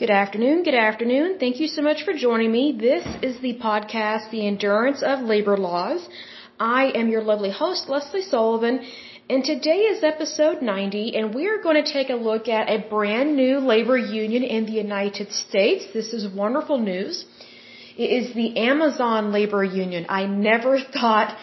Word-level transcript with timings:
Good 0.00 0.08
afternoon. 0.08 0.62
Good 0.62 0.80
afternoon. 0.82 1.38
Thank 1.38 1.60
you 1.60 1.66
so 1.68 1.82
much 1.82 2.04
for 2.06 2.14
joining 2.14 2.50
me. 2.50 2.74
This 2.80 3.06
is 3.22 3.38
the 3.42 3.58
podcast, 3.62 4.30
The 4.30 4.46
Endurance 4.46 5.02
of 5.02 5.20
Labor 5.20 5.58
Laws. 5.58 6.08
I 6.58 6.84
am 7.00 7.10
your 7.10 7.20
lovely 7.22 7.50
host, 7.50 7.86
Lesley 7.86 8.22
Sullivan, 8.22 8.80
and 9.28 9.44
today 9.44 9.80
is 9.92 10.02
episode 10.02 10.62
90, 10.62 11.16
and 11.16 11.34
we 11.34 11.48
are 11.48 11.58
going 11.62 11.84
to 11.84 11.92
take 11.92 12.08
a 12.08 12.14
look 12.14 12.48
at 12.48 12.70
a 12.70 12.78
brand 12.88 13.36
new 13.36 13.58
labor 13.58 13.98
union 13.98 14.42
in 14.42 14.64
the 14.64 14.72
United 14.72 15.32
States. 15.32 15.84
This 15.92 16.14
is 16.14 16.26
wonderful 16.34 16.78
news. 16.78 17.26
It 17.98 18.10
is 18.22 18.32
the 18.34 18.56
Amazon 18.56 19.32
Labor 19.32 19.62
Union. 19.62 20.06
I 20.08 20.24
never 20.24 20.78
thought 20.94 21.36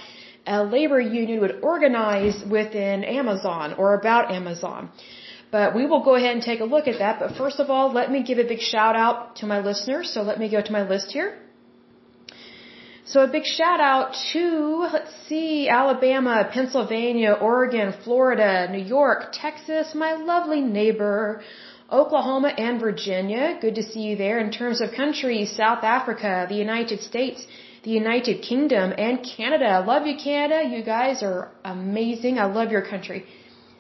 a 0.48 0.64
labor 0.64 1.00
union 1.00 1.42
would 1.42 1.60
organize 1.62 2.44
within 2.58 3.04
Amazon 3.04 3.76
or 3.78 3.94
about 3.94 4.32
Amazon. 4.32 4.90
But 5.50 5.76
we 5.76 5.86
will 5.86 6.04
go 6.04 6.16
ahead 6.16 6.34
and 6.36 6.44
take 6.44 6.60
a 6.60 6.66
look 6.66 6.88
at 6.88 7.00
that. 7.00 7.20
But 7.20 7.38
first 7.38 7.60
of 7.60 7.70
all, 7.70 7.94
let 7.94 8.12
me 8.12 8.22
give 8.24 8.38
a 8.38 8.44
big 8.44 8.60
shout 8.60 8.96
out 8.96 9.38
to 9.38 9.46
my 9.46 9.60
listeners. 9.60 10.14
So 10.14 10.22
let 10.22 10.40
me 10.40 10.50
go 10.50 10.62
to 10.62 10.72
my 10.72 10.88
list 10.88 11.12
here. 11.12 11.38
So 13.06 13.24
a 13.24 13.28
big 13.28 13.46
shout 13.46 13.80
out 13.80 14.16
to, 14.34 14.90
let's 14.92 15.14
see, 15.30 15.70
Alabama, 15.70 16.50
Pennsylvania, 16.52 17.32
Oregon, 17.40 17.94
Florida, 18.04 18.68
New 18.70 18.84
York, 18.84 19.30
Texas, 19.32 19.96
my 19.96 20.14
lovely 20.16 20.60
neighbor, 20.60 21.42
Oklahoma 21.90 22.50
and 22.50 22.82
Virginia. 22.82 23.58
Good 23.62 23.76
to 23.76 23.84
see 23.84 24.02
you 24.02 24.18
there. 24.18 24.40
In 24.40 24.52
terms 24.52 24.82
of 24.82 24.92
countries, 24.92 25.56
South 25.56 25.86
Africa, 25.86 26.48
the 26.50 26.56
United 26.56 27.00
States, 27.00 27.48
the 27.84 27.92
United 27.92 28.42
Kingdom, 28.42 28.94
and 28.98 29.26
Canada. 29.38 29.68
I 29.68 29.86
love 29.86 30.06
you, 30.06 30.18
Canada. 30.22 30.68
You 30.68 30.84
guys 30.84 31.24
are 31.24 31.50
amazing. 31.64 32.40
I 32.40 32.48
love 32.48 32.72
your 32.72 32.82
country. 32.82 33.26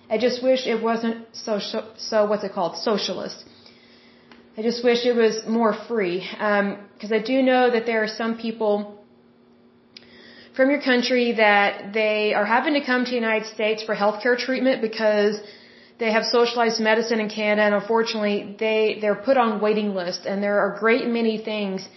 I 0.09 0.17
just 0.17 0.41
wish 0.41 0.65
it 0.65 0.81
wasn't 0.81 1.25
so, 1.33 1.59
so 1.97 2.25
what's 2.25 2.43
it 2.43 2.53
called? 2.53 2.77
Socialist. 2.77 3.43
I 4.57 4.61
just 4.61 4.83
wish 4.83 5.05
it 5.05 5.15
was 5.15 5.35
more 5.47 5.73
free. 5.87 6.19
Because 6.31 7.11
um, 7.11 7.19
I 7.19 7.19
do 7.19 7.41
know 7.41 7.69
that 7.69 7.85
there 7.85 8.03
are 8.03 8.13
some 8.21 8.37
people 8.37 8.97
from 10.55 10.71
your 10.71 10.81
country 10.81 11.33
that 11.33 11.93
they 11.93 12.33
are 12.33 12.45
having 12.45 12.73
to 12.73 12.83
come 12.83 13.05
to 13.05 13.11
the 13.11 13.21
United 13.27 13.47
States 13.55 13.83
for 13.83 13.95
healthcare 13.95 14.37
treatment 14.37 14.81
because 14.81 15.39
they 15.99 16.11
have 16.11 16.23
socialized 16.23 16.79
medicine 16.79 17.19
in 17.19 17.29
Canada 17.29 17.63
and 17.67 17.75
unfortunately 17.75 18.55
they, 18.59 18.97
they're 19.01 19.21
put 19.29 19.37
on 19.37 19.61
waiting 19.61 19.93
lists 19.93 20.25
and 20.25 20.41
there 20.41 20.59
are 20.59 20.79
great 20.79 21.05
many 21.07 21.37
things 21.37 21.87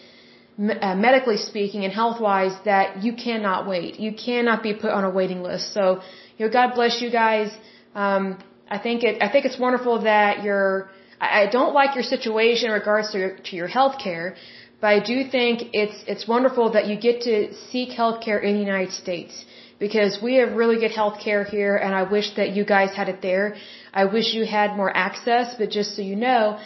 uh, 0.58 0.94
medically 0.94 1.38
speaking 1.38 1.84
and 1.84 1.92
health 1.92 2.20
wise 2.20 2.54
that 2.66 3.02
you 3.02 3.14
cannot 3.14 3.66
wait. 3.66 3.98
You 3.98 4.12
cannot 4.12 4.62
be 4.62 4.74
put 4.74 4.90
on 4.90 5.04
a 5.04 5.10
waiting 5.10 5.42
list. 5.42 5.72
So, 5.72 6.02
you 6.36 6.46
know, 6.46 6.52
God 6.52 6.74
bless 6.74 7.00
you 7.00 7.10
guys. 7.10 7.50
Um, 7.94 8.38
I 8.68 8.78
think 8.78 9.02
it, 9.02 9.20
I 9.20 9.28
think 9.28 9.44
it's 9.46 9.58
wonderful 9.58 10.02
that 10.02 10.44
you're, 10.44 10.90
I, 11.20 11.46
don't 11.46 11.74
like 11.74 11.96
your 11.96 12.04
situation 12.04 12.68
in 12.68 12.72
regards 12.72 13.10
to 13.12 13.18
your, 13.18 13.36
to 13.36 13.56
your 13.56 13.66
health 13.66 13.96
care, 13.98 14.36
but 14.80 14.86
I 14.86 15.00
do 15.00 15.28
think 15.28 15.70
it's, 15.72 16.04
it's 16.06 16.26
wonderful 16.28 16.70
that 16.70 16.86
you 16.86 16.96
get 16.96 17.22
to 17.22 17.52
seek 17.70 17.90
health 17.90 18.22
care 18.22 18.38
in 18.38 18.54
the 18.54 18.60
United 18.60 18.92
States 18.92 19.44
because 19.80 20.22
we 20.22 20.36
have 20.36 20.52
really 20.52 20.78
good 20.78 20.92
health 20.92 21.18
care 21.22 21.42
here 21.42 21.76
and 21.76 21.94
I 21.94 22.04
wish 22.04 22.34
that 22.36 22.50
you 22.50 22.64
guys 22.64 22.94
had 22.94 23.08
it 23.08 23.20
there. 23.22 23.56
I 23.92 24.04
wish 24.04 24.32
you 24.34 24.46
had 24.46 24.76
more 24.76 24.94
access, 24.96 25.54
but 25.58 25.70
just 25.70 25.96
so 25.96 26.02
you 26.02 26.16
know, 26.16 26.60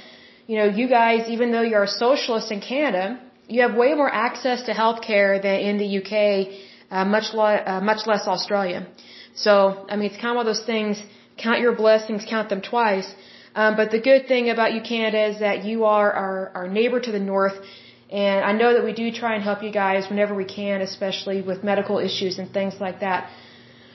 you 0.47 0.57
know, 0.59 0.67
you 0.67 0.89
guys, 0.89 1.29
even 1.29 1.53
though 1.53 1.63
you're 1.63 1.85
a 1.85 1.97
socialist 2.07 2.53
in 2.53 2.61
Canada, 2.61 3.19
you 3.49 3.63
have 3.63 3.75
way 3.75 3.95
more 3.95 4.13
access 4.13 4.63
to 4.65 4.75
health 4.75 5.01
care 5.01 5.41
than 5.41 5.57
in 5.61 5.79
the 5.79 5.89
UK, 6.01 6.15
uh, 6.91 7.05
much, 7.05 7.33
lo- 7.33 7.63
uh, 7.73 7.81
much 7.81 8.07
less 8.07 8.27
Australia. 8.27 8.87
So, 9.35 9.87
I 9.89 9.97
mean, 9.97 10.11
it's 10.11 10.17
kind 10.17 10.31
of 10.31 10.37
one 10.37 10.47
of 10.47 10.55
those 10.55 10.65
things, 10.65 11.03
count 11.37 11.61
your 11.61 11.75
blessings, 11.75 12.25
count 12.29 12.49
them 12.49 12.63
twice. 12.63 13.09
Um, 13.55 13.77
but 13.77 13.91
the 13.91 14.01
good 14.01 14.27
thing 14.27 14.51
about 14.51 14.73
you, 14.75 14.81
Canada, 14.81 15.27
is 15.31 15.41
that 15.41 15.65
you 15.65 15.85
are 15.85 16.11
our, 16.13 16.53
our 16.55 16.69
neighbor 16.69 17.01
to 17.01 17.13
the 17.13 17.21
north. 17.21 17.57
And 18.11 18.45
I 18.45 18.53
know 18.53 18.75
that 18.75 18.85
we 18.85 18.93
do 18.93 19.11
try 19.13 19.35
and 19.35 19.43
help 19.43 19.63
you 19.63 19.73
guys 19.73 20.09
whenever 20.09 20.35
we 20.35 20.45
can, 20.45 20.81
especially 20.81 21.41
with 21.43 21.65
medical 21.65 21.99
issues 21.99 22.39
and 22.39 22.53
things 22.53 22.75
like 22.81 23.01
that. 23.01 23.31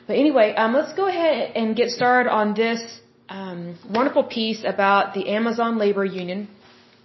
But 0.07 0.17
anyway, 0.17 0.55
um, 0.55 0.73
let's 0.73 0.93
go 0.93 1.07
ahead 1.07 1.51
and 1.55 1.75
get 1.75 1.89
started 1.89 2.29
on 2.29 2.53
this 2.53 2.81
um, 3.29 3.77
wonderful 3.89 4.23
piece 4.23 4.63
about 4.65 5.13
the 5.13 5.29
Amazon 5.29 5.77
Labor 5.77 6.03
Union. 6.03 6.47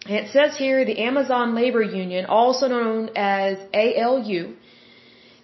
And 0.06 0.16
it 0.16 0.30
says 0.32 0.56
here 0.56 0.84
the 0.84 1.00
Amazon 1.00 1.54
Labor 1.54 1.82
Union, 1.82 2.26
also 2.26 2.68
known 2.68 3.10
as 3.16 3.58
ALU, 3.72 4.54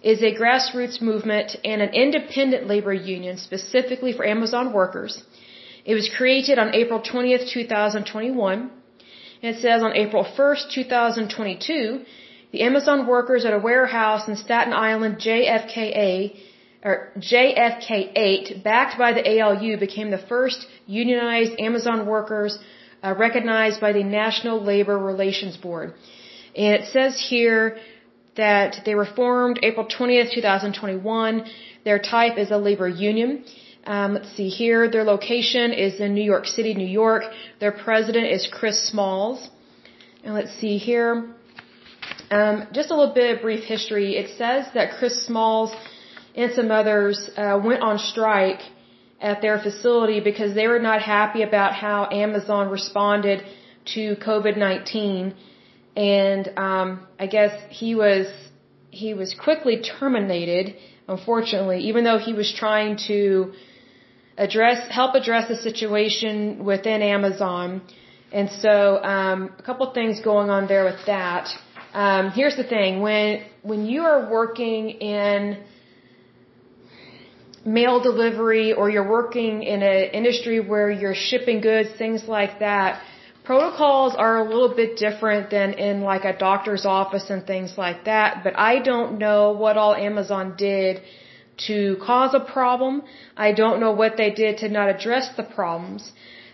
is 0.01 0.21
a 0.21 0.35
grassroots 0.35 1.01
movement 1.01 1.55
and 1.63 1.81
an 1.81 1.93
independent 1.93 2.67
labor 2.67 2.93
union 2.93 3.37
specifically 3.37 4.13
for 4.13 4.25
Amazon 4.25 4.73
workers. 4.73 5.23
It 5.85 5.93
was 5.93 6.09
created 6.17 6.57
on 6.59 6.75
April 6.75 6.99
20th, 6.99 7.51
2021. 7.51 8.71
And 9.43 9.55
it 9.55 9.61
says 9.61 9.81
on 9.83 9.95
April 9.95 10.23
1st, 10.23 10.71
2022, 10.73 12.05
the 12.51 12.61
Amazon 12.61 13.07
workers 13.07 13.45
at 13.45 13.53
a 13.53 13.59
warehouse 13.59 14.27
in 14.27 14.35
Staten 14.35 14.73
Island 14.73 15.17
JFKA 15.17 16.35
or 16.83 17.11
JFK 17.17 18.11
8, 18.15 18.63
backed 18.63 18.97
by 18.97 19.13
the 19.13 19.23
ALU, 19.33 19.77
became 19.77 20.09
the 20.09 20.17
first 20.17 20.65
unionized 20.87 21.53
Amazon 21.59 22.07
workers 22.07 22.57
uh, 23.03 23.13
recognized 23.17 23.79
by 23.79 23.93
the 23.93 24.03
National 24.03 24.63
Labor 24.63 24.97
Relations 24.97 25.57
Board. 25.57 25.93
And 26.55 26.73
it 26.81 26.91
says 26.91 27.19
here 27.19 27.77
that 28.37 28.81
they 28.85 28.95
were 28.95 29.05
formed 29.05 29.59
April 29.63 29.85
20th, 29.85 30.33
2021. 30.33 31.45
Their 31.83 31.99
type 31.99 32.37
is 32.37 32.51
a 32.51 32.57
labor 32.57 32.87
union. 32.87 33.43
Um, 33.85 34.13
let's 34.13 34.31
see 34.35 34.47
here. 34.47 34.89
Their 34.89 35.03
location 35.03 35.73
is 35.73 35.99
in 35.99 36.13
New 36.13 36.23
York 36.23 36.45
City, 36.45 36.73
New 36.73 36.93
York. 37.03 37.23
Their 37.59 37.71
president 37.71 38.27
is 38.27 38.47
Chris 38.51 38.87
Smalls. 38.89 39.49
And 40.23 40.33
let's 40.33 40.53
see 40.59 40.77
here. 40.77 41.33
Um, 42.29 42.67
just 42.71 42.91
a 42.91 42.95
little 42.95 43.13
bit 43.13 43.35
of 43.35 43.41
brief 43.41 43.63
history. 43.63 44.15
It 44.15 44.37
says 44.37 44.67
that 44.73 44.97
Chris 44.97 45.25
Smalls 45.25 45.75
and 46.35 46.53
some 46.53 46.71
others 46.71 47.29
uh, 47.35 47.59
went 47.63 47.81
on 47.81 47.97
strike 47.97 48.61
at 49.19 49.41
their 49.41 49.59
facility 49.59 50.19
because 50.19 50.55
they 50.55 50.67
were 50.67 50.79
not 50.79 51.01
happy 51.01 51.41
about 51.41 51.73
how 51.73 52.07
Amazon 52.11 52.69
responded 52.69 53.43
to 53.93 54.15
COVID-19 54.17 55.33
and 55.95 56.47
um, 56.57 57.07
I 57.19 57.27
guess 57.27 57.53
he 57.69 57.95
was 57.95 58.27
he 58.89 59.13
was 59.13 59.33
quickly 59.33 59.81
terminated. 59.81 60.75
Unfortunately, 61.07 61.79
even 61.89 62.03
though 62.03 62.19
he 62.19 62.33
was 62.33 62.53
trying 62.53 62.97
to 63.07 63.53
address 64.37 64.89
help 64.89 65.15
address 65.15 65.47
the 65.47 65.55
situation 65.55 66.63
within 66.63 67.01
Amazon, 67.01 67.81
and 68.31 68.49
so 68.49 69.03
um, 69.03 69.53
a 69.57 69.63
couple 69.63 69.91
things 69.91 70.21
going 70.21 70.49
on 70.49 70.67
there 70.67 70.85
with 70.85 71.05
that. 71.07 71.49
Um, 71.93 72.31
here's 72.31 72.55
the 72.55 72.63
thing: 72.63 73.01
when 73.01 73.43
when 73.63 73.85
you 73.85 74.03
are 74.03 74.29
working 74.31 74.89
in 74.89 75.63
mail 77.65 77.99
delivery 78.01 78.73
or 78.73 78.89
you're 78.89 79.07
working 79.09 79.63
in 79.63 79.83
an 79.83 80.03
industry 80.11 80.59
where 80.59 80.89
you're 80.89 81.15
shipping 81.15 81.61
goods, 81.61 81.89
things 81.97 82.27
like 82.27 82.59
that, 82.59 83.03
protocols 83.51 84.13
are 84.25 84.37
a 84.43 84.47
little 84.53 84.73
bit 84.81 84.91
different 85.05 85.49
than 85.55 85.69
in 85.87 85.95
like 86.11 86.25
a 86.33 86.35
doctor's 86.49 86.85
office 86.99 87.25
and 87.33 87.41
things 87.53 87.71
like 87.85 87.99
that, 88.11 88.29
but 88.45 88.53
I 88.71 88.73
don't 88.89 89.11
know 89.23 89.41
what 89.63 89.75
all 89.81 89.93
Amazon 90.09 90.45
did 90.57 91.01
to 91.67 91.97
cause 92.09 92.33
a 92.41 92.43
problem. 92.57 92.93
I 93.47 93.49
don't 93.61 93.81
know 93.83 93.93
what 94.01 94.13
they 94.21 94.31
did 94.43 94.53
to 94.61 94.69
not 94.77 94.87
address 94.95 95.25
the 95.39 95.43
problems. 95.57 96.01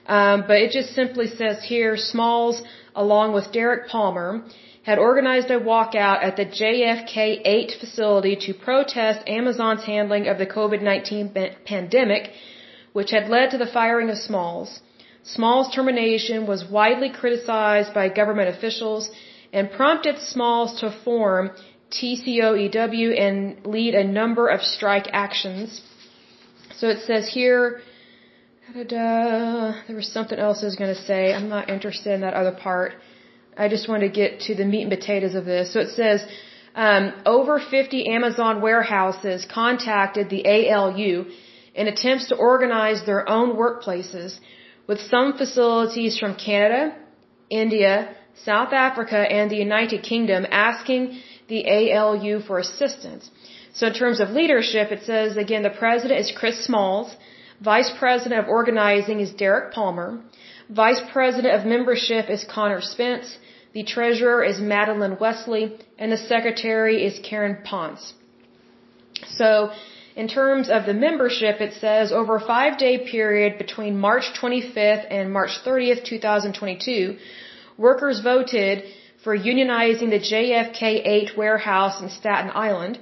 Um, 0.08 0.38
but 0.47 0.58
it 0.63 0.72
just 0.72 0.90
simply 1.02 1.28
says 1.40 1.58
here, 1.74 1.94
Smalls, 1.97 2.63
along 3.03 3.28
with 3.35 3.52
Derek 3.52 3.84
Palmer, 3.94 4.31
had 4.90 4.97
organized 4.97 5.52
a 5.52 5.59
walkout 5.59 6.19
at 6.29 6.35
the 6.35 6.47
JFK 6.59 7.18
8 7.46 7.74
facility 7.79 8.35
to 8.46 8.53
protest 8.69 9.19
Amazon's 9.28 9.84
handling 9.84 10.28
of 10.31 10.40
the 10.40 10.50
COVID-19 10.58 11.64
pandemic, 11.74 12.31
which 12.94 13.12
had 13.12 13.29
led 13.29 13.52
to 13.52 13.59
the 13.59 13.72
firing 13.79 14.09
of 14.09 14.18
Smalls. 14.18 14.81
Small's 15.35 15.73
termination 15.75 16.47
was 16.47 16.63
widely 16.79 17.09
criticized 17.09 17.93
by 17.93 18.07
government 18.07 18.49
officials 18.55 19.09
and 19.52 19.69
prompted 19.69 20.19
Smalls 20.19 20.79
to 20.79 20.90
form 21.03 21.52
TCOEW 21.91 23.19
and 23.25 23.66
lead 23.66 23.93
a 23.93 24.05
number 24.05 24.47
of 24.47 24.61
strike 24.61 25.07
actions. 25.11 25.81
So 26.78 26.87
it 26.87 26.99
says 27.09 27.28
here, 27.28 27.81
there 28.73 29.96
was 30.02 30.11
something 30.11 30.40
else 30.40 30.61
I 30.61 30.66
was 30.66 30.75
going 30.75 30.93
to 30.96 31.02
say. 31.02 31.34
I'm 31.34 31.49
not 31.49 31.69
interested 31.69 32.13
in 32.13 32.22
that 32.22 32.34
other 32.34 32.52
part. 32.52 32.93
I 33.57 33.67
just 33.67 33.90
want 33.90 34.02
to 34.02 34.09
get 34.09 34.41
to 34.47 34.55
the 34.55 34.66
meat 34.66 34.84
and 34.84 34.91
potatoes 34.91 35.35
of 35.35 35.46
this. 35.46 35.73
So 35.73 35.79
it 35.79 35.90
says, 35.90 36.25
um, 36.75 37.13
over 37.25 37.59
50 37.59 38.07
Amazon 38.07 38.61
warehouses 38.61 39.46
contacted 39.52 40.29
the 40.29 40.43
ALU 40.46 41.25
in 41.73 41.87
attempts 41.87 42.28
to 42.29 42.35
organize 42.35 43.05
their 43.05 43.28
own 43.28 43.55
workplaces 43.55 44.40
with 44.87 44.99
some 45.13 45.37
facilities 45.37 46.17
from 46.17 46.35
Canada, 46.35 46.95
India, 47.49 48.16
South 48.49 48.72
Africa, 48.73 49.17
and 49.17 49.51
the 49.51 49.57
United 49.57 50.03
Kingdom 50.03 50.45
asking 50.49 51.19
the 51.47 51.61
ALU 51.69 52.39
for 52.41 52.59
assistance. 52.59 53.29
So 53.73 53.87
in 53.87 53.93
terms 53.93 54.19
of 54.19 54.29
leadership, 54.29 54.91
it 54.91 55.03
says 55.03 55.37
again 55.37 55.63
the 55.63 55.78
president 55.85 56.19
is 56.19 56.31
Chris 56.39 56.66
Smalls, 56.66 57.16
vice 57.61 57.91
president 57.99 58.39
of 58.43 58.47
organizing 58.47 59.19
is 59.19 59.31
Derek 59.31 59.73
Palmer, 59.73 60.22
Vice 60.69 61.01
President 61.13 61.53
of 61.57 61.66
Membership 61.66 62.29
is 62.29 62.43
Connor 62.43 62.81
Spence. 62.81 63.37
The 63.73 63.83
Treasurer 63.83 64.43
is 64.43 64.59
Madeline 64.59 65.17
Wesley. 65.19 65.78
And 65.97 66.11
the 66.11 66.17
Secretary 66.17 67.05
is 67.05 67.19
Karen 67.19 67.59
Ponce. 67.63 68.13
So, 69.28 69.72
in 70.22 70.28
terms 70.28 70.67
of 70.75 70.81
the 70.87 70.96
membership, 71.08 71.55
it 71.61 71.73
says 71.79 72.11
over 72.19 72.34
a 72.37 72.46
five 72.53 72.73
day 72.84 72.96
period 73.16 73.52
between 73.64 73.93
March 74.08 74.28
25th 74.41 75.05
and 75.17 75.25
March 75.31 75.53
30th, 75.66 76.03
2022, 76.03 77.17
workers 77.78 78.17
voted 78.31 78.78
for 79.23 79.34
unionizing 79.37 80.09
the 80.16 80.23
JFK 80.31 80.84
8 81.19 81.37
warehouse 81.37 82.02
in 82.02 82.09
Staten 82.09 82.49
Island. 82.67 82.96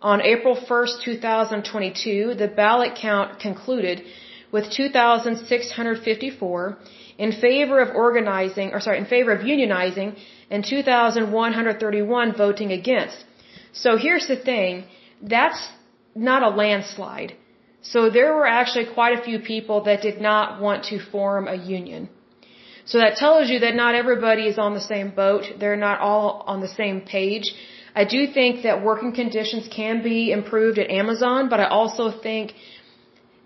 On 0.00 0.18
April 0.34 0.54
1st, 0.70 0.94
2022, 1.02 2.34
the 2.42 2.50
ballot 2.62 2.92
count 2.94 3.40
concluded 3.40 3.98
with 4.52 4.70
2,654 4.70 6.78
in 7.18 7.32
favor 7.32 7.80
of 7.80 7.88
organizing, 8.06 8.68
or 8.74 8.80
sorry, 8.80 8.98
in 8.98 9.06
favor 9.16 9.32
of 9.32 9.40
unionizing, 9.54 10.08
and 10.50 10.64
2,131 10.64 12.32
voting 12.44 12.70
against. 12.80 13.18
So 13.72 13.96
here's 13.96 14.28
the 14.28 14.36
thing, 14.36 14.84
that's 15.20 15.60
not 16.14 16.42
a 16.42 16.48
landslide. 16.48 17.36
So 17.82 18.10
there 18.10 18.34
were 18.34 18.46
actually 18.46 18.86
quite 18.92 19.18
a 19.18 19.22
few 19.22 19.38
people 19.38 19.84
that 19.84 20.02
did 20.02 20.20
not 20.20 20.60
want 20.60 20.84
to 20.84 20.98
form 20.98 21.48
a 21.48 21.54
union. 21.54 22.08
So 22.84 22.98
that 22.98 23.16
tells 23.16 23.48
you 23.48 23.60
that 23.60 23.74
not 23.74 23.94
everybody 23.94 24.46
is 24.46 24.58
on 24.58 24.74
the 24.74 24.80
same 24.80 25.10
boat. 25.10 25.44
They're 25.58 25.76
not 25.76 26.00
all 26.00 26.44
on 26.46 26.60
the 26.60 26.68
same 26.68 27.00
page. 27.00 27.54
I 27.94 28.04
do 28.04 28.26
think 28.26 28.62
that 28.62 28.82
working 28.82 29.12
conditions 29.12 29.68
can 29.68 30.02
be 30.02 30.32
improved 30.32 30.78
at 30.78 30.90
Amazon, 30.90 31.48
but 31.48 31.60
I 31.60 31.68
also 31.68 32.10
think 32.10 32.52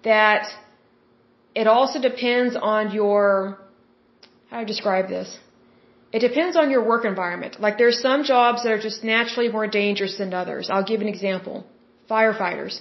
that 0.03 0.47
it 1.55 1.67
also 1.67 2.01
depends 2.01 2.57
on 2.57 2.93
your, 2.93 3.59
how 4.51 4.57
do 4.59 4.63
I 4.63 4.65
describe 4.65 5.09
this? 5.09 5.39
It 6.13 6.21
depends 6.21 6.57
on 6.57 6.71
your 6.71 6.85
work 6.85 7.05
environment. 7.05 7.61
Like 7.61 7.79
there's 7.79 8.01
some 8.01 8.25
jobs 8.25 8.63
that 8.63 8.73
are 8.73 8.81
just 8.81 9.03
naturally 9.03 9.49
more 9.49 9.67
dangerous 9.67 10.17
than 10.17 10.33
others. 10.33 10.71
I'll 10.71 10.85
give 10.85 11.01
an 11.01 11.09
example. 11.09 11.67
Firefighters. 12.11 12.81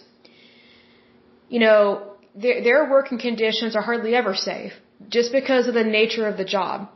You 1.49 1.59
know, 1.59 2.13
their, 2.35 2.63
their 2.63 2.89
working 2.89 3.19
conditions 3.19 3.75
are 3.75 3.81
hardly 3.81 4.15
ever 4.15 4.35
safe 4.35 4.73
just 5.09 5.31
because 5.31 5.67
of 5.67 5.73
the 5.73 5.83
nature 5.83 6.27
of 6.27 6.37
the 6.37 6.45
job. 6.45 6.89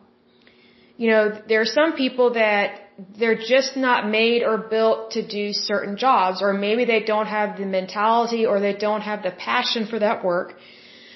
You 0.97 1.11
know, 1.11 1.41
there 1.47 1.61
are 1.61 1.71
some 1.79 1.93
people 1.93 2.33
that 2.33 2.81
they're 3.19 3.37
just 3.37 3.77
not 3.77 4.09
made 4.09 4.41
or 4.41 4.57
built 4.57 5.11
to 5.11 5.21
do 5.27 5.53
certain 5.53 5.97
jobs, 5.97 6.41
or 6.41 6.53
maybe 6.53 6.85
they 6.85 7.03
don't 7.03 7.27
have 7.27 7.57
the 7.57 7.65
mentality 7.65 8.45
or 8.47 8.59
they 8.59 8.73
don't 8.73 9.01
have 9.01 9.21
the 9.21 9.31
passion 9.31 9.85
for 9.85 9.99
that 9.99 10.23
work. 10.23 10.55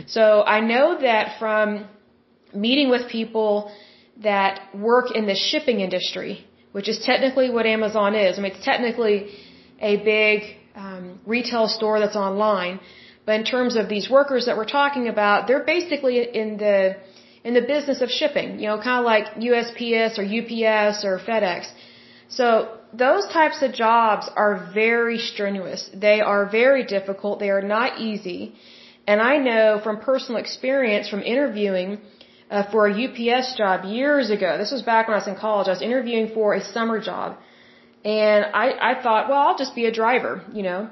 So 0.05 0.43
I 0.43 0.59
know 0.59 1.01
that 1.01 1.39
from 1.39 1.87
meeting 2.53 2.89
with 2.89 3.09
people 3.09 3.71
that 4.21 4.75
work 4.75 5.07
in 5.15 5.25
the 5.25 5.35
shipping 5.35 5.79
industry, 5.79 6.45
which 6.71 6.87
is 6.87 6.99
technically 7.03 7.49
what 7.49 7.65
Amazon 7.65 8.13
is. 8.13 8.37
I 8.37 8.41
mean, 8.41 8.51
it's 8.51 8.63
technically 8.63 9.31
a 9.79 9.97
big 9.97 10.57
um, 10.75 11.19
retail 11.25 11.67
store 11.67 11.99
that's 11.99 12.15
online, 12.15 12.79
but 13.25 13.35
in 13.35 13.43
terms 13.43 13.75
of 13.75 13.89
these 13.89 14.09
workers 14.09 14.45
that 14.45 14.57
we're 14.57 14.73
talking 14.81 15.07
about, 15.07 15.47
they're 15.47 15.63
basically 15.63 16.15
in 16.43 16.57
the 16.57 16.97
in 17.43 17.53
the 17.55 17.61
business 17.61 18.01
of 18.01 18.09
shipping, 18.09 18.59
you 18.59 18.67
know, 18.67 18.77
kind 18.77 18.99
of 18.99 19.05
like 19.05 19.25
USPS 19.49 20.19
or 20.19 20.23
UPS 20.39 21.03
or 21.03 21.19
FedEx. 21.19 21.71
So 22.29 22.77
those 22.93 23.27
types 23.27 23.61
of 23.63 23.73
jobs 23.73 24.29
are 24.35 24.69
very 24.73 25.17
strenuous. 25.17 25.89
They 25.93 26.21
are 26.21 26.45
very 26.45 26.83
difficult. 26.85 27.39
They 27.39 27.49
are 27.49 27.61
not 27.61 27.99
easy. 27.99 28.53
And 29.07 29.19
I 29.19 29.37
know 29.37 29.79
from 29.83 29.99
personal 29.99 30.39
experience 30.39 31.09
from 31.09 31.23
interviewing 31.23 31.99
uh, 32.51 32.69
for 32.71 32.87
a 32.87 32.93
UPS 33.05 33.55
job 33.57 33.85
years 33.85 34.29
ago. 34.29 34.57
This 34.57 34.71
was 34.71 34.83
back 34.83 35.07
when 35.07 35.15
I 35.15 35.19
was 35.19 35.27
in 35.27 35.35
college. 35.35 35.67
I 35.67 35.71
was 35.71 35.81
interviewing 35.81 36.27
for 36.33 36.53
a 36.53 36.63
summer 36.63 36.99
job. 36.99 37.37
And 38.03 38.45
I, 38.45 38.67
I 38.91 39.01
thought, 39.03 39.29
well, 39.29 39.39
I'll 39.39 39.57
just 39.57 39.75
be 39.75 39.85
a 39.85 39.91
driver, 39.91 40.41
you 40.53 40.63
know. 40.63 40.89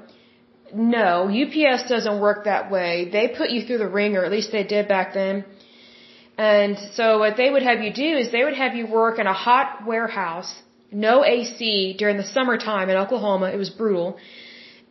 No, 0.72 1.28
UPS 1.28 1.88
doesn't 1.88 2.20
work 2.20 2.44
that 2.44 2.70
way. 2.70 3.08
They 3.10 3.28
put 3.28 3.50
you 3.50 3.62
through 3.66 3.78
the 3.78 3.88
wringer, 3.88 4.24
at 4.24 4.30
least 4.30 4.52
they 4.52 4.62
did 4.62 4.86
back 4.86 5.14
then. 5.14 5.44
And 6.38 6.78
so 6.94 7.18
what 7.18 7.36
they 7.36 7.50
would 7.50 7.62
have 7.62 7.80
you 7.82 7.92
do 7.92 8.10
is 8.20 8.30
they 8.30 8.44
would 8.44 8.54
have 8.54 8.74
you 8.74 8.86
work 8.86 9.18
in 9.18 9.26
a 9.26 9.32
hot 9.32 9.84
warehouse, 9.86 10.50
no 10.90 11.24
AC 11.24 11.96
during 11.98 12.16
the 12.16 12.28
summertime 12.36 12.88
in 12.88 12.96
Oklahoma. 12.96 13.50
It 13.50 13.58
was 13.58 13.70
brutal. 13.70 14.16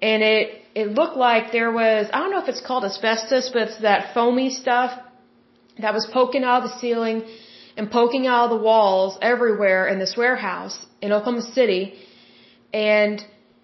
And 0.02 0.22
it, 0.22 0.62
it 0.76 0.88
looked 0.90 1.18
like 1.18 1.52
there 1.52 1.72
was, 1.72 2.08
I 2.14 2.20
don't 2.20 2.32
know 2.32 2.42
if 2.42 2.50
it's 2.50 2.62
called 2.62 2.84
asbestos, 2.84 3.50
but 3.54 3.64
it's 3.70 3.82
that 3.82 4.14
foamy 4.14 4.50
stuff 4.50 4.92
that 5.80 5.94
was 5.94 6.06
poking 6.14 6.44
out 6.44 6.64
of 6.64 6.70
the 6.70 6.80
ceiling 6.80 7.24
and 7.78 7.90
poking 7.90 8.28
out 8.28 8.46
of 8.46 8.50
the 8.56 8.64
walls 8.64 9.18
everywhere 9.22 9.88
in 9.88 10.00
this 10.00 10.16
warehouse 10.18 10.86
in 11.02 11.12
Oklahoma 11.12 11.42
City. 11.42 11.82
And 12.74 13.24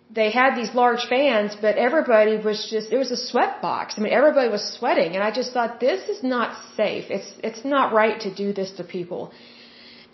they 0.10 0.31
had 0.31 0.56
these 0.56 0.74
large 0.74 1.06
fans, 1.07 1.56
but 1.60 1.78
everybody 1.78 2.38
was 2.38 2.68
just, 2.69 2.92
it 2.92 2.98
was 2.98 3.12
a 3.12 3.18
sweat 3.18 3.62
box. 3.62 3.96
I 3.98 4.02
mean, 4.02 4.13
everybody 4.13 4.50
was 4.50 4.63
sweating 4.78 5.16
and 5.16 5.24
I 5.24 5.31
just 5.31 5.52
thought, 5.52 5.80
this 5.80 6.07
is 6.10 6.24
not 6.24 6.57
safe. 6.75 7.06
It's, 7.10 7.31
it's 7.44 7.66
not 7.66 7.94
right 7.94 8.19
to 8.22 8.34
do 8.34 8.54
this 8.54 8.72
to 8.78 8.84
people. 8.84 9.31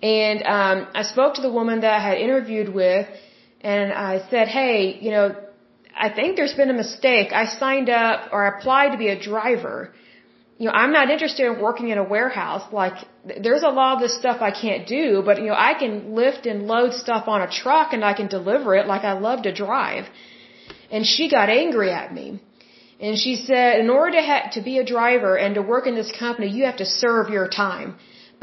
And, 0.01 0.43
um, 0.43 0.87
I 0.95 1.03
spoke 1.03 1.35
to 1.35 1.41
the 1.41 1.51
woman 1.51 1.81
that 1.81 1.93
I 1.93 1.99
had 1.99 2.17
interviewed 2.17 2.69
with 2.69 3.07
and 3.61 3.93
I 3.93 4.27
said, 4.29 4.47
hey, 4.47 4.97
you 4.99 5.11
know, 5.11 5.35
I 5.95 6.09
think 6.09 6.35
there's 6.35 6.53
been 6.53 6.69
a 6.69 6.79
mistake. 6.85 7.33
I 7.33 7.45
signed 7.45 7.89
up 7.89 8.29
or 8.31 8.47
applied 8.47 8.91
to 8.93 8.97
be 8.97 9.09
a 9.09 9.19
driver 9.19 9.93
you 10.61 10.67
know, 10.67 10.73
I'm 10.81 10.93
not 10.97 11.09
interested 11.13 11.43
in 11.49 11.53
working 11.67 11.87
in 11.93 11.97
a 11.97 12.07
warehouse. 12.15 12.65
Like, 12.71 12.97
there's 13.45 13.63
a 13.69 13.73
lot 13.79 13.91
of 13.95 13.99
this 14.03 14.15
stuff 14.21 14.37
I 14.49 14.51
can't 14.63 14.83
do, 14.97 15.23
but 15.27 15.39
you 15.41 15.47
know, 15.49 15.59
I 15.69 15.73
can 15.81 15.93
lift 16.19 16.45
and 16.51 16.67
load 16.73 16.91
stuff 17.03 17.23
on 17.33 17.39
a 17.47 17.49
truck 17.61 17.93
and 17.95 18.03
I 18.11 18.13
can 18.19 18.27
deliver 18.37 18.75
it 18.79 18.85
like 18.91 19.03
I 19.11 19.13
love 19.27 19.39
to 19.47 19.51
drive. 19.63 20.05
And 20.91 21.03
she 21.13 21.23
got 21.37 21.49
angry 21.63 21.89
at 22.01 22.13
me. 22.17 22.27
And 23.05 23.17
she 23.23 23.33
said, 23.47 23.79
in 23.83 23.89
order 23.89 24.11
to 24.17 24.23
ha- 24.29 24.49
to 24.57 24.61
be 24.69 24.77
a 24.83 24.85
driver 24.95 25.33
and 25.43 25.55
to 25.55 25.63
work 25.73 25.87
in 25.91 25.95
this 26.01 26.11
company, 26.23 26.47
you 26.57 26.63
have 26.69 26.79
to 26.83 26.89
serve 27.03 27.35
your 27.37 27.47
time. 27.47 27.95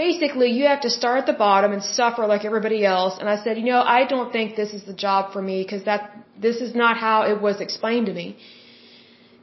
Basically, 0.06 0.50
you 0.58 0.64
have 0.72 0.82
to 0.88 0.90
start 0.98 1.16
at 1.22 1.26
the 1.32 1.38
bottom 1.46 1.70
and 1.76 1.82
suffer 1.98 2.26
like 2.34 2.44
everybody 2.50 2.80
else. 2.96 3.14
And 3.20 3.28
I 3.34 3.36
said, 3.44 3.58
you 3.62 3.68
know, 3.72 3.82
I 3.98 4.00
don't 4.12 4.32
think 4.36 4.56
this 4.62 4.72
is 4.78 4.82
the 4.92 4.98
job 5.06 5.32
for 5.34 5.42
me 5.50 5.56
because 5.62 5.84
that, 5.84 6.00
this 6.46 6.56
is 6.66 6.74
not 6.84 6.96
how 7.06 7.16
it 7.32 7.40
was 7.48 7.60
explained 7.66 8.06
to 8.06 8.14
me. 8.22 8.28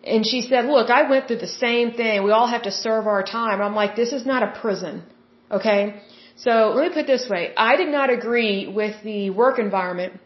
And 0.05 0.25
she 0.25 0.41
said, 0.41 0.65
look, 0.65 0.89
I 0.89 1.09
went 1.09 1.27
through 1.27 1.39
the 1.47 1.55
same 1.65 1.93
thing. 1.93 2.23
We 2.23 2.31
all 2.31 2.47
have 2.47 2.63
to 2.63 2.71
serve 2.71 3.07
our 3.07 3.23
time. 3.23 3.61
I'm 3.61 3.75
like, 3.75 3.95
this 3.95 4.11
is 4.13 4.25
not 4.25 4.43
a 4.43 4.51
prison. 4.61 5.03
Okay? 5.49 6.01
So 6.37 6.73
let 6.75 6.83
me 6.87 6.89
put 6.89 7.03
it 7.05 7.07
this 7.07 7.27
way. 7.29 7.53
I 7.57 7.75
did 7.77 7.89
not 7.89 8.09
agree 8.09 8.67
with 8.67 8.95
the 9.03 9.29
work 9.31 9.57
environment 9.57 10.19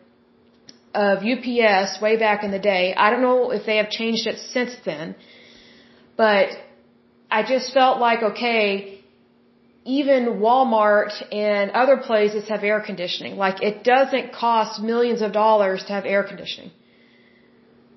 of 0.94 1.20
UPS 1.20 2.01
way 2.01 2.18
back 2.18 2.44
in 2.44 2.51
the 2.51 2.60
day. 2.60 2.94
I 2.96 3.10
don't 3.12 3.22
know 3.22 3.51
if 3.51 3.65
they 3.65 3.77
have 3.77 3.89
changed 3.89 4.27
it 4.27 4.39
since 4.39 4.75
then. 4.86 5.15
But 6.18 6.50
I 7.32 7.44
just 7.44 7.74
felt 7.74 8.00
like, 8.00 8.22
okay, 8.32 9.00
even 9.86 10.39
Walmart 10.46 11.13
and 11.32 11.72
other 11.72 11.98
places 11.98 12.50
have 12.50 12.63
air 12.63 12.82
conditioning. 12.82 13.38
Like 13.38 13.62
it 13.62 13.84
doesn't 13.84 14.34
cost 14.34 14.82
millions 14.82 15.22
of 15.22 15.32
dollars 15.32 15.84
to 15.86 15.94
have 15.94 16.06
air 16.06 16.24
conditioning. 16.24 16.72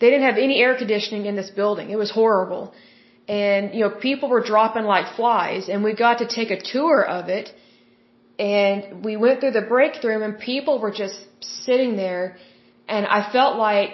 They 0.02 0.10
didn't 0.10 0.26
have 0.30 0.38
any 0.46 0.56
air 0.64 0.74
conditioning 0.82 1.26
in 1.30 1.36
this 1.40 1.50
building. 1.58 1.90
It 1.96 1.98
was 2.04 2.10
horrible. 2.20 2.64
And, 3.40 3.72
you 3.74 3.82
know, 3.82 3.90
people 4.08 4.28
were 4.34 4.44
dropping 4.52 4.86
like 4.94 5.14
flies 5.18 5.68
and 5.68 5.84
we 5.88 5.92
got 6.06 6.16
to 6.22 6.26
take 6.38 6.50
a 6.50 6.60
tour 6.60 6.96
of 7.18 7.28
it 7.38 7.46
and 8.36 9.04
we 9.04 9.14
went 9.24 9.36
through 9.40 9.54
the 9.60 9.68
break 9.74 10.02
room 10.02 10.22
and 10.26 10.32
people 10.52 10.80
were 10.84 10.94
just 11.02 11.18
sitting 11.66 11.92
there 12.04 12.24
and 12.88 13.06
I 13.06 13.20
felt 13.36 13.52
like 13.68 13.92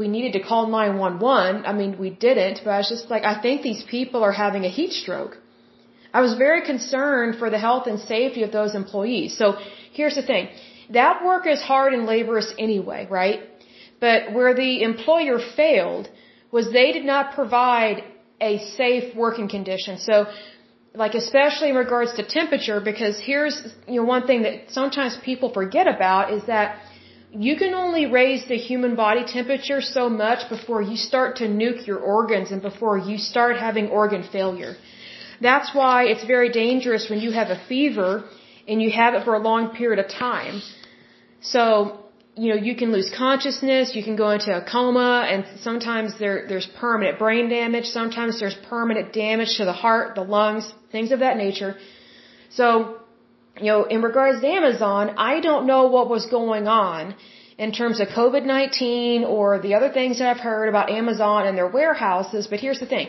we 0.00 0.06
needed 0.16 0.32
to 0.38 0.42
call 0.48 0.66
911. 0.66 1.64
I 1.70 1.72
mean, 1.80 1.96
we 2.04 2.10
didn't, 2.10 2.60
but 2.64 2.70
I 2.76 2.78
was 2.82 2.90
just 2.90 3.08
like, 3.14 3.24
I 3.24 3.40
think 3.44 3.62
these 3.62 3.82
people 3.96 4.22
are 4.22 4.36
having 4.44 4.64
a 4.66 4.72
heat 4.78 4.92
stroke. 4.92 5.38
I 6.12 6.20
was 6.20 6.34
very 6.46 6.62
concerned 6.72 7.38
for 7.38 7.48
the 7.48 7.58
health 7.66 7.86
and 7.86 7.98
safety 8.00 8.42
of 8.42 8.52
those 8.52 8.74
employees. 8.74 9.38
So 9.38 9.56
here's 9.92 10.16
the 10.20 10.26
thing. 10.32 10.48
That 10.90 11.24
work 11.24 11.46
is 11.46 11.62
hard 11.62 11.94
and 11.94 12.04
laborious 12.04 12.52
anyway, 12.58 13.08
right? 13.10 13.40
But 14.04 14.32
where 14.36 14.52
the 14.62 14.72
employer 14.90 15.38
failed 15.60 16.06
was 16.54 16.64
they 16.80 16.90
did 16.96 17.06
not 17.12 17.34
provide 17.38 17.98
a 18.50 18.52
safe 18.78 19.14
working 19.24 19.48
condition. 19.56 19.98
So, 20.08 20.16
like 21.02 21.14
especially 21.24 21.68
in 21.72 21.76
regards 21.84 22.10
to 22.18 22.22
temperature, 22.40 22.78
because 22.92 23.16
here's 23.28 23.56
you 23.92 23.98
know 24.00 24.08
one 24.16 24.24
thing 24.30 24.42
that 24.46 24.56
sometimes 24.78 25.12
people 25.30 25.48
forget 25.60 25.86
about 25.96 26.32
is 26.36 26.42
that 26.54 26.66
you 27.46 27.54
can 27.62 27.72
only 27.84 28.04
raise 28.20 28.42
the 28.52 28.58
human 28.70 28.94
body 29.04 29.24
temperature 29.38 29.80
so 29.80 30.04
much 30.24 30.40
before 30.54 30.82
you 30.90 30.96
start 31.10 31.36
to 31.42 31.46
nuke 31.60 31.86
your 31.90 32.00
organs 32.16 32.50
and 32.54 32.60
before 32.70 32.98
you 33.08 33.16
start 33.32 33.56
having 33.68 33.88
organ 34.02 34.22
failure. 34.36 34.74
That's 35.48 35.74
why 35.78 35.96
it's 36.12 36.24
very 36.34 36.50
dangerous 36.64 37.08
when 37.10 37.20
you 37.20 37.32
have 37.40 37.50
a 37.56 37.60
fever 37.70 38.10
and 38.68 38.82
you 38.82 38.90
have 39.02 39.14
it 39.14 39.24
for 39.24 39.34
a 39.40 39.42
long 39.50 39.74
period 39.80 40.04
of 40.04 40.08
time. 40.10 40.60
So 41.40 42.01
you 42.34 42.48
know, 42.54 42.60
you 42.68 42.74
can 42.74 42.92
lose 42.92 43.10
consciousness, 43.14 43.94
you 43.94 44.02
can 44.02 44.16
go 44.16 44.30
into 44.30 44.56
a 44.56 44.62
coma, 44.64 45.26
and 45.30 45.44
sometimes 45.60 46.18
there, 46.18 46.46
there's 46.48 46.66
permanent 46.80 47.18
brain 47.18 47.50
damage, 47.50 47.84
sometimes 47.84 48.40
there's 48.40 48.56
permanent 48.68 49.12
damage 49.12 49.56
to 49.58 49.64
the 49.66 49.72
heart, 49.72 50.14
the 50.14 50.22
lungs, 50.22 50.72
things 50.90 51.12
of 51.12 51.20
that 51.20 51.36
nature. 51.36 51.76
So, 52.50 52.96
you 53.58 53.66
know, 53.66 53.84
in 53.84 54.00
regards 54.02 54.40
to 54.40 54.46
Amazon, 54.46 55.14
I 55.18 55.40
don't 55.40 55.66
know 55.66 55.88
what 55.88 56.08
was 56.08 56.24
going 56.26 56.68
on 56.68 57.14
in 57.58 57.72
terms 57.72 58.00
of 58.00 58.08
COVID-19 58.08 59.28
or 59.28 59.58
the 59.60 59.74
other 59.74 59.90
things 59.90 60.18
that 60.18 60.28
I've 60.28 60.40
heard 60.40 60.68
about 60.68 60.90
Amazon 60.90 61.46
and 61.46 61.56
their 61.56 61.68
warehouses, 61.68 62.46
but 62.46 62.60
here's 62.60 62.80
the 62.80 62.86
thing. 62.86 63.08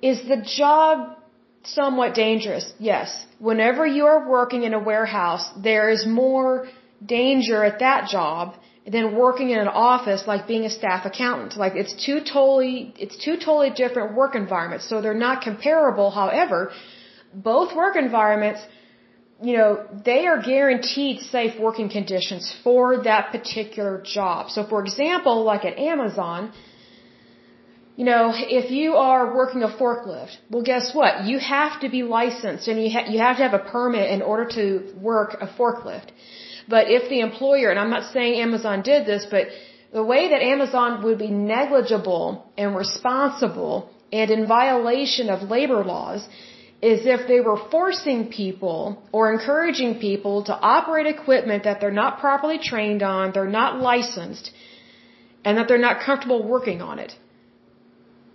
Is 0.00 0.26
the 0.26 0.40
job 0.40 1.18
somewhat 1.64 2.14
dangerous? 2.14 2.72
Yes. 2.78 3.26
Whenever 3.38 3.86
you 3.86 4.06
are 4.06 4.26
working 4.28 4.62
in 4.62 4.72
a 4.72 4.78
warehouse, 4.78 5.46
there 5.62 5.90
is 5.90 6.06
more 6.06 6.68
danger 7.04 7.64
at 7.64 7.78
that 7.80 8.08
job 8.08 8.54
than 8.94 9.16
working 9.16 9.50
in 9.50 9.58
an 9.58 9.68
office 9.68 10.22
like 10.26 10.46
being 10.46 10.64
a 10.64 10.70
staff 10.70 11.04
accountant. 11.04 11.56
Like 11.56 11.74
it's 11.74 11.94
two 12.06 12.20
totally, 12.20 12.94
it's 12.98 13.16
two 13.16 13.36
totally 13.36 13.70
different 13.70 14.14
work 14.14 14.34
environments. 14.34 14.88
So 14.88 15.00
they're 15.00 15.22
not 15.28 15.42
comparable. 15.42 16.10
However, 16.10 16.70
both 17.34 17.74
work 17.74 17.96
environments, 17.96 18.60
you 19.42 19.56
know, 19.56 19.84
they 20.04 20.26
are 20.26 20.40
guaranteed 20.40 21.20
safe 21.20 21.58
working 21.58 21.88
conditions 21.88 22.54
for 22.62 23.02
that 23.02 23.32
particular 23.32 24.02
job. 24.04 24.50
So 24.50 24.64
for 24.64 24.80
example, 24.84 25.42
like 25.42 25.64
at 25.64 25.76
Amazon, 25.78 26.52
you 27.96 28.04
know, 28.04 28.30
if 28.34 28.70
you 28.70 28.94
are 28.94 29.34
working 29.34 29.62
a 29.62 29.68
forklift, 29.68 30.36
well, 30.50 30.62
guess 30.62 30.94
what? 30.94 31.24
You 31.24 31.38
have 31.38 31.80
to 31.80 31.88
be 31.88 32.02
licensed 32.02 32.68
and 32.68 32.82
you, 32.82 32.90
ha- 32.90 33.06
you 33.10 33.18
have 33.18 33.36
to 33.38 33.42
have 33.42 33.54
a 33.54 33.64
permit 33.70 34.10
in 34.10 34.22
order 34.22 34.46
to 34.58 34.94
work 35.00 35.36
a 35.40 35.46
forklift. 35.46 36.10
But 36.68 36.90
if 36.90 37.08
the 37.08 37.20
employer, 37.20 37.70
and 37.70 37.78
I'm 37.78 37.90
not 37.90 38.12
saying 38.12 38.40
Amazon 38.40 38.82
did 38.82 39.06
this, 39.06 39.26
but 39.30 39.46
the 39.92 40.02
way 40.02 40.28
that 40.30 40.42
Amazon 40.42 41.02
would 41.04 41.18
be 41.18 41.30
negligible 41.30 42.44
and 42.58 42.74
responsible 42.76 43.90
and 44.12 44.30
in 44.30 44.46
violation 44.46 45.30
of 45.30 45.48
labor 45.56 45.84
laws 45.84 46.28
is 46.82 47.06
if 47.06 47.26
they 47.26 47.40
were 47.40 47.58
forcing 47.70 48.28
people 48.28 49.02
or 49.12 49.32
encouraging 49.32 49.98
people 49.98 50.44
to 50.44 50.54
operate 50.54 51.06
equipment 51.06 51.64
that 51.64 51.80
they're 51.80 52.00
not 52.04 52.18
properly 52.20 52.58
trained 52.58 53.02
on, 53.02 53.32
they're 53.32 53.56
not 53.62 53.80
licensed, 53.80 54.50
and 55.44 55.56
that 55.56 55.68
they're 55.68 55.86
not 55.90 56.00
comfortable 56.00 56.42
working 56.46 56.82
on 56.82 56.98
it. 56.98 57.12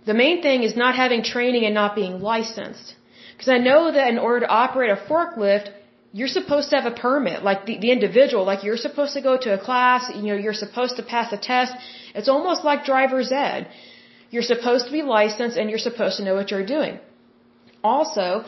The 0.06 0.14
main 0.14 0.42
thing 0.42 0.64
is 0.64 0.76
not 0.76 0.96
having 0.96 1.22
training 1.22 1.64
and 1.64 1.74
not 1.74 1.94
being 1.94 2.20
licensed. 2.20 2.96
Because 3.32 3.48
I 3.48 3.58
know 3.58 3.92
that 3.92 4.08
in 4.08 4.18
order 4.18 4.40
to 4.40 4.48
operate 4.48 4.90
a 4.90 4.96
forklift, 4.96 5.70
you're 6.12 6.28
supposed 6.28 6.68
to 6.70 6.76
have 6.78 6.86
a 6.92 6.94
permit, 6.94 7.42
like 7.42 7.64
the, 7.66 7.78
the 7.84 7.90
individual, 7.90 8.44
like 8.44 8.62
you're 8.64 8.82
supposed 8.88 9.14
to 9.14 9.22
go 9.22 9.36
to 9.44 9.54
a 9.54 9.58
class, 9.58 10.10
you 10.14 10.28
know, 10.30 10.34
you're 10.46 10.60
supposed 10.64 10.96
to 10.96 11.02
pass 11.02 11.32
a 11.32 11.38
test. 11.38 11.72
It's 12.14 12.28
almost 12.28 12.64
like 12.64 12.84
driver's 12.84 13.32
ed. 13.32 13.68
You're 14.30 14.48
supposed 14.54 14.86
to 14.86 14.92
be 14.92 15.02
licensed 15.02 15.56
and 15.56 15.70
you're 15.70 15.86
supposed 15.90 16.18
to 16.18 16.24
know 16.24 16.34
what 16.34 16.50
you're 16.50 16.66
doing. 16.76 16.98
Also, 17.82 18.44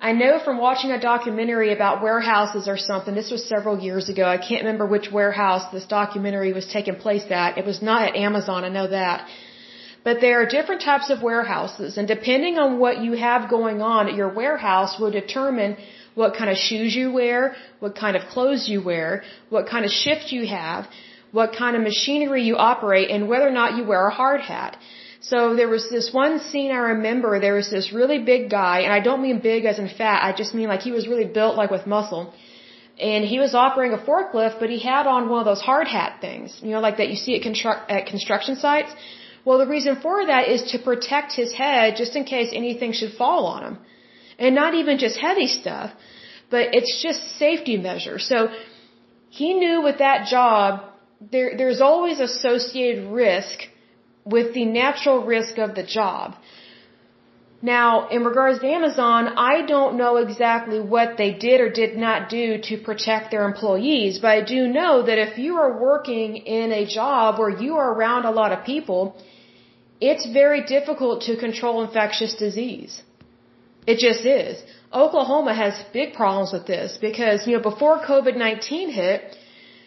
I 0.00 0.12
know 0.12 0.38
from 0.38 0.58
watching 0.58 0.92
a 0.92 1.00
documentary 1.00 1.72
about 1.72 2.02
warehouses 2.02 2.68
or 2.68 2.78
something, 2.78 3.14
this 3.14 3.30
was 3.30 3.44
several 3.44 3.78
years 3.78 4.08
ago, 4.08 4.24
I 4.24 4.38
can't 4.38 4.62
remember 4.62 4.86
which 4.86 5.10
warehouse 5.12 5.64
this 5.72 5.86
documentary 5.86 6.52
was 6.52 6.66
taking 6.66 6.96
place 6.96 7.26
at. 7.30 7.58
It 7.58 7.66
was 7.66 7.82
not 7.82 8.08
at 8.08 8.16
Amazon, 8.16 8.64
I 8.64 8.70
know 8.70 8.86
that. 8.86 9.26
But 10.02 10.22
there 10.22 10.40
are 10.40 10.46
different 10.46 10.80
types 10.80 11.10
of 11.10 11.22
warehouses, 11.22 11.98
and 11.98 12.08
depending 12.08 12.58
on 12.58 12.78
what 12.78 13.02
you 13.02 13.12
have 13.12 13.50
going 13.50 13.82
on 13.82 14.08
at 14.08 14.14
your 14.14 14.30
warehouse 14.30 14.98
will 14.98 15.10
determine 15.10 15.76
what 16.14 16.34
kind 16.34 16.50
of 16.50 16.56
shoes 16.56 16.94
you 16.94 17.12
wear, 17.12 17.54
what 17.78 17.94
kind 17.94 18.16
of 18.16 18.22
clothes 18.28 18.68
you 18.68 18.82
wear, 18.82 19.22
what 19.48 19.66
kind 19.68 19.84
of 19.84 19.90
shift 19.90 20.32
you 20.32 20.46
have, 20.46 20.88
what 21.32 21.52
kind 21.56 21.76
of 21.76 21.82
machinery 21.82 22.42
you 22.42 22.56
operate, 22.56 23.10
and 23.10 23.28
whether 23.28 23.46
or 23.48 23.56
not 23.60 23.76
you 23.76 23.84
wear 23.84 24.06
a 24.06 24.14
hard 24.22 24.40
hat. 24.40 24.76
So 25.20 25.54
there 25.54 25.68
was 25.68 25.90
this 25.90 26.12
one 26.12 26.40
scene 26.40 26.70
I 26.72 26.82
remember, 26.94 27.38
there 27.38 27.54
was 27.54 27.70
this 27.70 27.92
really 27.92 28.18
big 28.18 28.50
guy, 28.50 28.80
and 28.80 28.92
I 28.92 29.00
don't 29.00 29.22
mean 29.22 29.38
big 29.40 29.64
as 29.66 29.78
in 29.78 29.88
fat, 29.88 30.24
I 30.24 30.32
just 30.32 30.54
mean 30.54 30.68
like 30.68 30.80
he 30.80 30.92
was 30.92 31.06
really 31.06 31.26
built 31.26 31.56
like 31.56 31.70
with 31.70 31.86
muscle. 31.86 32.32
And 32.98 33.24
he 33.24 33.38
was 33.38 33.54
operating 33.54 33.96
a 33.98 34.02
forklift, 34.02 34.60
but 34.60 34.68
he 34.68 34.78
had 34.78 35.06
on 35.06 35.28
one 35.30 35.40
of 35.40 35.46
those 35.46 35.60
hard 35.60 35.88
hat 35.88 36.18
things, 36.20 36.58
you 36.62 36.70
know, 36.70 36.80
like 36.80 36.98
that 36.98 37.08
you 37.08 37.16
see 37.16 37.36
at, 37.36 37.42
construct, 37.42 37.90
at 37.90 38.06
construction 38.06 38.56
sites. 38.56 38.92
Well, 39.44 39.58
the 39.58 39.66
reason 39.66 39.96
for 40.02 40.26
that 40.26 40.48
is 40.48 40.62
to 40.72 40.78
protect 40.78 41.32
his 41.32 41.52
head 41.52 41.96
just 41.96 42.14
in 42.14 42.24
case 42.24 42.50
anything 42.52 42.92
should 42.92 43.14
fall 43.14 43.46
on 43.46 43.62
him. 43.62 43.78
And 44.44 44.54
not 44.62 44.74
even 44.74 44.98
just 44.98 45.16
heavy 45.28 45.48
stuff, 45.60 45.90
but 46.50 46.74
it's 46.78 46.94
just 47.06 47.20
safety 47.38 47.76
measures. 47.76 48.22
So 48.32 48.38
he 49.28 49.48
knew 49.62 49.82
with 49.82 49.98
that 49.98 50.26
job, 50.28 50.70
there, 51.34 51.50
there's 51.56 51.80
always 51.80 52.18
associated 52.20 53.04
risk 53.10 53.58
with 54.24 54.54
the 54.54 54.64
natural 54.64 55.18
risk 55.24 55.58
of 55.58 55.74
the 55.74 55.86
job. 55.98 56.36
Now, 57.62 58.08
in 58.08 58.24
regards 58.24 58.60
to 58.60 58.66
Amazon, 58.66 59.28
I 59.36 59.66
don't 59.66 59.98
know 59.98 60.16
exactly 60.16 60.80
what 60.80 61.18
they 61.18 61.32
did 61.34 61.60
or 61.60 61.70
did 61.70 61.96
not 61.96 62.30
do 62.30 62.58
to 62.68 62.78
protect 62.78 63.30
their 63.30 63.44
employees, 63.44 64.18
but 64.18 64.30
I 64.30 64.40
do 64.40 64.66
know 64.66 65.02
that 65.02 65.18
if 65.18 65.36
you 65.36 65.56
are 65.56 65.78
working 65.78 66.38
in 66.38 66.72
a 66.72 66.86
job 66.86 67.38
where 67.38 67.50
you 67.50 67.76
are 67.76 67.92
around 67.92 68.24
a 68.24 68.30
lot 68.30 68.52
of 68.52 68.64
people, 68.64 69.14
it's 70.00 70.26
very 70.40 70.62
difficult 70.64 71.22
to 71.24 71.36
control 71.36 71.84
infectious 71.84 72.34
disease. 72.34 73.02
It 73.86 73.98
just 73.98 74.24
is. 74.24 74.62
Oklahoma 74.92 75.54
has 75.54 75.74
big 75.92 76.14
problems 76.14 76.52
with 76.52 76.66
this 76.66 76.98
because, 77.00 77.46
you 77.46 77.56
know, 77.56 77.62
before 77.62 77.98
COVID-19 78.00 78.90
hit, 78.92 79.36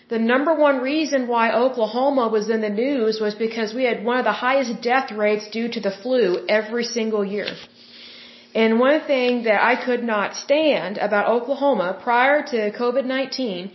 the 0.09 0.19
number 0.19 0.53
one 0.53 0.79
reason 0.79 1.27
why 1.27 1.53
Oklahoma 1.53 2.27
was 2.27 2.50
in 2.50 2.62
the 2.62 2.69
news 2.69 3.19
was 3.19 3.35
because 3.35 3.73
we 3.73 3.83
had 3.83 4.03
one 4.03 4.17
of 4.17 4.25
the 4.25 4.39
highest 4.47 4.81
death 4.81 5.12
rates 5.12 5.50
due 5.50 5.69
to 5.69 5.79
the 5.79 5.91
flu 5.91 6.45
every 6.47 6.83
single 6.83 7.25
year. 7.25 7.47
And 8.55 8.79
one 8.79 9.01
thing 9.01 9.43
that 9.43 9.63
I 9.63 9.75
could 9.83 10.03
not 10.03 10.35
stand 10.35 10.97
about 10.97 11.27
Oklahoma 11.27 12.00
prior 12.01 12.43
to 12.43 12.71
COVID-19 12.71 13.71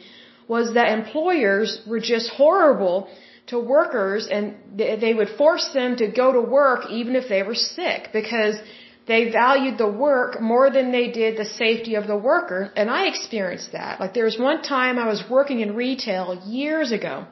was 0.46 0.75
that 0.75 0.92
employers 0.92 1.80
were 1.87 2.00
just 2.00 2.30
horrible 2.30 3.08
to 3.48 3.58
workers 3.58 4.28
and 4.30 4.54
they 4.76 5.14
would 5.14 5.30
force 5.30 5.68
them 5.72 5.96
to 5.96 6.06
go 6.06 6.32
to 6.32 6.40
work 6.40 6.90
even 6.90 7.16
if 7.16 7.28
they 7.28 7.42
were 7.42 7.54
sick 7.54 8.10
because 8.12 8.56
they 9.08 9.30
valued 9.30 9.78
the 9.78 9.90
work 10.06 10.40
more 10.40 10.70
than 10.70 10.92
they 10.92 11.06
did 11.10 11.38
the 11.38 11.48
safety 11.62 11.94
of 12.00 12.06
the 12.06 12.16
worker. 12.30 12.60
And 12.76 12.90
I 12.90 13.06
experienced 13.06 13.72
that. 13.72 13.98
Like 14.00 14.12
there 14.12 14.28
was 14.30 14.38
one 14.38 14.60
time 14.62 14.98
I 14.98 15.08
was 15.14 15.22
working 15.36 15.60
in 15.60 15.74
retail 15.74 16.26
years 16.46 16.92
ago. 16.92 17.26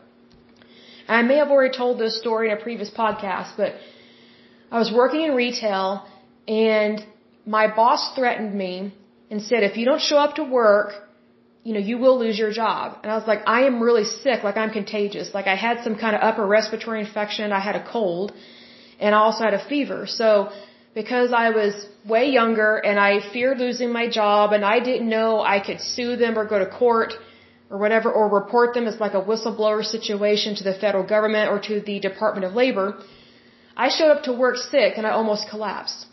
I 1.06 1.22
may 1.22 1.36
have 1.42 1.50
already 1.50 1.76
told 1.76 1.98
this 1.98 2.18
story 2.18 2.50
in 2.50 2.56
a 2.56 2.60
previous 2.68 2.90
podcast, 2.90 3.50
but 3.62 3.74
I 4.72 4.78
was 4.78 4.90
working 5.02 5.22
in 5.26 5.34
retail 5.34 6.06
and 6.48 7.04
my 7.44 7.66
boss 7.80 8.02
threatened 8.16 8.54
me 8.54 8.94
and 9.30 9.42
said, 9.42 9.62
if 9.62 9.76
you 9.76 9.84
don't 9.84 10.00
show 10.10 10.18
up 10.26 10.36
to 10.36 10.44
work, 10.44 10.90
you 11.62 11.74
know, 11.74 11.84
you 11.90 11.98
will 11.98 12.18
lose 12.18 12.38
your 12.38 12.52
job. 12.52 12.98
And 13.02 13.12
I 13.12 13.16
was 13.16 13.26
like, 13.26 13.42
I 13.46 13.60
am 13.66 13.82
really 13.82 14.04
sick, 14.04 14.42
like 14.48 14.56
I'm 14.56 14.70
contagious. 14.70 15.34
Like 15.34 15.46
I 15.54 15.56
had 15.56 15.84
some 15.84 15.96
kind 15.96 16.16
of 16.16 16.22
upper 16.22 16.46
respiratory 16.46 17.00
infection, 17.00 17.52
I 17.52 17.60
had 17.60 17.76
a 17.76 17.84
cold, 17.96 18.32
and 18.98 19.14
I 19.14 19.18
also 19.18 19.44
had 19.44 19.54
a 19.54 19.64
fever. 19.72 20.06
So 20.06 20.50
because 20.98 21.30
I 21.44 21.48
was 21.60 21.74
way 22.12 22.24
younger 22.40 22.70
and 22.88 22.98
I 22.98 23.10
feared 23.32 23.58
losing 23.64 23.90
my 24.00 24.06
job 24.18 24.52
and 24.56 24.64
I 24.74 24.76
didn't 24.88 25.10
know 25.16 25.28
I 25.54 25.58
could 25.66 25.80
sue 25.94 26.12
them 26.22 26.38
or 26.38 26.44
go 26.52 26.58
to 26.64 26.68
court 26.82 27.12
or 27.70 27.76
whatever 27.82 28.08
or 28.18 28.24
report 28.40 28.72
them 28.76 28.86
as 28.90 28.98
like 29.04 29.16
a 29.20 29.22
whistleblower 29.30 29.82
situation 29.96 30.56
to 30.60 30.64
the 30.68 30.74
federal 30.84 31.06
government 31.14 31.50
or 31.52 31.58
to 31.68 31.74
the 31.90 31.98
Department 32.08 32.46
of 32.48 32.54
Labor. 32.62 32.86
I 33.84 33.88
showed 33.96 34.10
up 34.14 34.22
to 34.28 34.32
work 34.44 34.56
sick 34.56 34.92
and 34.96 35.06
I 35.06 35.10
almost 35.20 35.50
collapsed. 35.50 36.06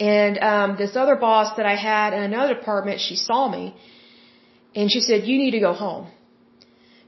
And 0.00 0.34
um, 0.52 0.76
this 0.82 0.96
other 1.02 1.16
boss 1.26 1.56
that 1.56 1.66
I 1.74 1.76
had 1.90 2.12
in 2.16 2.22
another 2.30 2.54
department, 2.54 3.00
she 3.08 3.14
saw 3.28 3.42
me 3.56 3.64
and 4.74 4.90
she 4.94 5.00
said, 5.08 5.18
"You 5.28 5.36
need 5.42 5.54
to 5.58 5.62
go 5.68 5.72
home." 5.72 6.04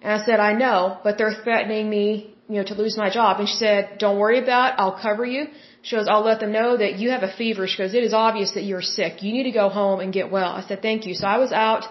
And 0.02 0.12
I 0.18 0.20
said, 0.26 0.38
"I 0.50 0.52
know, 0.62 0.78
but 1.04 1.18
they're 1.18 1.36
threatening 1.44 1.90
me, 1.96 2.06
you 2.48 2.56
know, 2.58 2.66
to 2.70 2.76
lose 2.82 2.96
my 3.04 3.10
job." 3.18 3.40
And 3.40 3.48
she 3.52 3.58
said, 3.64 3.98
"Don't 4.04 4.18
worry 4.24 4.38
about 4.46 4.66
it. 4.70 4.80
I'll 4.80 4.98
cover 5.08 5.24
you." 5.34 5.42
She 5.82 5.96
goes, 5.96 6.08
I'll 6.08 6.24
let 6.24 6.40
them 6.40 6.52
know 6.52 6.76
that 6.76 6.98
you 6.98 7.10
have 7.10 7.22
a 7.22 7.32
fever. 7.32 7.66
She 7.66 7.78
goes, 7.78 7.94
it 7.94 8.04
is 8.04 8.12
obvious 8.12 8.52
that 8.52 8.64
you're 8.64 8.82
sick. 8.82 9.22
You 9.22 9.32
need 9.32 9.44
to 9.44 9.56
go 9.62 9.68
home 9.68 10.00
and 10.00 10.12
get 10.12 10.30
well. 10.30 10.50
I 10.52 10.62
said, 10.68 10.82
thank 10.82 11.06
you. 11.06 11.14
So 11.14 11.26
I 11.26 11.38
was 11.38 11.52
out 11.52 11.84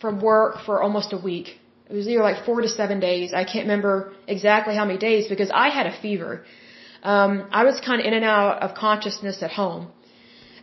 from 0.00 0.20
work 0.20 0.64
for 0.66 0.82
almost 0.82 1.12
a 1.12 1.16
week. 1.16 1.58
It 1.88 1.94
was 1.94 2.06
either 2.06 2.22
like 2.22 2.44
four 2.44 2.60
to 2.60 2.68
seven 2.68 3.00
days. 3.00 3.32
I 3.32 3.44
can't 3.44 3.64
remember 3.64 4.12
exactly 4.28 4.74
how 4.74 4.84
many 4.84 4.98
days 4.98 5.28
because 5.28 5.50
I 5.52 5.68
had 5.70 5.86
a 5.86 6.00
fever. 6.00 6.44
Um, 7.02 7.48
I 7.50 7.64
was 7.64 7.80
kind 7.80 8.00
of 8.00 8.06
in 8.06 8.14
and 8.14 8.24
out 8.24 8.62
of 8.62 8.74
consciousness 8.74 9.42
at 9.42 9.50
home 9.50 9.90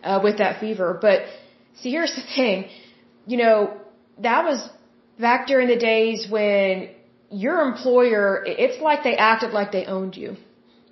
uh, 0.03 0.19
with 0.23 0.37
that 0.37 0.59
fever. 0.59 0.97
But 1.01 1.23
see, 1.79 1.91
here's 1.91 2.15
the 2.15 2.21
thing. 2.35 2.69
You 3.25 3.37
know, 3.37 3.81
that 4.19 4.45
was 4.45 4.69
back 5.19 5.47
during 5.47 5.67
the 5.67 5.77
days 5.77 6.27
when 6.29 6.89
your 7.29 7.61
employer, 7.61 8.43
it's 8.45 8.81
like 8.81 9.03
they 9.03 9.15
acted 9.17 9.51
like 9.51 9.71
they 9.71 9.85
owned 9.85 10.15
you. 10.15 10.37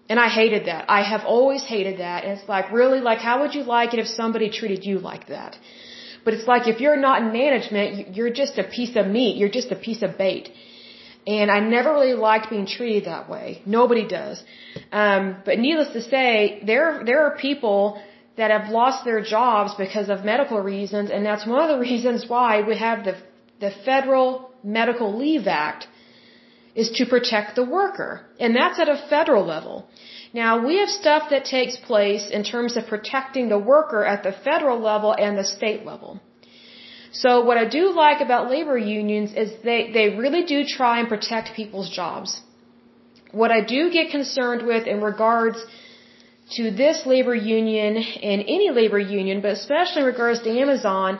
And 0.07 0.19
I 0.19 0.27
hated 0.27 0.65
that. 0.65 0.85
I 0.88 1.01
have 1.01 1.24
always 1.25 1.63
hated 1.63 2.00
that. 2.00 2.24
And 2.24 2.38
it's 2.38 2.47
like, 2.47 2.71
really, 2.71 3.00
like, 3.00 3.19
how 3.19 3.41
would 3.41 3.55
you 3.55 3.63
like 3.63 3.93
it 3.93 4.00
if 4.00 4.07
somebody 4.07 4.50
treated 4.50 4.85
you 4.85 5.00
like 5.00 5.27
that? 5.27 5.57
But 6.24 6.33
it's 6.35 6.47
like, 6.47 6.67
if 6.67 6.79
you're 6.79 7.01
not 7.07 7.21
in 7.21 7.31
management, 7.31 8.15
you're 8.15 8.35
just 8.43 8.57
a 8.57 8.63
piece 8.63 8.95
of 8.95 9.07
meat. 9.07 9.38
You're 9.38 9.55
just 9.59 9.71
a 9.71 9.79
piece 9.88 10.01
of 10.07 10.17
bait. 10.17 10.50
And 11.27 11.50
I 11.50 11.59
never 11.59 11.91
really 11.93 12.13
liked 12.13 12.50
being 12.51 12.67
treated 12.67 13.05
that 13.05 13.29
way. 13.29 13.62
Nobody 13.65 14.07
does. 14.07 14.43
Um, 14.91 15.38
but 15.43 15.57
needless 15.57 15.91
to 15.93 16.01
say, 16.01 16.62
there, 16.65 17.03
there 17.03 17.21
are 17.25 17.35
people 17.38 18.00
that 18.38 18.51
have 18.51 18.69
lost 18.69 19.05
their 19.05 19.21
jobs 19.21 19.74
because 19.75 20.09
of 20.09 20.24
medical 20.24 20.59
reasons, 20.59 21.09
and 21.09 21.25
that's 21.25 21.47
one 21.47 21.62
of 21.63 21.69
the 21.75 21.79
reasons 21.89 22.27
why 22.27 22.62
we 22.62 22.77
have 22.77 23.05
the 23.05 23.15
the 23.59 23.71
Federal 23.85 24.51
Medical 24.63 25.17
Leave 25.17 25.47
Act 25.47 25.88
is 26.75 26.91
to 26.98 27.05
protect 27.05 27.55
the 27.55 27.63
worker, 27.63 28.12
and 28.39 28.55
that's 28.55 28.79
at 28.79 28.89
a 28.89 29.03
federal 29.10 29.46
level. 29.46 29.88
Now, 30.34 30.51
we 30.67 30.79
have 30.79 30.89
stuff 30.89 31.29
that 31.29 31.46
takes 31.46 31.77
place 31.77 32.29
in 32.29 32.44
terms 32.44 32.75
of 32.75 32.88
protecting 32.88 33.48
the 33.50 33.58
worker 33.74 34.03
at 34.13 34.24
the 34.24 34.34
federal 34.48 34.79
level 34.79 35.15
and 35.25 35.38
the 35.38 35.46
state 35.46 35.86
level. 35.86 36.20
So 37.24 37.46
what 37.48 37.58
I 37.58 37.65
do 37.79 37.84
like 37.94 38.20
about 38.20 38.50
labor 38.50 38.77
unions 38.77 39.34
is 39.44 39.50
they, 39.63 39.91
they 39.98 40.08
really 40.24 40.44
do 40.44 40.65
try 40.65 41.00
and 41.00 41.08
protect 41.08 41.55
people's 41.55 41.89
jobs. 41.89 42.41
What 43.32 43.51
I 43.51 43.62
do 43.62 43.89
get 43.89 44.12
concerned 44.12 44.67
with 44.67 44.86
in 44.86 45.00
regards 45.01 45.65
to 46.58 46.72
this 46.72 47.05
labor 47.05 47.34
union 47.34 47.96
and 48.32 48.41
any 48.41 48.70
labor 48.70 49.00
union, 49.00 49.41
but 49.41 49.51
especially 49.51 50.01
in 50.01 50.08
regards 50.08 50.41
to 50.41 50.50
Amazon, 50.50 51.20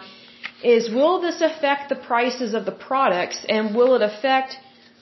is 0.64 0.90
will 0.90 1.22
this 1.22 1.40
affect 1.40 1.90
the 1.90 1.96
prices 1.96 2.54
of 2.54 2.66
the 2.66 2.72
products 2.72 3.46
and 3.48 3.74
will 3.76 3.96
it 3.96 4.02
affect 4.02 4.58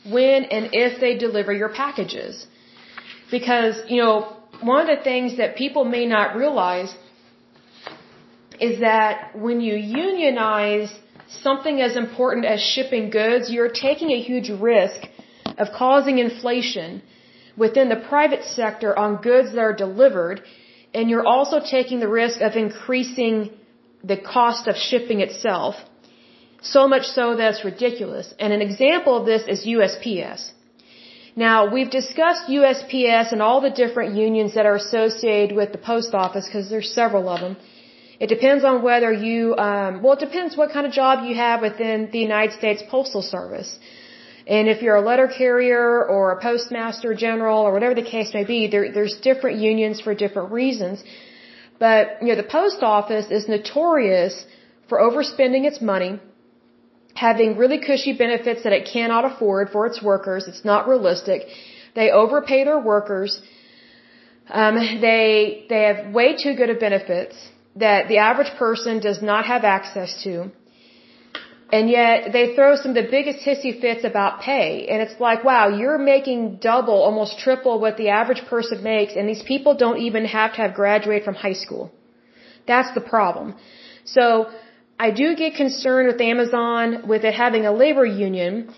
when 0.10 0.45
and 0.45 0.69
if 0.74 1.00
they 1.00 1.17
deliver 1.17 1.53
your 1.53 1.69
packages? 1.69 2.48
Because, 3.31 3.75
you 3.89 3.98
know, 4.03 4.38
one 4.62 4.88
of 4.88 4.98
the 4.98 5.03
things 5.03 5.38
that 5.38 5.55
people 5.55 5.86
may 5.86 6.05
not 6.05 6.36
realize 6.36 6.93
is 8.60 8.79
that 8.81 9.36
when 9.36 9.60
you 9.62 9.75
unionize 9.75 10.93
something 11.41 11.81
as 11.81 11.95
important 11.95 12.45
as 12.45 12.62
shipping 12.62 13.10
goods, 13.10 13.51
you're 13.51 13.69
taking 13.72 14.12
a 14.12 14.22
huge 14.22 14.50
risk 14.50 15.00
of 15.57 15.67
causing 15.75 16.19
inflation 16.19 17.01
within 17.57 17.89
the 17.89 17.95
private 17.95 18.43
sector 18.43 18.98
on 18.98 19.22
goods 19.22 19.53
that 19.53 19.60
are 19.60 19.74
delivered, 19.74 20.41
and 20.93 21.10
you're 21.10 21.25
also 21.25 21.60
taking 21.60 22.00
the 22.00 22.07
risk 22.07 22.41
of 22.41 22.55
increasing 22.55 23.51
the 24.03 24.17
cost 24.17 24.67
of 24.67 24.75
shipping 24.75 25.22
itself, 25.22 25.75
so 26.63 26.88
much 26.88 27.05
so 27.17 27.36
that 27.36 27.53
it's 27.53 27.63
ridiculous. 27.65 28.34
And 28.39 28.53
an 28.53 28.62
example 28.62 29.17
of 29.17 29.25
this 29.25 29.43
is 29.48 29.65
USPS. 29.65 30.51
Now, 31.36 31.72
we've 31.74 31.89
discussed 31.89 32.43
USPS 32.48 33.32
and 33.34 33.41
all 33.41 33.60
the 33.60 33.72
different 33.72 34.15
unions 34.15 34.53
that 34.53 34.65
are 34.65 34.75
associated 34.75 35.55
with 35.55 35.72
the 35.72 35.79
post 35.79 36.13
office 36.13 36.46
because 36.46 36.70
there's 36.70 36.91
several 36.91 37.27
of 37.27 37.39
them. 37.41 37.58
It 38.20 38.27
depends 38.27 38.63
on 38.63 38.84
whether 38.84 39.12
you, 39.12 39.55
um, 39.58 40.01
well, 40.01 40.13
it 40.13 40.20
depends 40.20 40.55
what 40.55 40.72
kind 40.72 40.86
of 40.86 40.93
job 40.93 41.25
you 41.27 41.36
have 41.36 41.62
within 41.62 42.10
the 42.12 42.20
United 42.20 42.53
States 42.60 42.84
Postal 42.89 43.24
Service. 43.24 43.77
And 44.46 44.67
if 44.67 44.82
you're 44.82 44.98
a 44.98 45.01
letter 45.01 45.27
carrier 45.27 46.05
or 46.05 46.32
a 46.32 46.41
postmaster 46.41 47.13
general 47.15 47.60
or 47.60 47.74
whatever 47.74 47.96
the 47.96 48.10
case 48.15 48.34
may 48.34 48.43
be, 48.43 48.67
there, 48.67 48.91
there's 48.91 49.15
different 49.29 49.58
unions 49.60 50.01
for 50.01 50.13
different 50.13 50.51
reasons. 50.51 51.03
But, 51.79 52.22
you 52.22 52.27
know, 52.29 52.36
the 52.36 52.51
post 52.60 52.84
office 52.84 53.32
is 53.32 53.48
notorious 53.48 54.46
for 54.88 55.00
overspending 55.00 55.63
its 55.65 55.82
money, 55.82 56.20
having 57.15 57.58
really 57.58 57.79
cushy 57.79 58.13
benefits 58.13 58.63
that 58.63 58.74
it 58.74 58.89
cannot 58.91 59.24
afford 59.25 59.70
for 59.70 59.86
its 59.86 60.01
workers. 60.01 60.48
It's 60.48 60.65
not 60.65 60.88
realistic. 60.88 61.48
They 61.96 62.10
overpay 62.12 62.63
their 62.63 62.79
workers. 62.79 63.41
Um, 64.50 64.75
they, 65.01 65.65
they 65.70 65.84
have 65.84 66.13
way 66.13 66.36
too 66.36 66.55
good 66.55 66.70
of 66.70 66.79
benefits 66.79 67.36
that 67.75 68.08
the 68.08 68.17
average 68.17 68.51
person 68.58 69.00
does 69.00 69.22
not 69.22 69.46
have 69.46 69.63
access 69.63 70.24
to. 70.24 70.51
And 71.72 71.89
yet 71.89 72.32
they 72.32 72.55
throw 72.55 72.75
some 72.75 72.91
of 72.91 72.98
the 73.03 73.10
biggest 73.10 73.39
hissy 73.48 73.72
fits 73.82 74.03
about 74.03 74.41
pay. 74.41 74.88
And 74.88 75.01
it's 75.01 75.20
like, 75.20 75.43
wow, 75.43 75.70
you're 75.70 75.98
making 75.98 76.58
double, 76.58 77.00
almost 77.10 77.39
triple 77.39 77.79
what 77.79 77.98
the 77.98 78.10
average 78.10 78.43
person 78.46 78.84
makes. 78.84 79.15
And 79.15 79.27
these 79.27 79.41
people 79.43 79.75
don't 79.75 79.98
even 79.98 80.25
have 80.25 80.51
to 80.53 80.60
have 80.63 80.74
graduated 80.75 81.24
from 81.25 81.34
high 81.34 81.60
school. 81.63 81.91
That's 82.67 82.93
the 82.93 83.01
problem. 83.01 83.55
So 84.05 84.51
I 85.00 85.12
do 85.12 85.35
get 85.35 85.55
concerned 85.55 86.07
with 86.07 86.21
Amazon 86.21 87.07
with 87.07 87.23
it 87.23 87.33
having 87.33 87.65
a 87.65 87.71
labor 87.71 88.05
union 88.05 88.73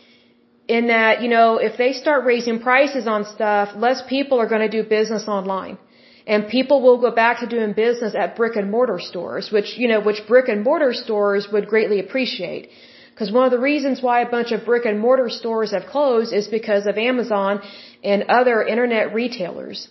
in 0.68 0.88
that, 0.88 1.22
you 1.22 1.30
know, 1.30 1.58
if 1.58 1.78
they 1.78 1.94
start 1.94 2.26
raising 2.26 2.60
prices 2.60 3.08
on 3.08 3.26
stuff, 3.26 3.76
less 3.76 4.02
people 4.08 4.40
are 4.40 4.48
going 4.48 4.62
to 4.70 4.70
do 4.70 4.88
business 4.88 5.28
online 5.28 5.78
and 6.26 6.48
people 6.48 6.82
will 6.82 7.00
go 7.00 7.12
back 7.12 7.40
to 7.42 7.48
doing 7.48 7.74
business 7.74 8.16
at 8.16 8.36
brick 8.36 8.56
and 8.56 8.72
mortar 8.72 9.00
stores, 9.00 9.52
which, 9.52 9.78
you 9.78 9.88
know, 9.88 10.02
which 10.02 10.26
brick 10.28 10.48
and 10.48 10.64
mortar 10.64 10.94
stores 10.94 11.48
would 11.52 11.68
greatly 11.68 12.00
appreciate. 12.00 12.70
Because 13.12 13.32
one 13.32 13.46
of 13.46 13.52
the 13.52 13.60
reasons 13.60 14.02
why 14.02 14.22
a 14.22 14.30
bunch 14.30 14.52
of 14.52 14.66
brick 14.66 14.86
and 14.86 15.00
mortar 15.00 15.30
stores 15.30 15.72
have 15.72 15.86
closed 15.86 16.34
is 16.34 16.48
because 16.48 16.86
of 16.88 16.98
Amazon 16.98 17.62
and 18.04 18.24
other 18.24 18.64
internet 18.64 19.14
retailers. 19.14 19.88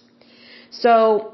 So, 0.70 1.33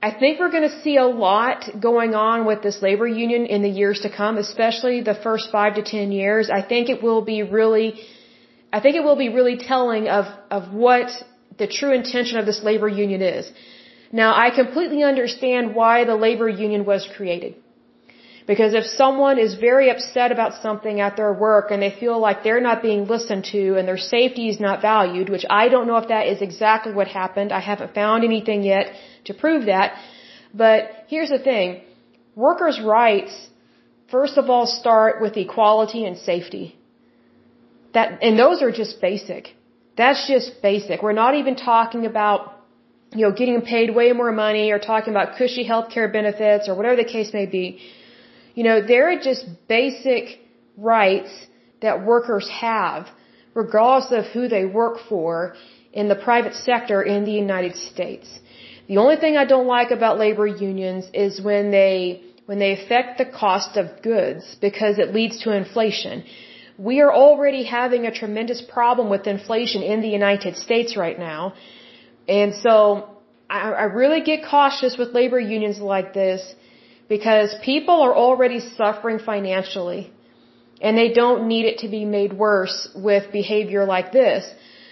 I 0.00 0.12
think 0.12 0.38
we're 0.38 0.50
going 0.50 0.68
to 0.68 0.80
see 0.82 0.96
a 0.96 1.06
lot 1.06 1.64
going 1.80 2.14
on 2.14 2.46
with 2.46 2.62
this 2.62 2.80
labor 2.80 3.08
union 3.08 3.46
in 3.46 3.62
the 3.62 3.68
years 3.68 4.00
to 4.00 4.10
come, 4.10 4.38
especially 4.38 5.00
the 5.00 5.14
first 5.14 5.50
five 5.50 5.74
to 5.74 5.82
ten 5.82 6.12
years. 6.12 6.50
I 6.50 6.62
think 6.62 6.88
it 6.88 7.02
will 7.02 7.22
be 7.22 7.42
really, 7.42 8.00
I 8.72 8.78
think 8.78 8.94
it 8.94 9.02
will 9.02 9.16
be 9.16 9.28
really 9.28 9.56
telling 9.56 10.06
of, 10.08 10.26
of 10.52 10.72
what 10.72 11.10
the 11.58 11.66
true 11.66 11.92
intention 11.92 12.38
of 12.38 12.46
this 12.46 12.62
labor 12.62 12.88
union 12.88 13.22
is. 13.22 13.50
Now, 14.12 14.34
I 14.36 14.50
completely 14.50 15.02
understand 15.02 15.74
why 15.74 16.04
the 16.04 16.14
labor 16.14 16.48
union 16.48 16.84
was 16.84 17.08
created. 17.16 17.56
Because 18.50 18.72
if 18.80 18.86
someone 19.02 19.38
is 19.46 19.54
very 19.68 19.86
upset 19.94 20.32
about 20.36 20.52
something 20.66 21.00
at 21.06 21.16
their 21.18 21.32
work 21.46 21.66
and 21.70 21.82
they 21.82 21.94
feel 22.02 22.18
like 22.26 22.38
they're 22.44 22.66
not 22.68 22.78
being 22.88 23.02
listened 23.14 23.44
to 23.56 23.62
and 23.76 23.86
their 23.86 24.02
safety 24.16 24.44
is 24.52 24.58
not 24.66 24.80
valued, 24.80 25.28
which 25.34 25.44
I 25.62 25.64
don't 25.72 25.86
know 25.90 25.98
if 26.04 26.08
that 26.14 26.26
is 26.32 26.40
exactly 26.48 26.94
what 26.98 27.08
happened. 27.08 27.52
I 27.52 27.60
haven't 27.60 27.92
found 28.00 28.24
anything 28.30 28.62
yet 28.62 28.86
to 29.26 29.34
prove 29.42 29.66
that. 29.66 29.98
But 30.62 30.78
here's 31.08 31.32
the 31.36 31.42
thing. 31.50 31.82
Workers' 32.46 32.80
rights, 32.80 33.34
first 34.10 34.38
of 34.38 34.48
all, 34.48 34.66
start 34.66 35.20
with 35.20 35.36
equality 35.36 36.06
and 36.06 36.16
safety. 36.16 36.64
That, 37.92 38.22
and 38.22 38.38
those 38.38 38.62
are 38.62 38.72
just 38.72 38.98
basic. 39.02 39.54
That's 39.98 40.26
just 40.26 40.62
basic. 40.62 41.02
We're 41.02 41.20
not 41.24 41.34
even 41.34 41.54
talking 41.54 42.06
about 42.06 42.54
you 43.12 43.22
know, 43.26 43.32
getting 43.32 43.60
paid 43.60 43.94
way 43.94 44.12
more 44.12 44.32
money 44.32 44.70
or 44.72 44.78
talking 44.78 45.12
about 45.14 45.36
cushy 45.36 45.64
healthcare 45.68 46.10
benefits 46.10 46.68
or 46.68 46.74
whatever 46.74 46.96
the 46.96 47.10
case 47.16 47.32
may 47.34 47.46
be. 47.46 47.80
You 48.58 48.64
know, 48.68 48.78
there 48.92 49.04
are 49.10 49.20
just 49.30 49.44
basic 49.68 50.24
rights 50.76 51.32
that 51.84 51.94
workers 52.12 52.46
have 52.60 53.06
regardless 53.54 54.10
of 54.18 54.24
who 54.34 54.48
they 54.54 54.64
work 54.64 54.96
for 55.10 55.54
in 56.00 56.08
the 56.12 56.18
private 56.28 56.54
sector 56.68 56.98
in 57.14 57.20
the 57.28 57.36
United 57.46 57.76
States. 57.90 58.26
The 58.88 58.96
only 59.04 59.16
thing 59.22 59.36
I 59.36 59.44
don't 59.52 59.68
like 59.76 59.92
about 59.98 60.18
labor 60.24 60.48
unions 60.70 61.04
is 61.24 61.40
when 61.50 61.70
they 61.78 61.96
when 62.46 62.58
they 62.64 62.72
affect 62.78 63.18
the 63.22 63.28
cost 63.42 63.76
of 63.82 63.86
goods 64.10 64.44
because 64.66 64.98
it 65.04 65.14
leads 65.18 65.36
to 65.44 65.48
inflation. 65.62 66.24
We 66.90 66.96
are 67.04 67.12
already 67.24 67.62
having 67.78 68.06
a 68.06 68.12
tremendous 68.22 68.60
problem 68.76 69.08
with 69.14 69.24
inflation 69.36 69.82
in 69.92 70.00
the 70.06 70.12
United 70.20 70.56
States 70.66 70.96
right 71.04 71.18
now. 71.30 71.42
And 72.40 72.54
so 72.64 72.74
I, 73.48 73.60
I 73.84 73.86
really 74.02 74.22
get 74.30 74.40
cautious 74.56 74.96
with 75.00 75.08
labor 75.20 75.42
unions 75.56 75.78
like 75.96 76.12
this 76.22 76.42
because 77.08 77.54
people 77.62 78.02
are 78.02 78.14
already 78.14 78.60
suffering 78.76 79.18
financially 79.18 80.12
and 80.80 80.96
they 80.96 81.12
don't 81.12 81.48
need 81.48 81.64
it 81.64 81.78
to 81.78 81.88
be 81.88 82.04
made 82.04 82.32
worse 82.32 82.88
with 82.94 83.32
behavior 83.32 83.84
like 83.84 84.12
this. 84.12 84.48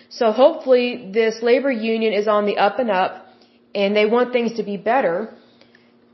So 0.09 0.33
hopefully 0.33 1.11
this 1.12 1.42
labor 1.42 1.70
union 1.70 2.12
is 2.12 2.26
on 2.26 2.46
the 2.46 2.57
up 2.57 2.79
and 2.79 2.90
up 2.90 3.26
and 3.74 3.94
they 3.94 4.07
want 4.07 4.33
things 4.33 4.55
to 4.55 4.62
be 4.62 4.76
better. 4.76 5.35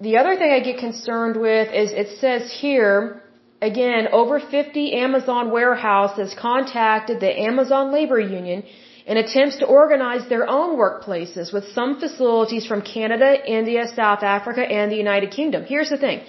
The 0.00 0.16
other 0.16 0.36
thing 0.36 0.50
I 0.52 0.60
get 0.60 0.78
concerned 0.78 1.36
with 1.36 1.72
is 1.72 1.92
it 1.92 2.18
says 2.18 2.52
here, 2.60 3.22
again, 3.60 4.08
over 4.12 4.40
50 4.40 4.92
Amazon 4.94 5.50
warehouses 5.52 6.34
contacted 6.38 7.20
the 7.20 7.32
Amazon 7.50 7.92
labor 7.92 8.18
union 8.18 8.64
in 9.06 9.16
attempts 9.16 9.56
to 9.58 9.66
organize 9.66 10.28
their 10.28 10.48
own 10.48 10.76
workplaces 10.76 11.52
with 11.52 11.64
some 11.78 11.98
facilities 11.98 12.66
from 12.66 12.82
Canada, 12.82 13.30
India, 13.58 13.86
South 13.94 14.22
Africa, 14.22 14.62
and 14.62 14.90
the 14.92 14.96
United 14.96 15.30
Kingdom. 15.30 15.64
Here's 15.64 15.90
the 15.90 15.98
thing. 15.98 16.20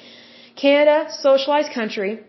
Canada, 0.56 1.10
socialized 1.12 1.72
country, 1.74 2.20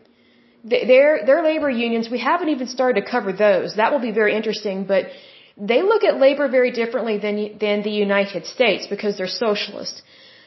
their, 0.65 1.27
their 1.27 1.43
labor 1.43 1.71
unions, 1.71 2.09
we 2.11 2.19
haven't 2.19 2.49
even 2.49 2.69
started 2.69 3.05
to 3.05 3.11
cover 3.11 3.33
those. 3.33 3.77
That 3.77 3.93
will 3.93 4.01
be 4.01 4.13
very 4.13 4.35
interesting, 4.35 4.85
but 4.85 5.07
they 5.57 5.83
look 5.83 6.05
at 6.05 6.19
labor 6.19 6.49
very 6.49 6.73
differently 6.73 7.19
than, 7.19 7.59
than 7.59 7.83
the 7.83 7.91
United 7.91 8.47
States 8.47 8.87
because 8.87 9.17
they're 9.17 9.37
socialist. 9.49 10.03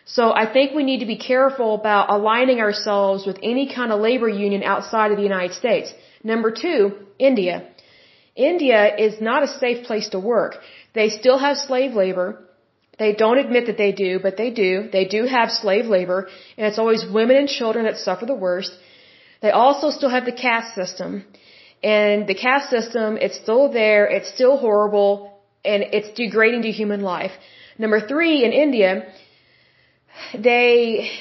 So 0.06 0.32
I 0.34 0.52
think 0.52 0.74
we 0.74 0.84
need 0.84 1.00
to 1.00 1.06
be 1.06 1.18
careful 1.18 1.76
about 1.76 2.10
aligning 2.10 2.60
ourselves 2.60 3.26
with 3.26 3.38
any 3.44 3.74
kind 3.74 3.92
of 3.92 4.00
labor 4.00 4.30
union 4.30 4.64
outside 4.64 5.12
of 5.12 5.18
the 5.18 5.24
United 5.24 5.54
States. 5.54 5.94
Number 6.24 6.50
two, 6.52 6.94
India. 7.20 7.68
India 8.38 8.96
is 8.96 9.20
not 9.20 9.44
a 9.44 9.48
safe 9.48 9.86
place 9.88 10.10
to 10.10 10.20
work. 10.20 10.58
They 10.94 11.10
still 11.10 11.40
have 11.40 11.58
slave 11.58 11.94
labor. 11.94 12.28
They 13.00 13.14
don't 13.14 13.40
admit 13.46 13.66
that 13.68 13.78
they 13.78 13.92
do, 13.92 14.20
but 14.20 14.38
they 14.38 14.52
do. 14.52 14.90
They 14.92 15.06
do 15.06 15.26
have 15.26 15.52
slave 15.52 15.86
labor, 15.86 16.30
and 16.58 16.66
it's 16.68 16.80
always 16.80 17.06
women 17.20 17.38
and 17.38 17.50
children 17.50 17.86
that 17.86 17.98
suffer 17.98 18.26
the 18.26 18.42
worst. 18.48 18.72
They 19.42 19.52
also 19.52 19.90
still 19.90 20.10
have 20.10 20.26
the 20.26 20.32
caste 20.32 20.74
system. 20.76 21.26
And 21.84 22.28
the 22.28 22.34
caste 22.34 22.70
system, 22.70 23.18
it's 23.18 23.38
still 23.38 23.72
there, 23.72 24.06
it's 24.08 24.30
still 24.34 24.58
horrible, 24.58 25.12
and 25.64 25.84
it's 25.98 26.10
degrading 26.18 26.64
to 26.64 26.72
human 26.72 27.02
life. 27.02 27.34
Number 27.78 28.00
three, 28.12 28.44
in 28.44 28.52
India, 28.52 28.92
they, 30.34 31.12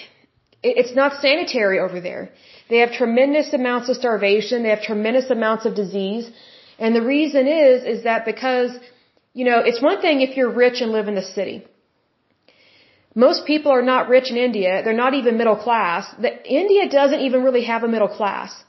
it's 0.63 0.95
not 0.95 1.21
sanitary 1.21 1.79
over 1.79 2.01
there. 2.01 2.31
They 2.71 2.79
have 2.79 2.93
tremendous 2.93 3.53
amounts 3.53 3.89
of 3.91 3.97
starvation. 3.97 4.63
They 4.63 4.71
have 4.71 4.83
tremendous 4.83 5.29
amounts 5.31 5.67
of 5.67 5.75
disease. 5.75 6.31
And 6.79 6.95
the 6.95 7.03
reason 7.03 7.47
is, 7.47 7.85
is 7.85 8.05
that 8.05 8.25
because, 8.25 8.71
you 9.33 9.45
know, 9.45 9.61
it's 9.61 9.81
one 9.81 10.01
thing 10.01 10.21
if 10.21 10.37
you're 10.37 10.51
rich 10.51 10.81
and 10.81 10.93
live 10.93 11.09
in 11.09 11.15
the 11.15 11.23
city. 11.23 11.65
Most 13.15 13.47
people 13.47 13.73
are 13.73 13.83
not 13.83 14.09
rich 14.11 14.31
in 14.31 14.37
India. 14.37 14.83
They're 14.85 15.03
not 15.05 15.15
even 15.15 15.39
middle 15.39 15.57
class. 15.57 16.05
The, 16.21 16.33
India 16.45 16.89
doesn't 16.89 17.21
even 17.21 17.43
really 17.43 17.65
have 17.65 17.83
a 17.83 17.89
middle 17.89 18.09
class. 18.09 18.63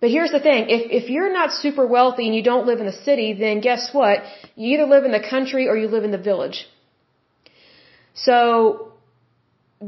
But 0.00 0.10
here's 0.10 0.30
the 0.30 0.40
thing. 0.40 0.68
If, 0.68 1.02
if 1.02 1.10
you're 1.10 1.32
not 1.32 1.52
super 1.52 1.86
wealthy 1.86 2.26
and 2.26 2.34
you 2.34 2.42
don't 2.42 2.66
live 2.66 2.78
in 2.78 2.86
the 2.86 3.00
city, 3.08 3.32
then 3.32 3.60
guess 3.60 3.90
what? 3.92 4.22
You 4.54 4.74
either 4.74 4.86
live 4.86 5.04
in 5.04 5.12
the 5.12 5.24
country 5.34 5.68
or 5.68 5.76
you 5.76 5.88
live 5.88 6.04
in 6.04 6.12
the 6.12 6.18
village. 6.30 6.68
So, 8.14 8.91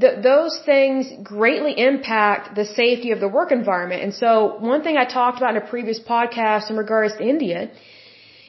th- 0.00 0.22
those 0.22 0.58
things 0.64 1.12
greatly 1.22 1.72
impact 1.78 2.54
the 2.54 2.64
safety 2.64 3.10
of 3.12 3.20
the 3.20 3.28
work 3.28 3.52
environment. 3.52 4.02
And 4.02 4.14
so 4.14 4.56
one 4.58 4.82
thing 4.82 4.96
I 4.96 5.04
talked 5.04 5.38
about 5.38 5.56
in 5.56 5.62
a 5.62 5.66
previous 5.74 6.00
podcast 6.00 6.70
in 6.70 6.76
regards 6.76 7.14
to 7.16 7.22
India 7.22 7.70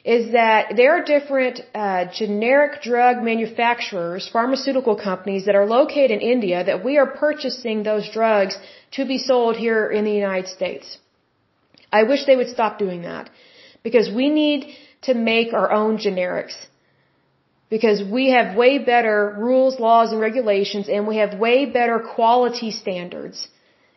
is 0.04 0.32
that 0.32 0.76
there 0.76 0.92
are 0.96 1.02
different 1.02 1.60
uh, 1.74 2.04
generic 2.20 2.80
drug 2.80 3.22
manufacturers, 3.24 4.28
pharmaceutical 4.36 4.94
companies 4.94 5.46
that 5.46 5.56
are 5.56 5.66
located 5.66 6.12
in 6.12 6.20
India 6.20 6.62
that 6.64 6.84
we 6.84 6.96
are 6.96 7.06
purchasing 7.06 7.82
those 7.82 8.08
drugs 8.10 8.56
to 8.92 9.04
be 9.04 9.18
sold 9.18 9.56
here 9.56 9.88
in 9.90 10.04
the 10.04 10.12
United 10.12 10.48
States. 10.48 10.98
I 11.92 12.04
wish 12.04 12.24
they 12.24 12.36
would 12.36 12.50
stop 12.50 12.78
doing 12.78 13.02
that 13.02 13.30
because 13.82 14.08
we 14.08 14.30
need 14.30 14.76
to 15.02 15.14
make 15.14 15.52
our 15.52 15.72
own 15.72 15.98
generics 15.98 16.56
because 17.68 18.02
we 18.02 18.30
have 18.30 18.56
way 18.56 18.78
better 18.78 19.34
rules, 19.38 19.80
laws, 19.80 20.12
and 20.12 20.20
regulations, 20.20 20.88
and 20.88 21.06
we 21.06 21.16
have 21.16 21.38
way 21.38 21.66
better 21.66 21.98
quality 21.98 22.70
standards. 22.70 23.48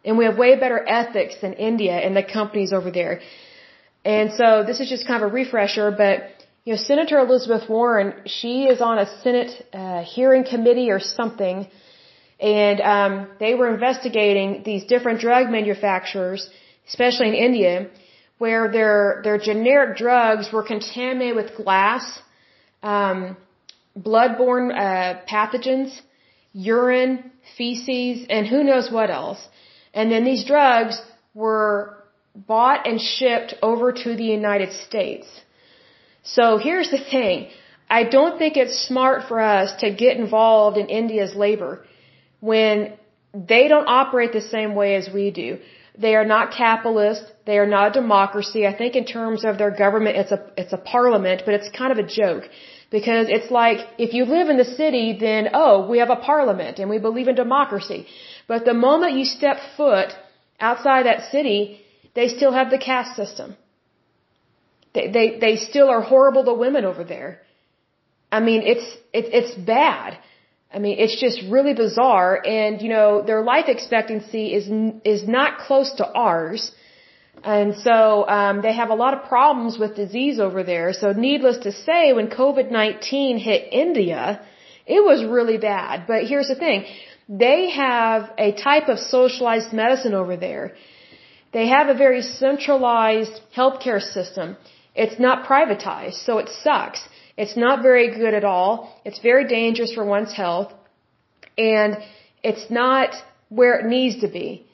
And 0.04 0.18
we 0.18 0.26
have 0.26 0.38
way 0.38 0.58
better 0.58 0.84
ethics 0.88 1.36
than 1.42 1.54
India 1.54 1.94
and 1.94 2.16
the 2.16 2.24
companies 2.24 2.72
over 2.74 2.90
there. 2.90 3.20
And 4.06 4.32
so 4.34 4.64
this 4.66 4.80
is 4.80 4.90
just 4.90 5.06
kind 5.06 5.22
of 5.22 5.30
a 5.30 5.34
refresher, 5.34 5.92
but 5.92 6.30
you 6.66 6.74
know, 6.74 6.82
Senator 6.82 7.18
Elizabeth 7.20 7.70
Warren, 7.70 8.14
she 8.26 8.66
is 8.66 8.82
on 8.82 8.98
a 9.00 9.08
Senate 9.24 9.52
uh, 9.74 10.04
hearing 10.04 10.44
committee 10.44 10.90
or 10.92 11.00
something, 11.00 11.68
and 12.40 12.82
um, 12.82 13.28
they 13.40 13.54
were 13.56 13.74
investigating 13.74 14.64
these 14.64 14.86
different 14.86 15.20
drug 15.20 15.50
manufacturers, 15.50 16.50
especially 16.88 17.30
in 17.30 17.34
India, 17.34 17.90
where 18.38 18.72
their 18.72 19.22
their 19.24 19.38
generic 19.38 19.98
drugs 19.98 20.52
were 20.52 20.64
contaminated 20.64 21.36
with 21.36 21.56
glass. 21.56 22.22
Um, 22.84 23.36
bloodborne 24.02 24.72
uh, 24.72 25.22
pathogens, 25.30 26.00
urine, 26.54 27.32
feces, 27.58 28.26
and 28.30 28.48
who 28.48 28.64
knows 28.64 28.92
what 28.92 29.10
else. 29.10 29.42
And 29.94 30.12
then 30.12 30.24
these 30.24 30.46
drugs 30.46 31.02
were 31.34 32.04
bought 32.36 32.88
and 32.88 33.00
shipped 33.02 33.56
over 33.62 33.92
to 33.92 34.16
the 34.16 34.24
United 34.24 34.72
States. 34.74 35.28
So 36.24 36.58
here's 36.58 36.92
the 36.92 37.04
thing. 37.16 37.50
I 37.90 38.04
don't 38.04 38.38
think 38.38 38.56
it's 38.56 38.88
smart 38.88 39.28
for 39.28 39.40
us 39.40 39.76
to 39.80 39.92
get 39.92 40.18
involved 40.18 40.78
in 40.78 40.88
India's 40.88 41.34
labor 41.36 41.86
when 42.40 42.94
they 43.34 43.68
don't 43.68 43.88
operate 43.88 44.32
the 44.32 44.42
same 44.42 44.76
way 44.76 44.96
as 44.96 45.10
we 45.14 45.32
do. 45.32 45.60
They 45.98 46.16
are 46.16 46.26
not 46.26 46.52
capitalist. 46.52 47.24
They 47.46 47.58
are 47.58 47.66
not 47.68 47.90
a 47.90 48.02
democracy. 48.02 48.66
I 48.66 48.76
think 48.76 48.96
in 48.96 49.06
terms 49.06 49.44
of 49.44 49.58
their 49.58 49.72
government, 49.72 50.18
it's 50.18 50.32
a, 50.32 50.42
it's 50.56 50.72
a 50.72 50.78
parliament, 50.78 51.44
but 51.46 51.54
it's 51.56 51.70
kind 51.78 51.92
of 51.92 51.98
a 51.98 52.08
joke. 52.08 52.44
Because 52.90 53.28
it's 53.30 53.52
like, 53.52 53.80
if 54.00 54.14
you 54.14 54.26
live 54.26 54.50
in 54.50 54.58
the 54.58 54.66
city, 54.82 55.18
then, 55.20 55.50
oh, 55.54 55.88
we 55.88 56.00
have 56.00 56.10
a 56.10 56.16
parliament 56.16 56.80
and 56.80 56.90
we 56.90 56.98
believe 56.98 57.28
in 57.28 57.36
democracy. 57.36 58.08
But 58.48 58.66
the 58.66 58.74
moment 58.74 59.14
you 59.14 59.26
step 59.26 59.58
foot 59.78 60.10
outside 60.60 61.06
that 61.06 61.32
city, 61.32 61.82
they 62.16 62.28
still 62.30 62.52
have 62.52 62.72
the 62.72 62.80
caste 62.80 63.16
system. 63.16 63.56
They, 64.94 65.08
they, 65.12 65.40
they 65.40 65.56
still 65.58 65.90
are 65.90 66.02
horrible 66.02 66.44
to 66.46 66.54
women 66.54 66.84
over 66.84 67.04
there. 67.04 67.42
I 68.32 68.40
mean, 68.40 68.62
it's, 68.64 68.88
it, 69.14 69.26
it's 69.34 69.54
bad. 69.56 70.18
I 70.74 70.80
mean, 70.80 70.98
it's 71.00 71.20
just 71.20 71.42
really 71.50 71.74
bizarre. 71.74 72.42
And, 72.46 72.82
you 72.82 72.90
know, 72.90 73.22
their 73.22 73.44
life 73.44 73.68
expectancy 73.68 74.54
is, 74.54 74.68
is 75.04 75.28
not 75.28 75.60
close 75.60 75.92
to 75.98 76.12
ours. 76.12 76.72
And 77.44 77.76
so 77.78 78.28
um, 78.28 78.62
they 78.62 78.74
have 78.74 78.90
a 78.90 78.96
lot 78.96 79.14
of 79.14 79.30
problems 79.30 79.78
with 79.78 79.96
disease 79.96 80.40
over 80.40 80.64
there. 80.64 80.94
So 80.94 81.12
needless 81.14 81.58
to 81.60 81.72
say, 81.72 82.14
when 82.14 82.28
COVID-19 82.28 83.40
hit 83.40 83.72
India, 83.72 84.42
it 84.86 85.04
was 85.04 85.24
really 85.24 85.58
bad. 85.58 86.06
But 86.08 86.26
here's 86.26 86.48
the 86.48 86.56
thing. 86.56 86.86
They 87.30 87.70
have 87.70 88.32
a 88.38 88.52
type 88.54 88.90
of 88.90 89.00
socialized 89.00 89.72
medicine 89.72 90.14
over 90.14 90.36
there. 90.36 90.76
They 91.54 91.68
have 91.68 91.88
a 91.88 91.94
very 91.94 92.22
centralized 92.22 93.40
healthcare 93.56 94.02
system. 94.02 94.58
It's 94.96 95.20
not 95.20 95.46
privatized, 95.48 96.26
so 96.26 96.40
it 96.40 96.50
sucks. 96.64 97.02
It's 97.38 97.56
not 97.56 97.82
very 97.82 98.08
good 98.16 98.34
at 98.34 98.44
all. 98.44 99.00
It's 99.06 99.20
very 99.20 99.48
dangerous 99.48 99.94
for 99.94 100.04
one's 100.04 100.34
health. 100.34 100.74
And 101.58 101.98
it's 102.44 102.70
not 102.70 103.16
where 103.50 103.80
it 103.80 103.86
needs 103.86 104.22
to 104.22 104.28
be. 104.28 104.66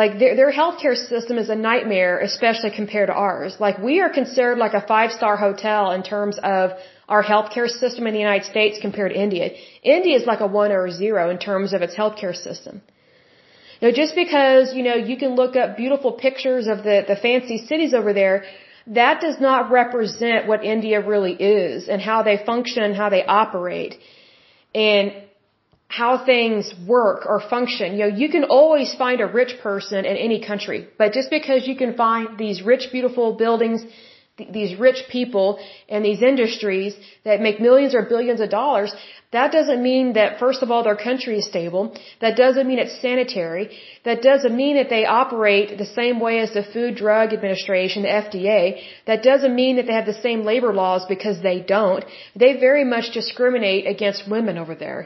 Like 0.00 0.18
their 0.18 0.34
their 0.40 0.52
healthcare 0.60 0.96
system 0.96 1.36
is 1.36 1.50
a 1.50 1.54
nightmare, 1.54 2.18
especially 2.20 2.70
compared 2.70 3.08
to 3.08 3.16
ours. 3.26 3.56
Like 3.60 3.76
we 3.88 4.00
are 4.00 4.08
considered 4.20 4.56
like 4.56 4.72
a 4.72 4.84
five 4.92 5.10
star 5.18 5.36
hotel 5.36 5.90
in 5.96 6.02
terms 6.02 6.38
of 6.42 6.70
our 7.10 7.22
healthcare 7.22 7.68
system 7.68 8.06
in 8.06 8.14
the 8.14 8.24
United 8.28 8.46
States 8.52 8.78
compared 8.80 9.12
to 9.12 9.20
India. 9.26 9.50
India 9.82 10.16
is 10.16 10.24
like 10.24 10.40
a 10.40 10.46
one 10.46 10.72
or 10.72 10.86
a 10.86 10.92
zero 10.92 11.28
in 11.28 11.38
terms 11.38 11.74
of 11.74 11.82
its 11.82 11.94
healthcare 11.94 12.34
system. 12.34 12.80
Now, 13.82 13.90
just 13.90 14.14
because 14.14 14.74
you 14.74 14.82
know 14.82 14.94
you 14.94 15.18
can 15.22 15.34
look 15.34 15.56
up 15.56 15.76
beautiful 15.76 16.12
pictures 16.26 16.68
of 16.74 16.78
the 16.88 16.96
the 17.12 17.16
fancy 17.26 17.58
cities 17.70 17.92
over 17.92 18.14
there, 18.14 18.36
that 18.86 19.20
does 19.20 19.38
not 19.48 19.70
represent 19.70 20.46
what 20.46 20.64
India 20.64 21.06
really 21.12 21.34
is 21.34 21.88
and 21.88 22.00
how 22.00 22.22
they 22.22 22.38
function, 22.52 22.82
and 22.82 22.96
how 22.96 23.10
they 23.10 23.24
operate. 23.26 23.98
And 24.74 25.12
how 25.98 26.12
things 26.24 26.72
work 26.86 27.26
or 27.26 27.38
function. 27.54 27.88
You 27.96 28.02
know, 28.04 28.12
you 28.22 28.28
can 28.34 28.44
always 28.44 28.94
find 29.02 29.20
a 29.20 29.26
rich 29.40 29.52
person 29.62 30.00
in 30.10 30.16
any 30.28 30.38
country, 30.50 30.80
but 31.00 31.12
just 31.18 31.28
because 31.38 31.68
you 31.70 31.76
can 31.82 31.92
find 32.04 32.38
these 32.38 32.62
rich, 32.72 32.84
beautiful 32.96 33.26
buildings, 33.44 33.80
th 34.38 34.48
these 34.58 34.72
rich 34.86 35.00
people 35.16 35.48
and 35.92 36.00
these 36.08 36.22
industries 36.32 36.92
that 37.26 37.44
make 37.46 37.56
millions 37.68 37.92
or 37.98 38.02
billions 38.14 38.40
of 38.44 38.48
dollars, 38.60 38.90
that 39.36 39.48
doesn't 39.56 39.82
mean 39.90 40.06
that 40.18 40.30
first 40.44 40.60
of 40.64 40.68
all 40.70 40.82
their 40.88 41.02
country 41.10 41.34
is 41.40 41.46
stable. 41.54 41.84
That 42.24 42.34
doesn't 42.44 42.66
mean 42.70 42.80
it's 42.84 42.98
sanitary. 43.06 43.64
That 44.08 44.18
doesn't 44.30 44.56
mean 44.62 44.74
that 44.80 44.90
they 44.94 45.04
operate 45.22 45.66
the 45.84 45.92
same 46.00 46.16
way 46.26 46.34
as 46.44 46.50
the 46.58 46.66
Food 46.74 46.92
Drug 47.04 47.26
Administration, 47.38 47.98
the 48.08 48.14
FDA. 48.24 48.62
That 49.10 49.22
doesn't 49.30 49.54
mean 49.62 49.74
that 49.76 49.86
they 49.88 49.98
have 50.00 50.12
the 50.12 50.22
same 50.28 50.40
labor 50.52 50.72
laws 50.82 51.02
because 51.14 51.38
they 51.48 51.58
don't. 51.78 52.04
They 52.42 52.52
very 52.68 52.86
much 52.94 53.06
discriminate 53.20 53.84
against 53.94 54.30
women 54.36 54.56
over 54.64 54.76
there. 54.86 55.02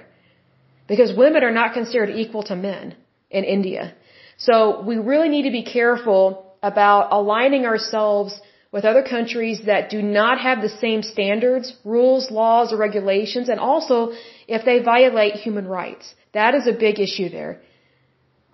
Because 0.89 1.13
women 1.17 1.43
are 1.43 1.51
not 1.51 1.75
considered 1.75 2.11
equal 2.11 2.45
to 2.45 2.57
men 2.57 2.95
in 3.31 3.45
India. 3.45 3.95
So 4.37 4.83
we 4.83 4.97
really 4.99 5.29
need 5.29 5.45
to 5.45 5.51
be 5.51 5.65
careful 5.65 6.55
about 6.63 7.13
aligning 7.13 7.65
ourselves 7.67 8.41
with 8.73 8.85
other 8.85 9.03
countries 9.03 9.63
that 9.67 9.89
do 9.89 10.03
not 10.03 10.39
have 10.41 10.61
the 10.61 10.69
same 10.69 11.03
standards, 11.03 11.73
rules, 11.85 12.31
laws, 12.31 12.73
or 12.73 12.77
regulations, 12.77 13.49
and 13.49 13.59
also 13.59 14.13
if 14.47 14.65
they 14.65 14.81
violate 14.81 15.35
human 15.35 15.67
rights. 15.67 16.15
That 16.33 16.55
is 16.55 16.67
a 16.67 16.73
big 16.73 16.99
issue 17.01 17.29
there. 17.31 17.63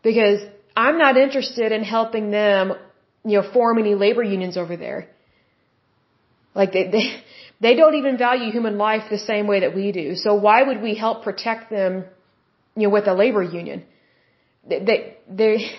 Because 0.03 0.41
I'm 0.77 0.99
not 0.99 1.17
interested 1.17 1.73
in 1.73 1.83
helping 1.83 2.31
them, 2.31 2.73
you 3.25 3.41
know, 3.41 3.53
form 3.53 3.79
any 3.79 3.95
labor 3.95 4.23
unions 4.23 4.57
over 4.57 4.77
there. 4.77 5.09
Like 6.55 6.73
they, 6.73 6.89
they, 6.95 7.07
they 7.61 7.75
don't 7.75 7.95
even 7.95 8.19
value 8.19 8.51
human 8.53 8.79
life 8.79 9.05
the 9.11 9.19
same 9.19 9.47
way 9.47 9.61
that 9.61 9.75
we 9.75 9.93
do. 9.93 10.15
So 10.15 10.35
why 10.35 10.63
would 10.63 10.81
we 10.83 10.95
help 10.95 11.25
protect 11.25 11.71
them 11.71 12.05
you 12.77 12.85
know, 12.85 12.91
with 12.91 13.07
a 13.07 13.15
labor 13.15 13.43
union. 13.43 13.85
They, 14.69 14.81
they, 14.89 15.17
they, 15.29 15.71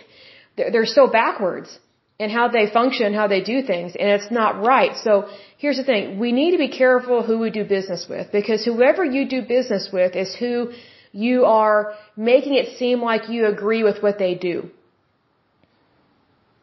they're 0.57 0.85
so 0.85 1.07
backwards 1.07 1.79
in 2.19 2.29
how 2.29 2.47
they 2.47 2.65
function, 2.79 3.13
how 3.13 3.27
they 3.27 3.41
do 3.41 3.61
things, 3.63 3.95
and 3.99 4.09
it's 4.09 4.31
not 4.31 4.61
right. 4.63 4.95
So 4.97 5.27
here's 5.57 5.77
the 5.77 5.83
thing. 5.83 6.19
We 6.19 6.31
need 6.31 6.51
to 6.51 6.57
be 6.57 6.69
careful 6.69 7.23
who 7.23 7.39
we 7.39 7.49
do 7.49 7.63
business 7.63 8.05
with 8.07 8.31
because 8.31 8.63
whoever 8.63 9.03
you 9.03 9.27
do 9.27 9.41
business 9.41 9.89
with 9.91 10.15
is 10.15 10.35
who 10.35 10.71
you 11.11 11.45
are 11.45 11.93
making 12.15 12.53
it 12.55 12.77
seem 12.77 13.01
like 13.01 13.29
you 13.29 13.45
agree 13.47 13.83
with 13.83 14.01
what 14.03 14.19
they 14.19 14.35
do. 14.35 14.69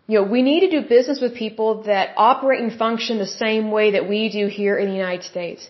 You 0.06 0.16
know, 0.18 0.26
we 0.36 0.42
need 0.42 0.60
to 0.66 0.70
do 0.76 0.88
business 0.88 1.20
with 1.20 1.34
people 1.34 1.84
that 1.84 2.14
operate 2.16 2.60
and 2.60 2.72
function 2.76 3.18
the 3.18 3.34
same 3.44 3.70
way 3.70 3.92
that 3.92 4.08
we 4.08 4.28
do 4.28 4.48
here 4.48 4.76
in 4.76 4.88
the 4.88 4.98
United 5.04 5.24
States. 5.24 5.68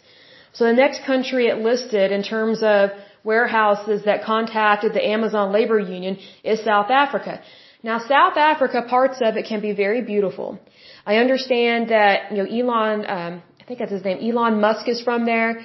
So 0.52 0.64
the 0.64 0.72
next 0.72 1.04
country 1.04 1.48
it 1.48 1.58
listed 1.58 2.10
in 2.10 2.22
terms 2.22 2.62
of 2.62 2.90
warehouses 3.24 4.04
that 4.04 4.24
contacted 4.24 4.92
the 4.94 5.06
Amazon 5.06 5.52
Labor 5.52 5.78
Union 5.78 6.18
is 6.44 6.62
South 6.64 6.90
Africa. 6.90 7.42
Now, 7.82 7.98
South 7.98 8.36
Africa, 8.36 8.82
parts 8.88 9.18
of 9.22 9.36
it 9.36 9.46
can 9.46 9.60
be 9.60 9.72
very 9.72 10.02
beautiful. 10.02 10.58
I 11.06 11.16
understand 11.16 11.90
that, 11.90 12.30
you 12.30 12.38
know, 12.38 12.48
Elon, 12.58 13.06
um, 13.08 13.42
I 13.60 13.64
think 13.64 13.78
that's 13.78 13.92
his 13.92 14.04
name, 14.04 14.18
Elon 14.20 14.60
Musk 14.60 14.88
is 14.88 15.00
from 15.00 15.24
there, 15.24 15.62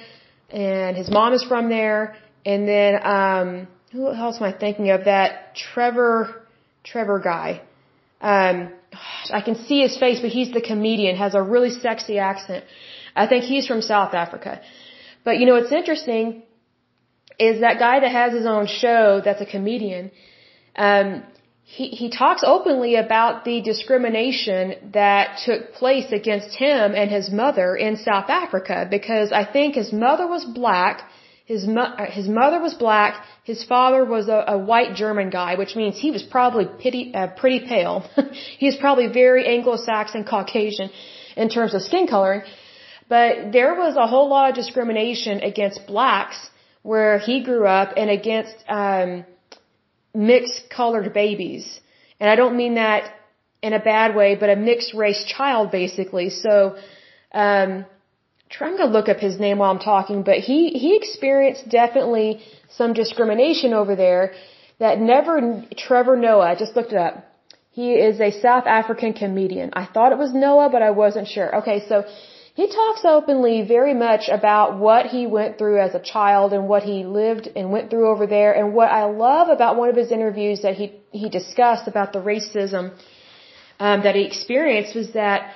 and 0.50 0.96
his 0.96 1.10
mom 1.10 1.32
is 1.34 1.44
from 1.44 1.68
there, 1.68 2.16
and 2.44 2.66
then, 2.66 3.06
um, 3.06 3.68
who 3.92 4.12
else 4.12 4.36
am 4.40 4.44
I 4.44 4.52
thinking 4.52 4.90
of? 4.90 5.04
That 5.04 5.54
Trevor, 5.54 6.46
Trevor 6.84 7.18
guy. 7.20 7.62
Um, 8.20 8.72
I 9.32 9.40
can 9.40 9.56
see 9.66 9.80
his 9.82 9.96
face, 9.98 10.20
but 10.20 10.30
he's 10.30 10.52
the 10.52 10.60
comedian, 10.60 11.16
has 11.16 11.34
a 11.34 11.42
really 11.42 11.70
sexy 11.70 12.18
accent. 12.18 12.64
I 13.14 13.26
think 13.26 13.44
he's 13.44 13.66
from 13.66 13.82
South 13.82 14.14
Africa. 14.14 14.60
But 15.24 15.38
you 15.38 15.46
know, 15.46 15.56
it's 15.56 15.72
interesting 15.72 16.42
is 17.38 17.60
that 17.60 17.78
guy 17.78 18.00
that 18.00 18.10
has 18.10 18.32
his 18.32 18.46
own 18.46 18.66
show 18.66 19.20
that's 19.24 19.40
a 19.40 19.46
comedian. 19.46 20.10
Um, 20.74 21.22
he, 21.68 21.88
he 21.88 22.08
talks 22.10 22.42
openly 22.44 22.94
about 22.94 23.44
the 23.44 23.60
discrimination 23.60 24.92
that 24.92 25.38
took 25.44 25.72
place 25.72 26.12
against 26.12 26.54
him 26.54 26.94
and 26.94 27.10
his 27.10 27.28
mother 27.30 27.74
in 27.74 27.96
South 27.96 28.30
Africa 28.30 28.86
because 28.88 29.32
I 29.32 29.44
think 29.44 29.74
his 29.74 29.92
mother 29.92 30.28
was 30.28 30.44
black, 30.44 31.10
his, 31.44 31.66
mo- 31.66 31.94
uh, 32.02 32.08
his 32.08 32.28
mother 32.28 32.60
was 32.60 32.74
black, 32.74 33.24
his 33.42 33.64
father 33.64 34.04
was 34.04 34.28
a, 34.28 34.44
a 34.46 34.58
white 34.58 34.94
German 34.94 35.28
guy, 35.28 35.56
which 35.56 35.74
means 35.74 35.98
he 35.98 36.12
was 36.12 36.22
probably 36.22 36.66
pretty, 36.66 37.12
uh, 37.12 37.26
pretty 37.28 37.66
pale. 37.66 38.08
he 38.58 38.66
was 38.66 38.76
probably 38.76 39.08
very 39.08 39.44
Anglo-Saxon 39.46 40.24
Caucasian 40.24 40.90
in 41.36 41.48
terms 41.48 41.74
of 41.74 41.82
skin 41.82 42.06
coloring. 42.06 42.42
But 43.08 43.52
there 43.52 43.74
was 43.74 43.96
a 43.96 44.06
whole 44.06 44.28
lot 44.28 44.50
of 44.50 44.54
discrimination 44.54 45.40
against 45.40 45.86
blacks 45.86 46.38
where 46.92 47.18
he 47.28 47.36
grew 47.48 47.64
up 47.80 47.88
and 48.00 48.08
against, 48.18 48.56
um, 48.68 49.10
mixed 50.32 50.62
colored 50.78 51.08
babies. 51.22 51.64
And 52.18 52.26
I 52.32 52.36
don't 52.40 52.56
mean 52.62 52.74
that 52.84 53.02
in 53.66 53.72
a 53.80 53.82
bad 53.92 54.14
way, 54.20 54.30
but 54.40 54.48
a 54.56 54.58
mixed 54.70 54.92
race 54.94 55.22
child 55.36 55.70
basically. 55.80 56.28
So, 56.44 56.52
um, 57.44 57.70
trying 58.48 58.76
to 58.78 58.86
look 58.96 59.08
up 59.12 59.18
his 59.28 59.38
name 59.44 59.58
while 59.58 59.72
I'm 59.74 59.84
talking, 59.94 60.22
but 60.22 60.38
he, 60.50 60.58
he 60.84 60.90
experienced 60.96 61.68
definitely 61.68 62.28
some 62.78 62.92
discrimination 62.92 63.72
over 63.72 63.96
there 63.96 64.24
that 64.78 65.00
never, 65.00 65.64
Trevor 65.76 66.16
Noah, 66.16 66.52
I 66.52 66.54
just 66.54 66.76
looked 66.76 66.92
it 66.92 66.98
up. 66.98 67.14
He 67.70 67.88
is 68.08 68.20
a 68.20 68.30
South 68.46 68.66
African 68.66 69.12
comedian. 69.12 69.70
I 69.74 69.84
thought 69.92 70.12
it 70.12 70.18
was 70.18 70.32
Noah, 70.32 70.68
but 70.70 70.82
I 70.82 70.90
wasn't 70.90 71.28
sure. 71.28 71.56
Okay, 71.60 71.78
so 71.88 72.04
he 72.56 72.66
talks 72.68 73.02
openly 73.04 73.56
very 73.76 73.92
much 73.92 74.30
about 74.30 74.78
what 74.78 75.04
he 75.14 75.26
went 75.26 75.58
through 75.58 75.78
as 75.78 75.94
a 75.94 76.00
child 76.00 76.54
and 76.54 76.66
what 76.66 76.84
he 76.84 77.04
lived 77.04 77.50
and 77.54 77.70
went 77.70 77.90
through 77.90 78.08
over 78.08 78.26
there. 78.26 78.52
And 78.58 78.72
what 78.72 78.90
I 78.90 79.04
love 79.04 79.48
about 79.50 79.76
one 79.76 79.90
of 79.90 79.96
his 80.02 80.10
interviews 80.10 80.62
that 80.62 80.74
he, 80.74 80.86
he 81.10 81.28
discussed 81.28 81.86
about 81.86 82.14
the 82.14 82.20
racism 82.20 82.84
um, 83.78 84.02
that 84.04 84.14
he 84.14 84.22
experienced 84.22 84.96
was 84.96 85.12
that 85.12 85.52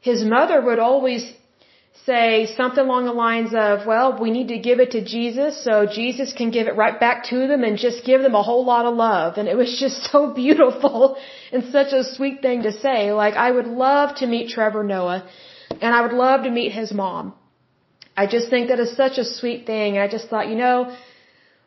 his 0.00 0.24
mother 0.24 0.60
would 0.60 0.80
always 0.80 1.22
say 2.04 2.52
something 2.56 2.84
along 2.84 3.04
the 3.04 3.12
lines 3.12 3.52
of, 3.54 3.86
well, 3.86 4.20
we 4.20 4.32
need 4.32 4.48
to 4.48 4.58
give 4.58 4.80
it 4.80 4.90
to 4.96 5.04
Jesus 5.04 5.62
so 5.62 5.86
Jesus 5.86 6.32
can 6.32 6.50
give 6.50 6.66
it 6.66 6.74
right 6.74 6.98
back 6.98 7.26
to 7.26 7.46
them 7.46 7.62
and 7.62 7.78
just 7.78 8.04
give 8.04 8.22
them 8.22 8.34
a 8.34 8.42
whole 8.42 8.64
lot 8.64 8.86
of 8.86 8.96
love. 8.96 9.38
And 9.38 9.46
it 9.46 9.56
was 9.56 9.78
just 9.78 10.02
so 10.10 10.34
beautiful 10.34 11.16
and 11.52 11.62
such 11.70 11.92
a 11.92 12.02
sweet 12.02 12.42
thing 12.42 12.64
to 12.64 12.72
say. 12.72 13.12
Like, 13.12 13.34
I 13.34 13.52
would 13.52 13.68
love 13.68 14.16
to 14.16 14.26
meet 14.26 14.48
Trevor 14.48 14.82
Noah 14.82 15.22
and 15.80 15.94
I 15.94 16.00
would 16.02 16.12
love 16.12 16.44
to 16.44 16.50
meet 16.50 16.72
his 16.72 16.92
mom. 16.92 17.34
I 18.16 18.26
just 18.26 18.50
think 18.50 18.68
that 18.68 18.80
is 18.80 18.96
such 18.96 19.18
a 19.18 19.24
sweet 19.24 19.66
thing. 19.66 19.96
And 19.96 20.02
I 20.02 20.08
just 20.08 20.28
thought, 20.28 20.48
you 20.48 20.56
know, 20.56 20.94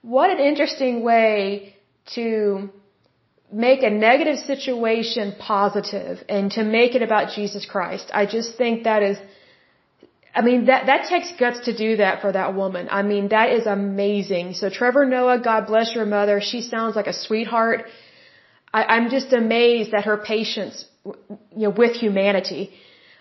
what 0.02 0.30
an 0.30 0.40
interesting 0.40 1.04
way 1.04 1.76
to 2.16 2.70
make 3.52 3.84
a 3.84 3.90
negative 3.90 4.40
situation 4.40 5.34
positive 5.40 6.24
and 6.28 6.52
to 6.52 6.64
make 6.64 6.96
it 6.96 7.02
about 7.02 7.34
Jesus 7.38 7.66
Christ. 7.66 8.12
I 8.14 8.26
just 8.26 8.58
think 8.58 8.84
that 8.84 9.02
is, 9.04 9.18
I 10.36 10.42
mean, 10.42 10.66
that, 10.66 10.88
that 10.88 11.08
takes 11.08 11.32
guts 11.40 11.60
to 11.68 11.74
do 11.76 11.98
that 11.98 12.22
for 12.22 12.32
that 12.32 12.56
woman. 12.56 12.88
I 12.92 13.04
mean, 13.04 13.30
that 13.30 13.52
is 13.52 13.66
amazing. 13.68 14.56
So 14.56 14.70
Trevor 14.70 15.06
Noah, 15.06 15.40
God 15.40 15.68
bless 15.68 15.94
your 15.96 16.06
mother. 16.06 16.42
She 16.42 16.62
sounds 16.62 16.96
like 16.96 17.08
a 17.08 17.14
sweetheart. 17.14 17.86
I, 18.74 18.84
I'm 18.96 19.10
just 19.10 19.32
amazed 19.34 19.94
at 19.94 20.06
her 20.06 20.18
patience, 20.18 20.86
you 21.06 21.68
know, 21.68 21.70
with 21.70 21.94
humanity. 21.96 22.72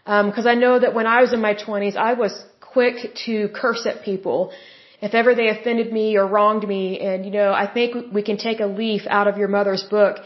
Because 0.05 0.47
um, 0.47 0.53
I 0.55 0.55
know 0.55 0.79
that 0.79 0.95
when 0.95 1.07
I 1.07 1.21
was 1.21 1.33
in 1.33 1.41
my 1.41 1.55
20s, 1.55 1.97
I 1.97 2.15
was 2.15 2.33
quick 2.61 3.15
to 3.27 3.49
curse 3.55 3.87
at 3.87 4.03
people 4.05 4.53
if 5.01 5.15
ever 5.15 5.35
they 5.35 5.49
offended 5.49 5.93
me 5.93 6.17
or 6.17 6.27
wronged 6.27 6.67
me. 6.67 7.01
And, 7.01 7.25
you 7.25 7.33
know, 7.33 7.53
I 7.53 7.67
think 7.73 8.13
we 8.13 8.23
can 8.23 8.37
take 8.37 8.61
a 8.61 8.67
leaf 8.67 9.03
out 9.09 9.27
of 9.27 9.37
your 9.37 9.49
mother's 9.49 9.83
book 9.83 10.19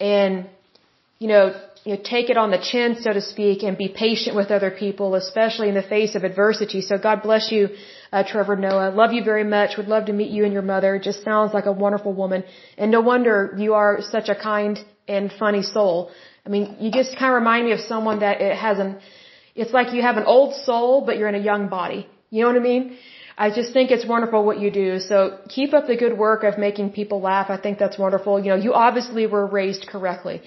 and, 0.00 0.48
you 1.18 1.28
know, 1.28 1.54
you 1.84 1.94
know, 1.94 2.02
take 2.02 2.30
it 2.30 2.36
on 2.36 2.50
the 2.50 2.58
chin, 2.70 2.96
so 3.00 3.12
to 3.12 3.20
speak, 3.20 3.62
and 3.62 3.78
be 3.78 3.88
patient 3.88 4.34
with 4.34 4.50
other 4.50 4.72
people, 4.72 5.14
especially 5.14 5.68
in 5.68 5.76
the 5.76 5.88
face 5.94 6.16
of 6.16 6.24
adversity. 6.24 6.80
So 6.80 6.98
God 6.98 7.22
bless 7.22 7.52
you, 7.52 7.68
uh, 8.12 8.24
Trevor 8.26 8.56
Noah. 8.56 8.90
Love 8.90 9.12
you 9.12 9.22
very 9.22 9.44
much. 9.44 9.76
Would 9.76 9.86
love 9.86 10.06
to 10.06 10.12
meet 10.12 10.30
you 10.32 10.42
and 10.44 10.52
your 10.52 10.66
mother. 10.74 10.98
Just 10.98 11.22
sounds 11.22 11.54
like 11.54 11.66
a 11.66 11.72
wonderful 11.84 12.12
woman. 12.12 12.42
And 12.76 12.90
no 12.90 13.00
wonder 13.00 13.54
you 13.56 13.74
are 13.74 14.02
such 14.02 14.28
a 14.28 14.34
kind 14.34 14.84
and 15.06 15.30
funny 15.38 15.62
soul. 15.62 16.10
I 16.44 16.48
mean, 16.48 16.76
you 16.80 16.90
just 16.90 17.16
kind 17.16 17.30
of 17.32 17.36
remind 17.42 17.66
me 17.66 17.72
of 17.72 17.80
someone 17.80 18.18
that 18.18 18.40
it 18.40 18.56
has 18.56 18.80
an, 18.80 18.98
it's 19.56 19.72
like 19.72 19.92
you 19.92 20.02
have 20.02 20.18
an 20.22 20.24
old 20.24 20.54
soul, 20.68 21.04
but 21.06 21.16
you're 21.18 21.28
in 21.34 21.38
a 21.42 21.46
young 21.50 21.68
body. 21.68 22.06
You 22.30 22.42
know 22.42 22.48
what 22.52 22.56
I 22.56 22.66
mean? 22.72 22.96
I 23.38 23.50
just 23.50 23.72
think 23.72 23.90
it's 23.90 24.06
wonderful 24.06 24.44
what 24.44 24.58
you 24.60 24.70
do. 24.70 24.98
So 24.98 25.38
keep 25.48 25.74
up 25.74 25.86
the 25.86 25.96
good 25.96 26.16
work 26.26 26.42
of 26.42 26.58
making 26.58 26.90
people 27.00 27.20
laugh. 27.20 27.48
I 27.50 27.58
think 27.64 27.78
that's 27.78 27.98
wonderful. 27.98 28.38
You 28.44 28.50
know, 28.52 28.60
you 28.66 28.72
obviously 28.72 29.26
were 29.26 29.46
raised 29.46 29.86
correctly. 29.86 30.40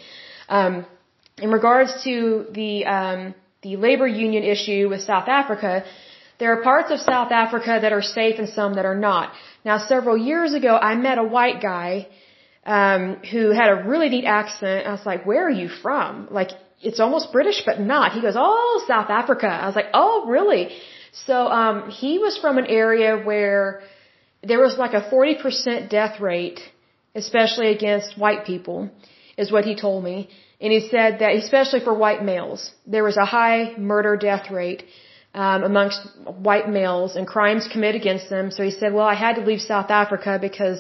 Um, 0.48 0.86
in 1.38 1.52
regards 1.52 1.92
to 2.04 2.46
the 2.52 2.86
um, 2.86 3.36
the 3.62 3.76
labor 3.76 4.08
union 4.08 4.44
issue 4.44 4.90
with 4.90 5.02
South 5.02 5.28
Africa, 5.28 5.84
there 6.40 6.52
are 6.54 6.62
parts 6.64 6.90
of 6.92 7.00
South 7.00 7.32
Africa 7.32 7.80
that 7.82 7.94
are 7.94 8.02
safe 8.02 8.40
and 8.40 8.50
some 8.50 8.74
that 8.76 8.86
are 8.86 9.00
not. 9.10 9.34
Now, 9.64 9.78
several 9.78 10.18
years 10.18 10.54
ago, 10.54 10.76
I 10.76 10.96
met 10.96 11.18
a 11.18 11.24
white 11.24 11.62
guy 11.62 12.08
um, 12.66 13.18
who 13.32 13.52
had 13.52 13.70
a 13.70 13.84
really 13.92 14.10
neat 14.10 14.26
accent. 14.26 14.88
I 14.88 14.92
was 14.92 15.06
like, 15.06 15.26
"Where 15.26 15.46
are 15.46 15.58
you 15.64 15.70
from?" 15.70 16.28
Like, 16.32 16.52
it's 16.82 17.00
almost 17.00 17.32
British, 17.32 17.62
but 17.66 17.80
not. 17.80 18.14
He 18.14 18.22
goes, 18.22 18.36
"Oh, 18.38 18.84
South 18.88 19.10
Africa." 19.10 19.48
I 19.48 19.66
was 19.66 19.76
like, 19.76 19.92
"Oh, 19.94 20.26
really?" 20.28 20.70
So 21.26 21.48
um, 21.48 21.90
he 21.90 22.20
was 22.20 22.38
from 22.38 22.58
an 22.58 22.68
area 22.68 23.18
where 23.18 23.82
there 24.44 24.60
was 24.60 24.78
like 24.78 24.94
a 24.94 25.02
40% 25.02 25.90
death 25.90 26.20
rate, 26.20 26.60
especially 27.16 27.72
against 27.72 28.18
white 28.18 28.46
people, 28.46 28.90
is 29.38 29.52
what 29.52 29.66
he 29.66 29.76
told 29.76 30.04
me. 30.04 30.30
And 30.62 30.72
he 30.72 30.82
said 30.90 31.20
that, 31.20 31.36
especially 31.36 31.80
for 31.80 31.94
white 31.94 32.24
males, 32.24 32.72
there 32.86 33.04
was 33.04 33.18
a 33.18 33.26
high 33.26 33.76
murder 33.78 34.18
death 34.18 34.52
rate 34.52 34.84
um, 35.34 35.64
amongst 35.64 36.02
white 36.26 36.70
males 36.70 37.16
and 37.16 37.26
crimes 37.26 37.68
committed 37.72 38.02
against 38.02 38.30
them. 38.30 38.52
So 38.52 38.64
he 38.64 38.72
said, 38.72 38.94
well, 38.94 39.06
I 39.06 39.16
had 39.16 39.36
to 39.36 39.42
leave 39.42 39.62
South 39.62 39.90
Africa 39.90 40.38
because 40.42 40.80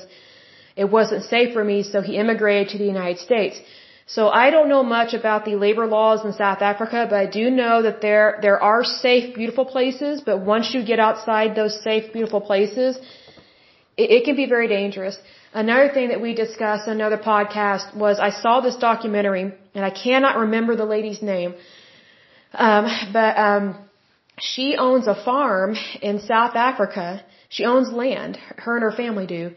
it 0.75 0.89
wasn't 0.89 1.23
safe 1.25 1.53
for 1.53 1.63
me. 1.63 1.83
So 1.83 2.01
he 2.01 2.17
immigrated 2.17 2.69
to 2.69 2.77
the 2.77 2.85
United 2.85 3.19
States. 3.19 3.59
So 4.15 4.30
I 4.43 4.50
don't 4.50 4.69
know 4.69 4.84
much 4.84 5.13
about 5.13 5.45
the 5.45 5.56
labor 5.56 5.86
laws 5.86 6.26
in 6.26 6.34
South 6.34 6.62
Africa, 6.69 7.06
but 7.10 7.17
I 7.26 7.28
do 7.39 7.52
know 7.52 7.84
that 7.84 8.02
there 8.02 8.39
there 8.45 8.60
are 8.69 8.84
safe, 8.84 9.36
beautiful 9.36 9.65
places. 9.74 10.22
But 10.30 10.38
once 10.54 10.74
you 10.74 10.80
get 10.84 11.00
outside 11.08 11.54
those 11.56 11.76
safe, 11.88 12.12
beautiful 12.12 12.41
places, 12.41 12.98
it, 14.04 14.08
it 14.15 14.24
can 14.28 14.36
be 14.36 14.48
very 14.56 14.67
dangerous. 14.67 15.15
Another 15.54 15.89
thing 15.95 16.08
that 16.10 16.22
we 16.22 16.34
discussed 16.34 16.88
in 16.88 16.93
another 16.93 17.19
podcast 17.34 17.95
was 18.06 18.19
I 18.30 18.32
saw 18.32 18.62
this 18.62 18.78
documentary, 18.78 19.43
and 19.76 19.86
I 19.89 19.91
cannot 19.91 20.38
remember 20.45 20.76
the 20.76 20.89
lady's 20.95 21.22
name, 21.22 21.54
um, 22.54 22.88
but 23.13 23.38
um, 23.50 23.65
she 24.39 24.76
owns 24.88 25.06
a 25.06 25.17
farm 25.24 25.76
in 26.02 26.19
South 26.32 26.56
Africa. 26.56 27.24
She 27.50 27.63
owns 27.74 27.91
land. 28.04 28.39
Her 28.65 28.74
and 28.78 28.84
her 28.89 28.95
family 29.04 29.28
do, 29.28 29.52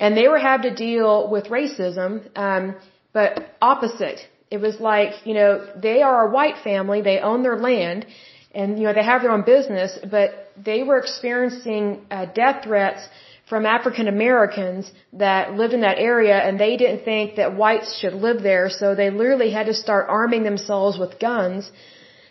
and 0.00 0.16
they 0.16 0.26
were 0.26 0.42
having 0.48 0.68
to 0.70 0.76
deal 0.88 1.30
with 1.36 1.44
racism. 1.58 2.10
Um, 2.46 2.74
but 3.14 3.56
opposite. 3.62 4.20
It 4.50 4.60
was 4.66 4.78
like, 4.78 5.12
you 5.28 5.34
know, 5.38 5.50
they 5.88 5.98
are 6.02 6.28
a 6.28 6.30
white 6.38 6.58
family, 6.62 7.00
they 7.00 7.18
own 7.30 7.42
their 7.42 7.58
land, 7.68 8.06
and, 8.54 8.78
you 8.78 8.84
know, 8.86 8.92
they 8.92 9.06
have 9.12 9.22
their 9.22 9.34
own 9.36 9.44
business, 9.56 9.98
but 10.16 10.28
they 10.68 10.80
were 10.88 10.98
experiencing 10.98 11.84
uh, 12.10 12.26
death 12.26 12.64
threats 12.64 13.02
from 13.48 13.66
African 13.66 14.06
Americans 14.08 14.90
that 15.12 15.54
lived 15.60 15.74
in 15.78 15.82
that 15.88 15.98
area, 15.98 16.36
and 16.46 16.58
they 16.58 16.76
didn't 16.76 17.04
think 17.04 17.36
that 17.36 17.56
whites 17.62 17.98
should 17.98 18.14
live 18.14 18.42
there, 18.42 18.68
so 18.70 18.94
they 18.94 19.10
literally 19.10 19.50
had 19.58 19.66
to 19.66 19.74
start 19.74 20.06
arming 20.08 20.44
themselves 20.44 20.98
with 20.98 21.18
guns 21.18 21.70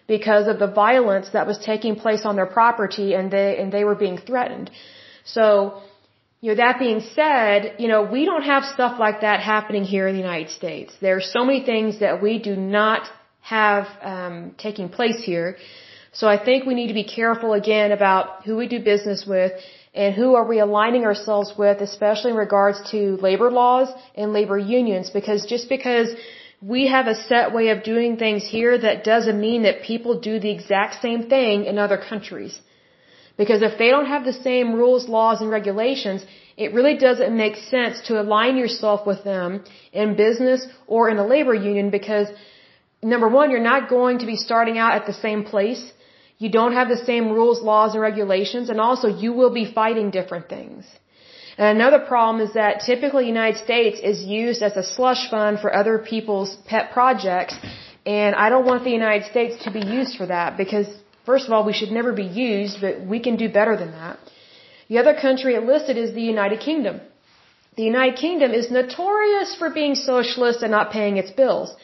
because 0.08 0.48
of 0.48 0.60
the 0.60 0.72
violence 0.86 1.30
that 1.34 1.46
was 1.52 1.58
taking 1.60 1.96
place 1.96 2.24
on 2.26 2.36
their 2.36 2.52
property, 2.60 3.14
and 3.14 3.32
they 3.32 3.58
and 3.60 3.72
they 3.72 3.84
were 3.90 4.00
being 4.06 4.18
threatened. 4.18 4.72
So 5.24 5.82
you 6.44 6.50
know, 6.50 6.56
that 6.56 6.78
being 6.78 7.02
said, 7.20 7.76
you 7.80 7.88
know, 7.88 8.02
we 8.16 8.22
don't 8.30 8.48
have 8.54 8.64
stuff 8.66 9.00
like 9.00 9.22
that 9.22 9.40
happening 9.40 9.86
here 9.86 10.06
in 10.10 10.14
the 10.18 10.24
United 10.30 10.50
States. 10.50 10.92
There 11.00 11.16
are 11.20 11.28
so 11.38 11.46
many 11.50 11.62
things 11.72 12.02
that 12.02 12.22
we 12.22 12.34
do 12.38 12.54
not 12.58 13.04
have 13.40 13.86
um, 14.02 14.36
taking 14.58 14.90
place 14.90 15.20
here. 15.24 15.56
So 16.12 16.28
I 16.28 16.38
think 16.48 16.66
we 16.66 16.76
need 16.80 16.90
to 16.94 17.00
be 17.04 17.06
careful 17.06 17.54
again 17.54 17.94
about 17.94 18.44
who 18.46 18.58
we 18.58 18.68
do 18.68 18.80
business 18.92 19.26
with 19.26 19.54
and 19.94 20.14
who 20.14 20.36
are 20.36 20.46
we 20.54 20.60
aligning 20.60 21.06
ourselves 21.06 21.54
with, 21.58 21.78
especially 21.80 22.32
in 22.32 22.38
regards 22.38 22.92
to 22.92 23.00
labor 23.28 23.50
laws 23.50 23.88
and 24.14 24.34
labor 24.34 24.58
unions, 24.58 25.12
because 25.12 25.46
just 25.46 25.70
because 25.70 26.10
we 26.74 26.88
have 26.88 27.08
a 27.08 27.16
set 27.30 27.54
way 27.54 27.70
of 27.70 27.84
doing 27.84 28.18
things 28.18 28.44
here, 28.58 28.78
that 28.78 29.06
doesn't 29.06 29.40
mean 29.40 29.64
that 29.64 29.84
people 29.84 30.20
do 30.20 30.42
the 30.42 30.52
exact 30.52 31.02
same 31.02 31.30
thing 31.30 31.64
in 31.64 31.78
other 31.78 32.00
countries. 32.12 32.60
Because 33.38 33.62
if 33.64 33.78
they 33.78 33.90
don't 33.90 34.06
have 34.06 34.24
the 34.26 34.38
same 34.48 34.74
rules, 34.74 35.10
laws, 35.10 35.42
and 35.42 35.50
regulations, 35.50 36.24
It 36.56 36.74
really 36.74 36.98
doesn't 36.98 37.36
make 37.36 37.56
sense 37.56 38.02
to 38.08 38.22
align 38.22 38.58
yourself 38.58 39.08
with 39.08 39.24
them 39.24 39.64
in 39.92 40.16
business 40.16 40.68
or 40.86 41.10
in 41.10 41.18
a 41.18 41.26
labor 41.26 41.54
union 41.54 41.90
because 41.90 42.28
number 43.02 43.28
one, 43.28 43.50
you're 43.50 43.70
not 43.74 43.90
going 43.90 44.20
to 44.20 44.26
be 44.26 44.36
starting 44.36 44.78
out 44.78 44.94
at 44.94 45.06
the 45.08 45.14
same 45.14 45.44
place. 45.44 45.92
You 46.38 46.50
don't 46.50 46.74
have 46.74 46.90
the 46.90 46.98
same 46.98 47.32
rules, 47.32 47.62
laws, 47.62 47.94
and 47.94 48.02
regulations, 48.02 48.70
and 48.70 48.80
also 48.80 49.08
you 49.08 49.34
will 49.34 49.54
be 49.54 49.66
fighting 49.66 50.12
different 50.12 50.48
things. 50.50 50.86
And 51.58 51.78
another 51.78 52.00
problem 52.00 52.46
is 52.46 52.54
that 52.54 52.82
typically 52.82 53.24
the 53.24 53.30
United 53.30 53.60
States 53.64 54.00
is 54.00 54.24
used 54.24 54.62
as 54.62 54.76
a 54.76 54.84
slush 54.84 55.30
fund 55.30 55.60
for 55.60 55.74
other 55.74 56.00
people's 56.00 56.56
pet 56.68 56.92
projects, 56.92 57.56
and 58.06 58.36
I 58.36 58.50
don't 58.50 58.66
want 58.66 58.84
the 58.84 58.92
United 58.92 59.30
States 59.30 59.64
to 59.64 59.72
be 59.72 59.80
used 59.80 60.18
for 60.18 60.26
that 60.26 60.58
because, 60.58 60.88
first 61.26 61.46
of 61.48 61.54
all, 61.54 61.64
we 61.66 61.74
should 61.74 61.92
never 61.92 62.14
be 62.14 62.30
used, 62.52 62.82
but 62.82 63.02
we 63.14 63.20
can 63.20 63.36
do 63.36 63.50
better 63.50 63.76
than 63.78 63.92
that. 63.92 64.20
The 64.90 64.98
other 64.98 65.16
country 65.26 65.56
it 65.56 65.64
listed 65.64 65.98
is 65.98 66.14
the 66.14 66.28
United 66.36 66.60
Kingdom. 66.60 67.02
The 67.76 67.84
United 67.84 68.18
Kingdom 68.18 68.52
is 68.52 68.70
notorious 68.70 69.56
for 69.56 69.70
being 69.70 69.96
socialist 69.96 70.62
and 70.62 70.72
not 70.72 70.92
paying 70.92 71.18
its 71.18 71.32
bills. 71.32 71.76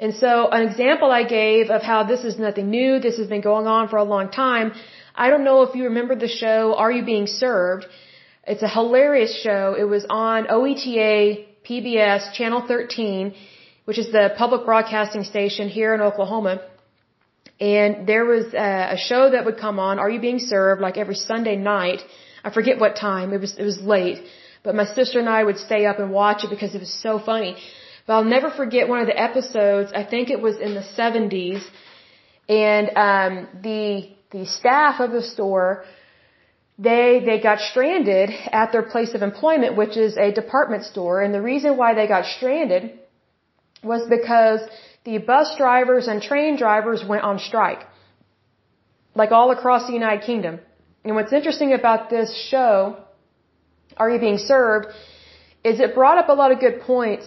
And 0.00 0.14
so 0.14 0.48
an 0.48 0.62
example 0.68 1.10
I 1.10 1.24
gave 1.24 1.70
of 1.70 1.82
how 1.82 2.02
this 2.04 2.22
is 2.24 2.38
nothing 2.38 2.70
new, 2.70 3.00
this 3.00 3.16
has 3.16 3.28
been 3.28 3.40
going 3.40 3.66
on 3.66 3.88
for 3.88 3.96
a 3.96 4.04
long 4.04 4.30
time. 4.30 4.72
I 5.14 5.30
don't 5.30 5.44
know 5.44 5.62
if 5.62 5.74
you 5.74 5.84
remember 5.84 6.14
the 6.14 6.28
show 6.28 6.74
Are 6.76 6.92
You 6.92 7.04
Being 7.04 7.26
Served? 7.26 7.86
It's 8.46 8.62
a 8.62 8.68
hilarious 8.68 9.34
show. 9.42 9.74
It 9.78 9.88
was 9.94 10.06
on 10.08 10.46
OETA, 10.46 11.46
PBS, 11.68 12.32
Channel 12.32 12.62
13, 12.68 13.34
which 13.86 13.98
is 13.98 14.12
the 14.12 14.32
public 14.36 14.64
broadcasting 14.64 15.24
station 15.24 15.68
here 15.68 15.94
in 15.94 16.00
Oklahoma. 16.00 16.60
And 17.60 18.06
there 18.06 18.24
was 18.24 18.54
a, 18.54 18.94
a 18.96 18.96
show 18.96 19.30
that 19.30 19.44
would 19.44 19.58
come 19.58 19.78
on, 19.78 19.98
Are 19.98 20.10
You 20.10 20.20
Being 20.20 20.38
Served, 20.38 20.80
like 20.80 20.96
every 20.96 21.16
Sunday 21.16 21.56
night. 21.56 22.00
I 22.44 22.50
forget 22.50 22.78
what 22.78 22.94
time. 22.96 23.32
It 23.32 23.40
was, 23.40 23.56
it 23.58 23.64
was 23.64 23.80
late. 23.80 24.22
But 24.62 24.74
my 24.74 24.84
sister 24.84 25.18
and 25.18 25.28
I 25.28 25.42
would 25.42 25.58
stay 25.58 25.86
up 25.86 25.98
and 25.98 26.12
watch 26.12 26.44
it 26.44 26.50
because 26.50 26.74
it 26.74 26.80
was 26.80 26.92
so 26.92 27.18
funny. 27.18 27.56
But 28.06 28.12
I'll 28.14 28.24
never 28.24 28.50
forget 28.50 28.88
one 28.88 29.00
of 29.00 29.06
the 29.06 29.20
episodes. 29.20 29.92
I 29.94 30.04
think 30.04 30.30
it 30.30 30.40
was 30.40 30.56
in 30.58 30.74
the 30.74 30.86
70s. 30.96 31.62
And, 32.48 32.90
um, 32.96 33.48
the, 33.62 34.10
the 34.30 34.46
staff 34.46 35.00
of 35.00 35.10
the 35.10 35.22
store, 35.22 35.84
they, 36.78 37.22
they 37.24 37.40
got 37.40 37.58
stranded 37.60 38.30
at 38.52 38.72
their 38.72 38.82
place 38.82 39.14
of 39.14 39.22
employment, 39.22 39.76
which 39.76 39.96
is 39.96 40.16
a 40.16 40.30
department 40.32 40.84
store. 40.84 41.22
And 41.22 41.34
the 41.34 41.42
reason 41.42 41.76
why 41.76 41.94
they 41.94 42.06
got 42.06 42.24
stranded 42.24 42.98
was 43.82 44.08
because 44.08 44.60
the 45.08 45.18
bus 45.32 45.48
drivers 45.62 46.04
and 46.10 46.16
train 46.30 46.52
drivers 46.64 47.00
went 47.12 47.22
on 47.30 47.36
strike. 47.50 47.82
Like 49.20 49.30
all 49.38 49.50
across 49.56 49.82
the 49.88 49.94
United 50.02 50.22
Kingdom. 50.30 50.54
And 51.04 51.14
what's 51.16 51.34
interesting 51.38 51.70
about 51.80 52.00
this 52.14 52.30
show, 52.50 52.72
Are 54.00 54.08
You 54.12 54.20
Being 54.26 54.40
Served, 54.52 54.88
is 55.70 55.80
it 55.84 55.94
brought 56.00 56.18
up 56.22 56.28
a 56.34 56.36
lot 56.42 56.50
of 56.54 56.58
good 56.66 56.78
points 56.92 57.26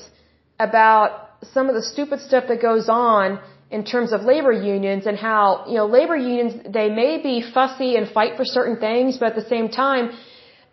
about 0.67 1.10
some 1.56 1.65
of 1.70 1.76
the 1.80 1.86
stupid 1.94 2.20
stuff 2.28 2.46
that 2.50 2.62
goes 2.70 2.88
on 2.88 3.39
in 3.78 3.84
terms 3.94 4.10
of 4.15 4.20
labor 4.34 4.56
unions 4.76 5.04
and 5.10 5.17
how, 5.17 5.44
you 5.70 5.78
know, 5.80 5.88
labor 6.00 6.17
unions, 6.34 6.54
they 6.80 6.89
may 7.04 7.13
be 7.30 7.36
fussy 7.58 7.91
and 7.98 8.06
fight 8.17 8.34
for 8.38 8.46
certain 8.46 8.78
things, 8.88 9.17
but 9.20 9.28
at 9.34 9.38
the 9.41 9.50
same 9.56 9.67
time, 9.70 10.06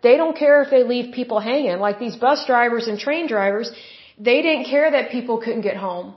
they 0.03 0.15
don't 0.21 0.37
care 0.43 0.57
if 0.63 0.69
they 0.69 0.83
leave 0.93 1.05
people 1.19 1.39
hanging. 1.39 1.79
Like 1.87 1.97
these 2.05 2.17
bus 2.27 2.39
drivers 2.45 2.87
and 2.87 2.99
train 2.99 3.27
drivers, 3.35 3.67
they 4.29 4.39
didn't 4.47 4.65
care 4.73 4.87
that 4.95 5.09
people 5.17 5.37
couldn't 5.43 5.65
get 5.71 5.77
home. 5.89 6.09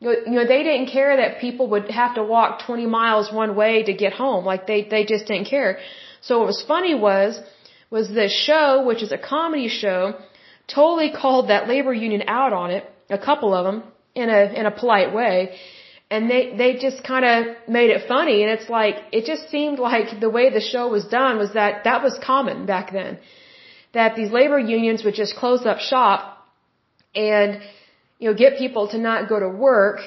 You 0.00 0.32
know, 0.36 0.46
they 0.46 0.62
didn't 0.62 0.88
care 0.88 1.14
that 1.18 1.40
people 1.40 1.66
would 1.72 1.90
have 1.90 2.14
to 2.14 2.22
walk 2.22 2.62
20 2.64 2.86
miles 2.86 3.30
one 3.30 3.54
way 3.54 3.82
to 3.82 3.92
get 3.92 4.14
home. 4.14 4.46
Like 4.46 4.66
they, 4.66 4.88
they 4.88 5.04
just 5.04 5.26
didn't 5.26 5.48
care. 5.48 5.78
So 6.22 6.38
what 6.38 6.46
was 6.46 6.62
funny 6.66 6.94
was, 6.94 7.38
was 7.90 8.08
this 8.08 8.32
show, 8.32 8.84
which 8.86 9.02
is 9.02 9.12
a 9.12 9.18
comedy 9.18 9.68
show, 9.68 10.14
totally 10.66 11.10
called 11.10 11.48
that 11.48 11.68
labor 11.68 11.92
union 11.92 12.22
out 12.26 12.52
on 12.54 12.70
it, 12.70 12.84
a 13.10 13.18
couple 13.18 13.52
of 13.52 13.64
them, 13.66 13.82
in 14.14 14.30
a, 14.30 14.42
in 14.60 14.64
a 14.64 14.70
polite 14.70 15.12
way. 15.12 15.56
And 16.10 16.30
they, 16.30 16.56
they 16.56 16.70
just 16.78 17.04
kind 17.04 17.24
of 17.24 17.56
made 17.68 17.90
it 17.90 18.08
funny. 18.08 18.42
And 18.42 18.50
it's 18.50 18.70
like, 18.70 18.96
it 19.12 19.26
just 19.26 19.50
seemed 19.50 19.78
like 19.78 20.18
the 20.18 20.30
way 20.30 20.50
the 20.50 20.60
show 20.60 20.88
was 20.88 21.04
done 21.06 21.36
was 21.38 21.52
that 21.52 21.84
that 21.84 22.02
was 22.02 22.18
common 22.24 22.64
back 22.64 22.92
then. 22.92 23.18
That 23.92 24.16
these 24.16 24.30
labor 24.30 24.58
unions 24.58 25.04
would 25.04 25.14
just 25.14 25.36
close 25.36 25.66
up 25.66 25.78
shop 25.78 26.38
and 27.14 27.60
you 28.20 28.28
know, 28.28 28.34
get 28.44 28.58
people 28.64 28.84
to 28.94 28.98
not 28.98 29.28
go 29.28 29.40
to 29.40 29.48
work 29.48 29.98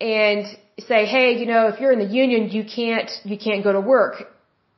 and 0.00 0.46
say, 0.90 1.00
hey, 1.14 1.28
you 1.40 1.46
know, 1.52 1.62
if 1.68 1.80
you're 1.80 1.92
in 1.92 2.02
the 2.06 2.12
union, 2.24 2.50
you 2.56 2.64
can't, 2.64 3.10
you 3.24 3.38
can't 3.46 3.62
go 3.62 3.72
to 3.78 3.82
work, 3.96 4.14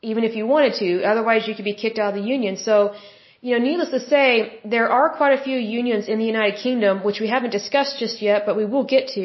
even 0.02 0.22
if 0.28 0.34
you 0.38 0.44
wanted 0.46 0.74
to. 0.82 0.88
Otherwise, 1.12 1.46
you 1.48 1.54
could 1.54 1.68
be 1.72 1.78
kicked 1.82 1.98
out 1.98 2.10
of 2.14 2.16
the 2.20 2.28
union. 2.36 2.56
So, 2.56 2.94
you 3.40 3.50
know, 3.52 3.64
needless 3.68 3.90
to 3.90 4.00
say, 4.00 4.60
there 4.64 4.88
are 4.98 5.08
quite 5.20 5.38
a 5.38 5.42
few 5.48 5.58
unions 5.58 6.08
in 6.08 6.18
the 6.18 6.28
United 6.34 6.56
Kingdom, 6.66 7.04
which 7.08 7.20
we 7.20 7.28
haven't 7.28 7.50
discussed 7.50 7.94
just 8.04 8.20
yet, 8.20 8.44
but 8.46 8.56
we 8.56 8.64
will 8.64 8.84
get 8.84 9.08
to. 9.16 9.24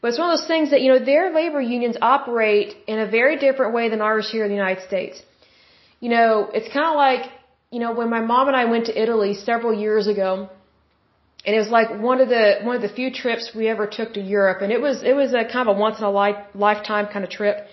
But 0.00 0.08
it's 0.10 0.18
one 0.18 0.30
of 0.30 0.38
those 0.38 0.48
things 0.54 0.70
that, 0.70 0.80
you 0.82 0.90
know, 0.92 1.04
their 1.12 1.32
labor 1.32 1.60
unions 1.60 1.96
operate 2.00 2.76
in 2.86 2.98
a 3.00 3.08
very 3.18 3.36
different 3.44 3.74
way 3.74 3.88
than 3.88 4.00
ours 4.00 4.30
here 4.30 4.44
in 4.44 4.50
the 4.50 4.60
United 4.64 4.82
States. 4.90 5.20
You 6.00 6.10
know, 6.14 6.50
it's 6.52 6.72
kind 6.72 6.86
of 6.86 6.96
like, 6.96 7.24
you 7.72 7.80
know, 7.80 7.92
when 7.92 8.08
my 8.10 8.20
mom 8.20 8.48
and 8.48 8.56
I 8.56 8.64
went 8.66 8.86
to 8.86 9.02
Italy 9.04 9.34
several 9.34 9.72
years 9.86 10.06
ago, 10.06 10.48
and 11.44 11.56
it 11.56 11.58
was 11.58 11.70
like 11.70 11.90
one 12.00 12.20
of 12.20 12.28
the 12.28 12.60
one 12.62 12.76
of 12.76 12.82
the 12.82 12.88
few 12.88 13.10
trips 13.12 13.50
we 13.54 13.68
ever 13.68 13.86
took 13.86 14.14
to 14.14 14.20
Europe, 14.20 14.62
and 14.62 14.70
it 14.72 14.80
was 14.80 15.02
it 15.02 15.14
was 15.14 15.32
a 15.34 15.44
kind 15.44 15.68
of 15.68 15.76
a 15.76 15.78
once 15.78 15.98
in 15.98 16.04
a 16.04 16.10
life, 16.10 16.36
lifetime 16.54 17.06
kind 17.12 17.24
of 17.24 17.30
trip. 17.30 17.66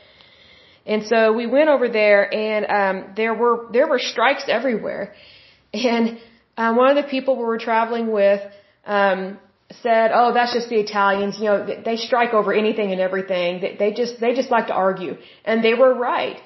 And 0.85 1.05
so 1.05 1.33
we 1.33 1.45
went 1.45 1.69
over 1.69 1.87
there, 1.87 2.21
and 2.33 2.65
um, 2.79 3.13
there 3.15 3.35
were 3.35 3.67
there 3.71 3.87
were 3.87 3.99
strikes 3.99 4.45
everywhere. 4.47 5.13
And 5.71 6.17
um, 6.57 6.77
one 6.77 6.89
of 6.89 6.95
the 7.03 7.07
people 7.07 7.35
we 7.35 7.43
were 7.43 7.59
traveling 7.59 8.11
with 8.11 8.41
um, 8.87 9.37
said, 9.83 10.09
"Oh, 10.11 10.33
that's 10.33 10.53
just 10.57 10.67
the 10.69 10.79
Italians. 10.79 11.37
You 11.37 11.45
know, 11.49 11.57
they 11.85 11.95
strike 11.95 12.33
over 12.33 12.51
anything 12.51 12.91
and 12.91 12.99
everything. 12.99 13.61
They, 13.61 13.75
they 13.81 13.91
just 13.93 14.19
they 14.19 14.33
just 14.33 14.49
like 14.49 14.65
to 14.67 14.73
argue." 14.73 15.17
And 15.45 15.63
they 15.63 15.75
were 15.75 15.93
right. 15.93 16.37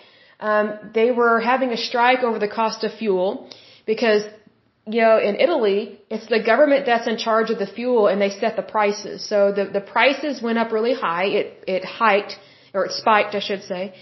Um, 0.42 0.92
they 0.94 1.10
were 1.12 1.40
having 1.40 1.70
a 1.72 1.78
strike 1.78 2.22
over 2.22 2.38
the 2.38 2.50
cost 2.50 2.84
of 2.84 2.92
fuel 2.96 3.50
because 3.86 4.24
you 4.86 5.02
know, 5.02 5.18
in 5.18 5.36
Italy, 5.38 6.00
it's 6.10 6.28
the 6.28 6.42
government 6.44 6.86
that's 6.86 7.08
in 7.08 7.18
charge 7.18 7.50
of 7.50 7.58
the 7.58 7.68
fuel 7.68 8.08
and 8.08 8.22
they 8.22 8.30
set 8.30 8.56
the 8.58 8.62
prices. 8.62 9.28
So 9.28 9.54
the, 9.54 9.66
the 9.66 9.82
prices 9.82 10.42
went 10.42 10.58
up 10.58 10.72
really 10.72 10.94
high. 10.94 11.26
It, 11.26 11.64
it 11.68 11.86
hiked, 11.86 12.38
or 12.74 12.86
it 12.86 12.92
spiked, 12.92 13.34
I 13.34 13.40
should 13.40 13.64
say. 13.64 13.94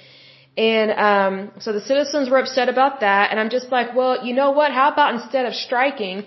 And, 0.58 0.92
um, 0.92 1.52
so 1.60 1.72
the 1.72 1.82
citizens 1.82 2.30
were 2.30 2.40
upset 2.40 2.68
about 2.68 3.02
that. 3.02 3.32
And 3.32 3.40
I'm 3.40 3.50
just 3.50 3.72
like, 3.72 3.96
well, 3.96 4.26
you 4.26 4.34
know 4.34 4.52
what? 4.52 4.72
How 4.72 4.92
about 4.92 5.14
instead 5.14 5.46
of 5.46 5.54
striking, 5.54 6.26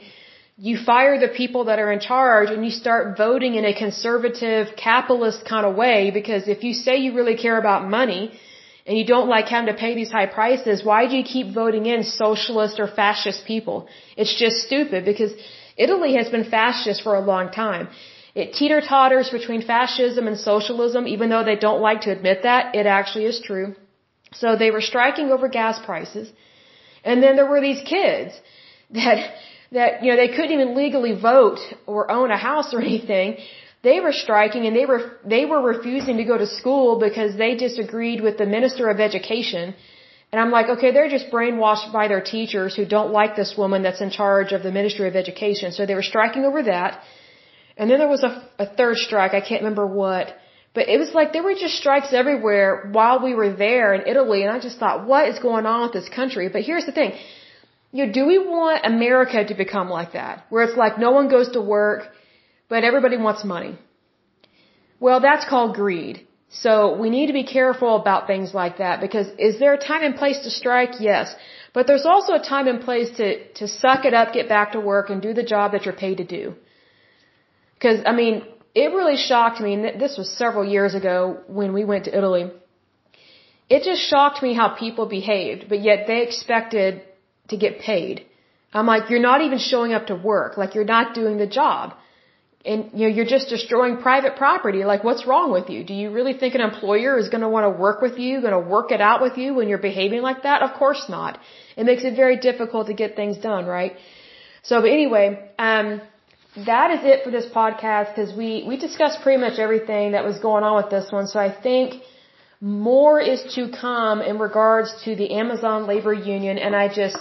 you 0.57 0.79
fire 0.79 1.19
the 1.19 1.29
people 1.29 1.65
that 1.65 1.81
are 1.81 1.91
in 1.91 1.99
charge 1.99 2.51
and 2.51 2.65
you 2.65 2.71
start 2.71 3.17
voting 3.17 3.57
in 3.57 3.65
a 3.65 3.75
conservative 3.75 4.77
capitalist 4.77 5.45
kind 5.45 5.67
of 5.67 5.75
way 5.75 6.13
because 6.13 6.47
if 6.47 6.63
you 6.63 6.75
say 6.75 6.99
you 6.99 7.15
really 7.15 7.37
care 7.37 7.59
about 7.59 7.89
money, 7.89 8.39
and 8.87 8.99
you 8.99 9.05
don't 9.07 9.29
like 9.29 9.47
having 9.49 9.73
to 9.73 9.79
pay 9.85 9.95
these 9.95 10.11
high 10.11 10.27
prices, 10.27 10.85
why 10.85 11.07
do 11.09 11.17
you 11.17 11.25
keep 11.25 11.55
voting 11.55 11.87
in 11.87 12.03
socialist 12.05 12.79
or 12.79 12.87
fascist 12.87 13.47
people? 13.47 13.89
It's 14.17 14.35
just 14.39 14.57
stupid 14.67 15.05
because 15.05 15.33
Italy 15.77 16.15
has 16.17 16.29
been 16.29 16.45
fascist 16.45 17.03
for 17.03 17.15
a 17.15 17.21
long 17.21 17.51
time. 17.51 17.89
It 18.35 18.53
teeter 18.53 18.81
totters 18.81 19.31
between 19.31 19.63
fascism 19.63 20.27
and 20.27 20.39
socialism, 20.39 21.07
even 21.07 21.31
though 21.31 21.45
they 21.45 21.57
don't 21.57 21.81
like 21.81 22.03
to 22.03 22.11
admit 22.11 22.43
that, 22.43 22.75
it 22.75 22.87
actually 22.87 23.27
is 23.27 23.41
true. 23.41 23.75
So 24.33 24.57
they 24.57 24.71
were 24.71 24.81
striking 24.81 25.31
over 25.31 25.49
gas 25.49 25.79
prices. 25.85 26.31
And 27.05 27.23
then 27.23 27.37
there 27.37 27.47
were 27.47 27.61
these 27.61 27.83
kids 27.87 28.33
that, 28.91 29.35
that, 29.73 30.03
you 30.03 30.11
know, 30.11 30.17
they 30.17 30.29
couldn't 30.29 30.53
even 30.53 30.75
legally 30.75 31.15
vote 31.19 31.61
or 31.87 32.11
own 32.11 32.31
a 32.31 32.37
house 32.37 32.75
or 32.75 32.81
anything 32.81 33.39
they 33.89 33.99
were 34.05 34.13
striking 34.25 34.67
and 34.69 34.75
they 34.79 34.87
were 34.91 35.03
they 35.35 35.45
were 35.51 35.63
refusing 35.73 36.17
to 36.23 36.25
go 36.33 36.37
to 36.45 36.47
school 36.61 36.99
because 37.09 37.37
they 37.43 37.53
disagreed 37.67 38.21
with 38.27 38.39
the 38.43 38.47
minister 38.59 38.89
of 38.93 39.01
education. 39.09 39.75
And 40.33 40.41
I'm 40.43 40.53
like, 40.59 40.69
okay, 40.75 40.91
they're 40.95 41.13
just 41.17 41.29
brainwashed 41.35 41.91
by 41.99 42.05
their 42.13 42.23
teachers 42.37 42.75
who 42.77 42.85
don't 42.95 43.13
like 43.19 43.37
this 43.41 43.53
woman 43.57 43.83
that's 43.87 44.01
in 44.07 44.11
charge 44.21 44.51
of 44.57 44.65
the 44.65 44.73
Ministry 44.79 45.07
of 45.11 45.15
Education. 45.25 45.71
So 45.77 45.87
they 45.87 45.95
were 46.01 46.09
striking 46.13 46.45
over 46.49 46.63
that. 46.65 47.03
And 47.77 47.89
then 47.89 47.99
there 48.01 48.09
was 48.17 48.25
a, 48.31 48.33
a 48.65 48.67
third 48.79 48.97
strike. 48.97 49.33
I 49.35 49.43
can't 49.49 49.63
remember 49.63 49.87
what. 49.87 50.35
But 50.77 50.89
it 50.95 50.99
was 51.03 51.13
like 51.19 51.33
there 51.33 51.45
were 51.49 51.55
just 51.67 51.77
strikes 51.83 52.13
everywhere 52.23 52.89
while 52.97 53.23
we 53.27 53.33
were 53.41 53.53
there 53.65 53.95
in 53.95 54.03
Italy. 54.13 54.43
And 54.43 54.51
I 54.57 54.59
just 54.67 54.79
thought, 54.83 55.07
what 55.13 55.29
is 55.29 55.39
going 55.39 55.67
on 55.73 55.83
with 55.85 55.95
this 55.99 56.11
country? 56.21 56.49
But 56.57 56.63
here's 56.63 56.87
the 56.91 56.97
thing. 57.01 57.13
You 57.93 58.07
know, 58.07 58.13
do 58.19 58.27
we 58.33 58.39
want 58.39 58.85
America 58.93 59.45
to 59.51 59.55
become 59.65 59.89
like 59.99 60.13
that? 60.21 60.47
Where 60.51 60.65
it's 60.65 60.77
like 60.85 60.99
no 61.07 61.13
one 61.19 61.29
goes 61.37 61.51
to 61.57 61.61
work 61.61 62.11
but 62.69 62.85
everybody 62.85 63.17
wants 63.17 63.45
money. 63.45 63.79
Well, 65.01 65.21
that's 65.21 65.45
called 65.45 65.75
greed. 65.75 66.27
So 66.63 66.97
we 67.03 67.11
need 67.11 67.27
to 67.27 67.33
be 67.33 67.45
careful 67.45 67.97
about 67.97 68.27
things 68.27 68.55
like 68.55 68.79
that 68.79 69.01
because 69.01 69.27
is 69.39 69.59
there 69.59 69.75
a 69.75 69.79
time 69.79 70.03
and 70.03 70.15
place 70.15 70.41
to 70.45 70.51
strike? 70.51 71.01
Yes. 71.01 71.35
But 71.73 71.89
there's 71.89 72.07
also 72.07 72.35
a 72.35 72.43
time 72.53 72.69
and 72.69 72.81
place 72.81 73.11
to, 73.17 73.29
to 73.55 73.67
suck 73.67 74.05
it 74.05 74.15
up, 74.15 74.33
get 74.33 74.49
back 74.49 74.73
to 74.73 74.81
work 74.81 75.11
and 75.11 75.21
do 75.21 75.33
the 75.35 75.43
job 75.43 75.73
that 75.73 75.85
you're 75.85 76.01
paid 76.07 76.19
to 76.19 76.25
do. 76.25 76.55
Because, 77.75 78.01
I 78.07 78.13
mean, 78.13 78.45
it 78.75 78.93
really 78.99 79.17
shocked 79.17 79.61
me, 79.61 79.75
and 79.75 80.01
this 80.01 80.17
was 80.17 80.31
several 80.31 80.65
years 80.65 80.95
ago 80.95 81.41
when 81.49 81.73
we 81.73 81.85
went 81.85 82.05
to 82.05 82.17
Italy. 82.17 82.51
It 83.69 83.83
just 83.83 84.03
shocked 84.03 84.43
me 84.43 84.55
how 84.55 84.69
people 84.85 85.07
behaved, 85.07 85.69
but 85.69 85.81
yet 85.81 86.07
they 86.07 86.23
expected 86.23 87.03
to 87.49 87.57
get 87.57 87.81
paid. 87.81 88.27
I'm 88.73 88.87
like, 88.87 89.11
you're 89.11 89.27
not 89.33 89.41
even 89.41 89.59
showing 89.59 89.93
up 89.93 90.07
to 90.09 90.15
work. 90.15 90.57
Like 90.57 90.75
you're 90.75 90.93
not 90.97 91.15
doing 91.15 91.37
the 91.39 91.47
job. 91.47 91.95
And 92.65 92.91
you 92.95 93.09
know, 93.09 93.15
you're 93.15 93.27
just 93.27 93.49
destroying 93.49 93.99
private 93.99 94.37
property. 94.37 94.85
Like 94.85 95.05
what's 95.05 95.27
wrong 95.27 95.53
with 95.53 95.69
you? 95.69 95.85
Do 95.85 95.93
you 95.93 96.11
really 96.11 96.33
think 96.33 96.55
an 96.55 96.63
employer 96.63 97.19
is 97.19 97.29
going 97.29 97.43
to 97.43 97.49
want 97.49 97.65
to 97.65 97.79
work 97.87 98.01
with 98.01 98.19
you, 98.19 98.41
going 98.41 98.59
to 98.63 98.69
work 98.77 98.91
it 98.91 99.03
out 99.03 99.21
with 99.21 99.37
you 99.37 99.55
when 99.55 99.69
you're 99.69 99.87
behaving 99.93 100.23
like 100.23 100.45
that? 100.45 100.63
Of 100.63 100.73
course 100.75 101.05
not. 101.09 101.39
It 101.77 101.85
makes 101.85 102.05
it 102.05 102.17
very 102.17 102.39
difficult 102.39 102.87
to 102.87 102.95
get 102.95 103.17
things 103.17 103.37
done, 103.37 103.67
right? 103.67 103.97
So, 104.63 104.81
but 104.81 104.91
anyway, 104.91 105.51
um, 105.59 106.01
that 106.57 106.91
is 106.93 107.01
it 107.03 107.25
for 107.25 107.31
this 107.31 107.47
podcast 107.47 108.15
because 108.15 108.35
we, 108.35 108.65
we 108.67 108.77
discussed 108.79 109.21
pretty 109.23 109.41
much 109.41 109.59
everything 109.59 110.13
that 110.13 110.25
was 110.25 110.39
going 110.39 110.65
on 110.65 110.77
with 110.83 110.91
this 110.91 111.11
one. 111.11 111.27
So 111.27 111.39
I 111.41 111.51
think 111.53 112.03
more 112.61 113.21
is 113.21 113.43
to 113.57 113.71
come 113.71 114.23
in 114.23 114.39
regards 114.39 114.95
to 115.05 115.15
the 115.17 115.33
Amazon 115.33 115.87
labor 115.87 116.15
union 116.15 116.57
and 116.57 116.75
I 116.75 116.89
just, 116.89 117.19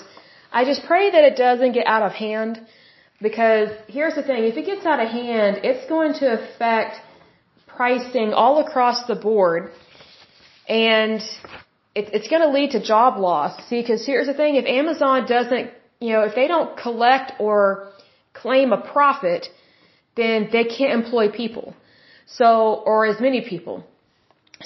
I 0.54 0.64
just 0.66 0.86
pray 0.86 1.10
that 1.12 1.24
it 1.24 1.36
doesn't 1.36 1.74
get 1.74 1.88
out 1.88 2.04
of 2.04 2.14
hand 2.14 2.62
because 3.24 3.70
here's 3.88 4.16
the 4.20 4.26
thing, 4.30 4.44
if 4.52 4.58
it 4.62 4.66
gets 4.72 4.86
out 4.86 5.00
of 5.00 5.10
hand, 5.10 5.62
it's 5.70 5.86
going 5.96 6.14
to 6.22 6.28
affect 6.40 6.94
pricing 7.66 8.34
all 8.34 8.56
across 8.66 9.08
the 9.08 9.16
board 9.16 9.72
and 10.68 11.22
it, 11.96 12.06
it's 12.18 12.28
going 12.28 12.42
to 12.48 12.50
lead 12.58 12.72
to 12.72 12.82
job 12.94 13.18
loss. 13.18 13.54
See, 13.70 13.82
because 13.82 14.06
here's 14.06 14.28
the 14.28 14.38
thing, 14.42 14.56
if 14.56 14.66
Amazon 14.66 15.26
doesn't, 15.26 15.72
you 16.00 16.12
know, 16.14 16.22
if 16.30 16.36
they 16.36 16.48
don't 16.48 16.78
collect 16.78 17.32
or 17.40 17.90
claim 18.34 18.74
a 18.74 18.82
profit, 18.96 19.48
then 20.16 20.50
they 20.52 20.66
can't 20.66 20.94
employ 21.02 21.30
people. 21.30 21.74
So, 22.26 22.48
or 22.86 23.06
as 23.06 23.20
many 23.22 23.42
people. 23.54 23.86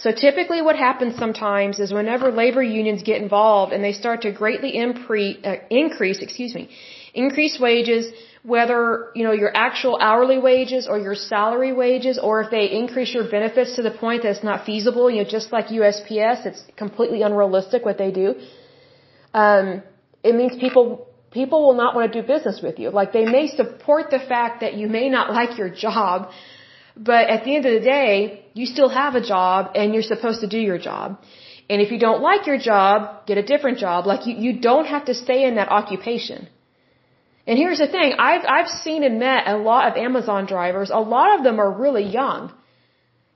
So 0.04 0.12
typically 0.12 0.62
what 0.62 0.76
happens 0.76 1.16
sometimes 1.16 1.80
is 1.80 1.92
whenever 1.92 2.32
labor 2.32 2.62
unions 2.62 3.02
get 3.04 3.22
involved 3.22 3.72
and 3.74 3.84
they 3.84 3.94
start 3.94 4.22
to 4.22 4.32
greatly 4.32 4.74
impre- 4.74 5.46
uh, 5.46 5.56
increase, 5.70 6.20
excuse 6.22 6.54
me, 6.54 6.70
increase 7.14 7.60
wages, 7.60 8.12
whether, 8.54 8.84
you 9.14 9.24
know, 9.26 9.34
your 9.44 9.52
actual 9.68 9.96
hourly 10.08 10.40
wages 10.50 10.88
or 10.92 10.98
your 10.98 11.16
salary 11.16 11.74
wages, 11.74 12.18
or 12.18 12.34
if 12.44 12.50
they 12.50 12.66
increase 12.82 13.14
your 13.14 13.28
benefits 13.30 13.76
to 13.76 13.82
the 13.88 13.92
point 14.04 14.24
that 14.24 14.32
it's 14.36 14.46
not 14.52 14.66
feasible, 14.66 15.10
you 15.14 15.22
know, 15.22 15.30
just 15.38 15.52
like 15.52 15.66
USPS, 15.80 16.46
it's 16.50 16.62
completely 16.84 17.24
unrealistic 17.24 17.84
what 17.84 17.98
they 17.98 18.12
do. 18.24 18.28
Um, 19.34 19.84
it 20.24 20.34
means 20.40 20.54
people 20.66 20.86
people 21.40 21.60
will 21.66 21.78
not 21.84 21.94
want 21.94 22.06
to 22.12 22.22
do 22.22 22.26
business 22.36 22.62
with 22.68 22.80
you. 22.80 22.90
Like 23.00 23.12
they 23.12 23.26
may 23.26 23.46
support 23.62 24.12
the 24.16 24.22
fact 24.34 24.62
that 24.62 24.76
you 24.80 24.88
may 24.98 25.08
not 25.10 25.34
like 25.40 25.58
your 25.58 25.72
job, 25.86 26.30
but 26.96 27.24
at 27.36 27.44
the 27.44 27.54
end 27.56 27.66
of 27.66 27.74
the 27.78 27.86
day, 27.98 28.46
you 28.54 28.66
still 28.66 28.92
have 29.02 29.16
a 29.16 29.24
job 29.34 29.72
and 29.76 29.94
you're 29.94 30.10
supposed 30.14 30.40
to 30.46 30.48
do 30.48 30.62
your 30.72 30.78
job. 30.90 31.20
And 31.70 31.82
if 31.82 31.92
you 31.92 32.00
don't 32.00 32.22
like 32.22 32.48
your 32.48 32.58
job, 32.58 33.26
get 33.28 33.38
a 33.38 33.48
different 33.54 33.78
job. 33.78 34.08
Like 34.12 34.26
you, 34.26 34.36
you 34.46 34.62
don't 34.70 34.86
have 34.86 35.06
to 35.12 35.14
stay 35.14 35.44
in 35.44 35.56
that 35.56 35.70
occupation. 35.70 36.48
And 37.48 37.58
here's 37.58 37.80
the 37.80 37.88
thing, 37.88 38.14
I've, 38.20 38.46
I've 38.56 38.68
seen 38.68 39.04
and 39.04 39.20
met 39.20 39.48
a 39.48 39.58
lot 39.58 39.90
of 39.90 39.94
Amazon 39.96 40.46
drivers. 40.46 40.90
A 40.90 41.00
lot 41.00 41.30
of 41.36 41.46
them 41.46 41.60
are 41.62 41.72
really 41.72 42.04
young. 42.04 42.52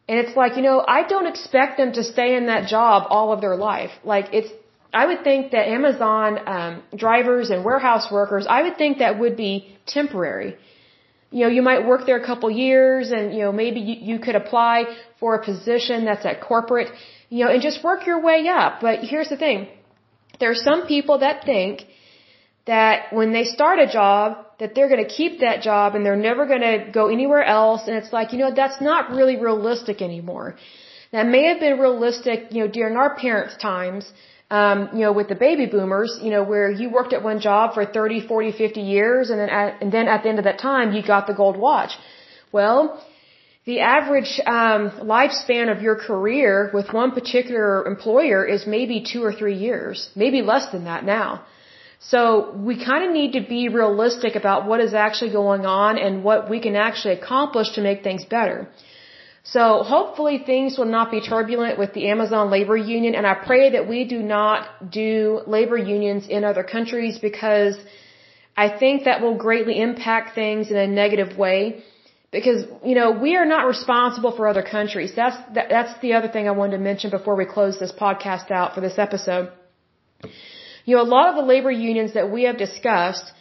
And 0.10 0.20
it's 0.20 0.36
like, 0.36 0.58
you 0.58 0.64
know, 0.64 0.84
I 0.86 1.08
don't 1.08 1.28
expect 1.28 1.78
them 1.78 1.94
to 1.94 2.04
stay 2.04 2.36
in 2.36 2.48
that 2.48 2.68
job 2.68 3.08
all 3.10 3.32
of 3.32 3.40
their 3.40 3.56
life. 3.56 3.92
Like 4.04 4.26
it's, 4.34 4.52
I 4.94 5.06
would 5.06 5.24
think 5.24 5.52
that 5.52 5.70
Amazon 5.70 6.40
um, 6.56 6.84
drivers 7.04 7.50
and 7.50 7.64
warehouse 7.64 8.12
workers, 8.12 8.46
I 8.58 8.64
would 8.64 8.78
think 8.78 8.98
that 8.98 9.18
would 9.18 9.38
be 9.38 9.54
temporary. 9.88 10.58
You 11.30 11.44
know, 11.44 11.52
you 11.58 11.62
might 11.62 11.88
work 11.88 12.06
there 12.06 12.20
a 12.22 12.26
couple 12.26 12.52
years 12.52 13.12
and, 13.12 13.34
you 13.34 13.44
know, 13.44 13.54
maybe 13.54 13.80
you, 13.80 13.96
you 14.16 14.20
could 14.20 14.36
apply 14.36 14.94
for 15.22 15.36
a 15.36 15.46
position 15.46 16.04
that's 16.04 16.26
at 16.26 16.42
corporate, 16.42 16.90
you 17.30 17.46
know, 17.46 17.52
and 17.52 17.62
just 17.62 17.82
work 17.82 18.06
your 18.06 18.22
way 18.22 18.50
up. 18.50 18.82
But 18.82 19.00
here's 19.00 19.30
the 19.30 19.38
thing. 19.38 19.70
There 20.42 20.52
are 20.52 20.64
some 20.70 20.88
people 20.88 21.20
that 21.20 21.46
think 21.46 21.86
that 22.66 23.12
when 23.12 23.34
they 23.34 23.44
start 23.44 23.80
a 23.80 23.88
job, 23.88 24.46
that 24.60 24.76
they're 24.76 24.90
going 24.90 25.04
to 25.04 25.10
keep 25.10 25.40
that 25.40 25.62
job 25.62 25.96
and 25.96 26.06
they're 26.06 26.24
never 26.30 26.46
going 26.46 26.62
to 26.62 26.92
go 26.92 27.08
anywhere 27.08 27.44
else. 27.44 27.88
And 27.88 27.96
it's 27.98 28.14
like, 28.14 28.32
you 28.34 28.40
know, 28.40 28.54
that's 28.54 28.80
not 28.80 29.10
really 29.12 29.38
realistic 29.38 30.02
anymore. 30.02 30.56
That 31.12 31.26
may 31.26 31.46
have 31.48 31.60
been 31.60 31.80
realistic, 31.80 32.52
you 32.52 32.60
know, 32.64 32.72
during 32.72 32.96
our 32.96 33.16
parents' 33.16 33.58
times, 33.58 34.06
um, 34.50 34.90
you 34.94 35.00
know, 35.00 35.12
with 35.12 35.28
the 35.30 35.36
baby 35.36 35.66
boomers, 35.66 36.20
you 36.22 36.30
know, 36.30 36.44
where 36.44 36.70
you 36.70 36.90
worked 36.90 37.14
at 37.14 37.24
one 37.24 37.40
job 37.40 37.74
for 37.74 37.86
30, 37.86 38.28
40, 38.28 38.52
50 38.52 38.82
years 38.82 39.30
and 39.30 39.40
then 39.40 39.50
at, 39.50 39.82
and 39.82 39.92
then 39.92 40.08
at 40.08 40.24
the 40.24 40.30
end 40.30 40.40
of 40.40 40.46
that 40.46 40.60
time 40.60 40.94
you 40.94 41.02
got 41.02 41.28
the 41.28 41.34
gold 41.34 41.58
watch. 41.58 41.92
Well, 42.52 43.04
the 43.66 43.80
average 43.80 44.40
um, 44.46 44.92
lifespan 45.16 45.72
of 45.76 45.82
your 45.82 45.96
career 45.96 46.72
with 46.74 46.94
one 46.94 47.12
particular 47.12 47.86
employer 47.86 48.46
is 48.46 48.66
maybe 48.66 49.06
two 49.12 49.24
or 49.24 49.34
three 49.34 49.56
years, 49.56 50.10
maybe 50.16 50.42
less 50.42 50.72
than 50.72 50.86
that 50.86 51.06
now. 51.06 51.44
So 52.04 52.52
we 52.56 52.84
kind 52.84 53.06
of 53.06 53.12
need 53.14 53.34
to 53.34 53.42
be 53.42 53.70
realistic 53.70 54.36
about 54.36 54.66
what 54.66 54.80
is 54.82 54.94
actually 54.96 55.32
going 55.32 55.68
on 55.68 56.00
and 56.00 56.24
what 56.24 56.50
we 56.50 56.60
can 56.60 56.76
actually 56.76 57.14
accomplish 57.14 57.74
to 57.76 57.82
make 57.82 58.02
things 58.04 58.26
better. 58.26 58.68
So 59.44 59.84
hopefully 59.84 60.40
things 60.44 60.78
will 60.80 60.92
not 60.98 61.12
be 61.12 61.22
turbulent 61.22 61.78
with 61.78 61.94
the 61.94 62.08
Amazon 62.10 62.50
labor 62.50 62.76
union 62.76 63.14
and 63.14 63.28
I 63.28 63.36
pray 63.36 63.72
that 63.72 63.88
we 63.88 64.06
do 64.06 64.22
not 64.22 64.92
do 64.92 65.42
labor 65.46 65.78
unions 65.78 66.28
in 66.28 66.44
other 66.44 66.64
countries 66.64 67.20
because 67.20 67.78
I 68.58 68.68
think 68.70 69.06
that 69.06 69.22
will 69.22 69.38
greatly 69.38 69.80
impact 69.80 70.36
things 70.36 70.72
in 70.72 70.78
a 70.78 70.88
negative 70.88 71.38
way. 71.38 71.84
Because 72.32 72.66
you 72.86 72.96
know 72.96 73.12
we 73.12 73.36
are 73.36 73.46
not 73.46 73.68
responsible 73.68 74.32
for 74.32 74.48
other 74.48 74.64
countries. 74.64 75.14
That's 75.16 75.36
that, 75.56 75.68
that's 75.70 76.00
the 76.00 76.14
other 76.14 76.30
thing 76.30 76.48
i 76.48 76.52
wanted 76.52 76.78
to 76.78 76.84
mention 76.84 77.10
before 77.10 77.36
we 77.36 77.46
close 77.46 77.78
this 77.78 77.92
podcast 77.92 78.52
out 78.52 78.74
for 78.74 78.80
this 78.80 78.98
episode 78.98 79.52
you 80.86 80.96
know, 80.96 81.02
a 81.02 81.12
lot 81.18 81.30
of 81.30 81.36
the 81.36 81.48
labor 81.54 81.72
unions 81.72 82.14
that 82.14 82.32
we 82.32 82.44
have 82.44 82.58
discussed, 82.58 83.32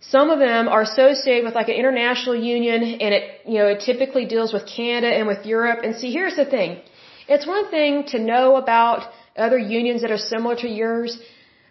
some 0.00 0.30
of 0.30 0.38
them 0.38 0.68
are 0.68 0.82
associated 0.82 1.44
with 1.44 1.54
like 1.54 1.68
an 1.68 1.74
international 1.74 2.36
union 2.36 2.82
and 3.04 3.14
it, 3.14 3.24
you 3.46 3.58
know, 3.58 3.66
it 3.74 3.80
typically 3.80 4.26
deals 4.26 4.52
with 4.52 4.66
Canada 4.66 5.12
and 5.18 5.26
with 5.26 5.46
Europe. 5.46 5.80
And 5.84 5.96
see, 5.96 6.12
here's 6.12 6.36
the 6.36 6.44
thing. 6.44 6.80
It's 7.28 7.46
one 7.46 7.70
thing 7.70 8.04
to 8.12 8.18
know 8.18 8.56
about 8.56 9.08
other 9.36 9.58
unions 9.58 10.02
that 10.02 10.10
are 10.10 10.18
similar 10.34 10.56
to 10.56 10.68
yours, 10.68 11.18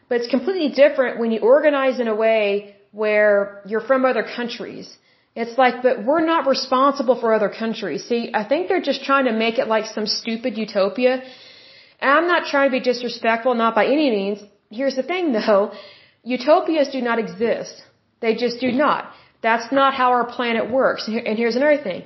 but 0.10 0.22
it's 0.22 0.28
completely 0.28 0.70
different 0.70 1.20
when 1.20 1.32
you 1.32 1.40
organize 1.40 2.00
in 2.00 2.08
a 2.08 2.16
way 2.16 2.76
where 2.92 3.62
you're 3.66 3.86
from 3.92 4.06
other 4.06 4.24
countries. 4.24 4.98
It's 5.36 5.58
like, 5.58 5.84
but 5.84 6.06
we're 6.06 6.26
not 6.26 6.48
responsible 6.48 7.20
for 7.20 7.34
other 7.34 7.50
countries. 7.50 8.06
See, 8.08 8.32
I 8.34 8.44
think 8.46 8.70
they're 8.70 8.88
just 8.92 9.04
trying 9.04 9.26
to 9.26 9.34
make 9.34 9.58
it 9.60 9.68
like 9.68 9.86
some 9.86 10.08
stupid 10.08 10.58
utopia. 10.58 11.22
And 12.00 12.12
I'm 12.12 12.28
not 12.28 12.48
trying 12.52 12.70
to 12.70 12.76
be 12.80 12.84
disrespectful, 12.92 13.54
not 13.54 13.76
by 13.76 13.86
any 13.86 14.10
means. 14.10 14.40
Here's 14.70 14.96
the 14.96 15.04
thing 15.04 15.34
though, 15.34 15.74
utopias 16.24 16.90
do 16.90 17.02
not 17.02 17.20
exist. 17.20 17.84
They 18.22 18.36
just 18.36 18.60
do 18.60 18.72
not. 18.72 19.12
That's 19.42 19.72
not 19.72 19.94
how 19.94 20.10
our 20.12 20.26
planet 20.26 20.72
works. 20.72 21.08
And 21.08 21.38
here's 21.38 21.56
another 21.56 21.82
thing. 21.88 22.04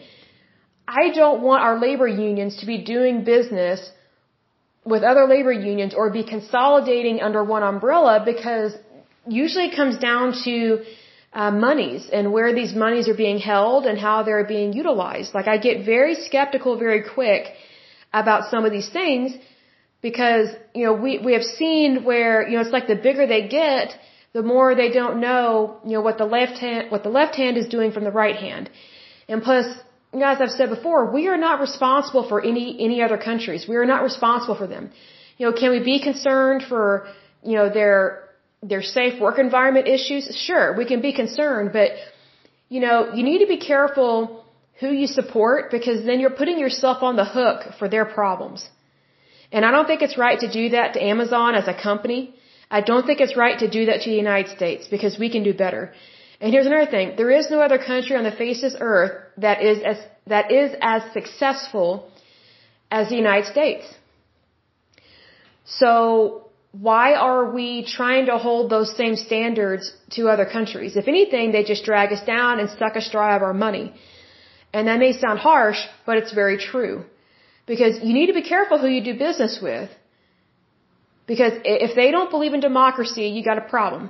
I 0.87 1.11
don't 1.11 1.41
want 1.41 1.61
our 1.63 1.79
labor 1.79 2.07
unions 2.07 2.57
to 2.61 2.65
be 2.65 2.79
doing 2.79 3.23
business 3.23 3.79
with 4.83 5.03
other 5.03 5.25
labor 5.27 5.51
unions 5.51 5.93
or 5.93 6.09
be 6.09 6.23
consolidating 6.23 7.21
under 7.21 7.43
one 7.43 7.63
umbrella 7.63 8.23
because 8.25 8.73
usually 9.27 9.65
it 9.67 9.75
comes 9.75 9.97
down 9.97 10.33
to 10.45 10.83
uh, 11.33 11.51
monies 11.51 12.09
and 12.11 12.33
where 12.33 12.53
these 12.53 12.73
monies 12.73 13.07
are 13.07 13.19
being 13.25 13.37
held 13.37 13.85
and 13.85 13.99
how 13.99 14.23
they're 14.23 14.45
being 14.45 14.73
utilized. 14.73 15.33
Like 15.33 15.47
I 15.47 15.57
get 15.57 15.85
very 15.85 16.15
skeptical 16.15 16.77
very 16.77 17.03
quick 17.03 17.43
about 18.11 18.49
some 18.49 18.65
of 18.65 18.71
these 18.71 18.89
things 18.89 19.37
because 20.01 20.49
you 20.73 20.85
know 20.85 20.93
we 20.93 21.19
we 21.19 21.33
have 21.33 21.43
seen 21.43 22.03
where 22.03 22.47
you 22.47 22.55
know 22.55 22.61
it's 22.61 22.71
like 22.71 22.87
the 22.87 22.95
bigger 22.95 23.27
they 23.27 23.47
get 23.47 23.97
the 24.33 24.43
more 24.43 24.75
they 24.75 24.91
don't 24.91 25.19
know 25.19 25.77
you 25.83 25.93
know 25.93 26.01
what 26.01 26.17
the 26.17 26.25
left 26.25 26.57
hand 26.59 26.91
what 26.91 27.03
the 27.03 27.09
left 27.09 27.35
hand 27.35 27.57
is 27.57 27.67
doing 27.67 27.91
from 27.91 28.03
the 28.03 28.11
right 28.11 28.35
hand. 28.35 28.69
And 29.27 29.43
plus 29.43 29.65
you 30.13 30.19
know, 30.19 30.27
as 30.27 30.41
I've 30.41 30.51
said 30.51 30.69
before 30.69 31.11
we 31.11 31.27
are 31.27 31.37
not 31.37 31.59
responsible 31.59 32.27
for 32.27 32.41
any 32.41 32.77
any 32.79 33.01
other 33.01 33.17
countries. 33.17 33.67
We 33.67 33.75
are 33.75 33.85
not 33.85 34.03
responsible 34.03 34.55
for 34.55 34.67
them. 34.67 34.91
You 35.37 35.45
know 35.45 35.53
can 35.53 35.71
we 35.71 35.79
be 35.83 36.01
concerned 36.01 36.63
for 36.69 37.07
you 37.43 37.55
know 37.57 37.69
their 37.69 38.29
their 38.61 38.81
safe 38.81 39.19
work 39.19 39.37
environment 39.39 39.87
issues? 39.87 40.23
Sure 40.47 40.75
we 40.77 40.85
can 40.85 41.01
be 41.01 41.13
concerned 41.13 41.71
but 41.73 41.91
you 42.69 42.79
know 42.79 43.13
you 43.13 43.23
need 43.23 43.39
to 43.39 43.47
be 43.47 43.57
careful 43.57 44.45
who 44.79 44.91
you 44.91 45.07
support 45.07 45.71
because 45.71 46.05
then 46.05 46.21
you're 46.21 46.37
putting 46.41 46.57
yourself 46.57 47.03
on 47.03 47.17
the 47.17 47.25
hook 47.25 47.73
for 47.77 47.89
their 47.89 48.05
problems 48.05 48.69
and 49.51 49.65
I 49.65 49.71
don't 49.71 49.87
think 49.87 50.01
it's 50.01 50.17
right 50.17 50.39
to 50.39 50.49
do 50.51 50.69
that 50.69 50.93
to 50.93 51.03
Amazon 51.03 51.55
as 51.55 51.67
a 51.67 51.73
company. 51.73 52.35
I 52.69 52.81
don't 52.81 53.05
think 53.05 53.19
it's 53.19 53.35
right 53.35 53.57
to 53.59 53.67
do 53.67 53.85
that 53.87 54.01
to 54.01 54.09
the 54.09 54.15
United 54.15 54.49
States 54.55 54.87
because 54.87 55.17
we 55.17 55.29
can 55.29 55.43
do 55.43 55.53
better. 55.53 55.91
And 56.39 56.53
here's 56.53 56.67
another 56.67 56.89
thing. 56.89 57.15
There 57.17 57.31
is 57.31 57.49
no 57.49 57.59
other 57.59 57.77
country 57.77 58.15
on 58.15 58.23
the 58.23 58.31
face 58.31 58.63
of 58.63 58.71
this 58.71 58.79
earth 58.79 59.13
that 59.37 59.61
is 59.61 59.79
as, 59.83 59.97
that 60.27 60.51
is 60.51 60.75
as 60.81 61.01
successful 61.13 62.09
as 62.91 63.09
the 63.09 63.15
United 63.15 63.47
States. 63.47 63.85
So 65.65 66.49
why 66.71 67.13
are 67.15 67.51
we 67.51 67.83
trying 67.85 68.27
to 68.27 68.37
hold 68.37 68.69
those 68.69 68.95
same 68.95 69.15
standards 69.15 69.91
to 70.11 70.29
other 70.29 70.45
countries? 70.45 70.95
If 70.95 71.07
anything, 71.07 71.51
they 71.51 71.63
just 71.63 71.83
drag 71.83 72.13
us 72.13 72.23
down 72.23 72.59
and 72.59 72.69
suck 72.69 72.95
us 72.95 73.09
dry 73.09 73.35
of 73.35 73.41
our 73.41 73.53
money. 73.53 73.93
And 74.71 74.87
that 74.87 74.99
may 74.99 75.13
sound 75.13 75.39
harsh, 75.39 75.79
but 76.05 76.17
it's 76.17 76.31
very 76.31 76.57
true. 76.57 77.05
Because 77.71 77.99
you 78.07 78.13
need 78.17 78.29
to 78.33 78.37
be 78.41 78.47
careful 78.53 78.79
who 78.79 78.89
you 78.95 79.03
do 79.09 79.13
business 79.27 79.59
with. 79.61 79.89
Because 81.31 81.53
if 81.87 81.91
they 81.99 82.09
don't 82.15 82.31
believe 82.35 82.55
in 82.57 82.61
democracy, 82.69 83.25
you 83.35 83.41
got 83.51 83.59
a 83.63 83.67
problem. 83.75 84.09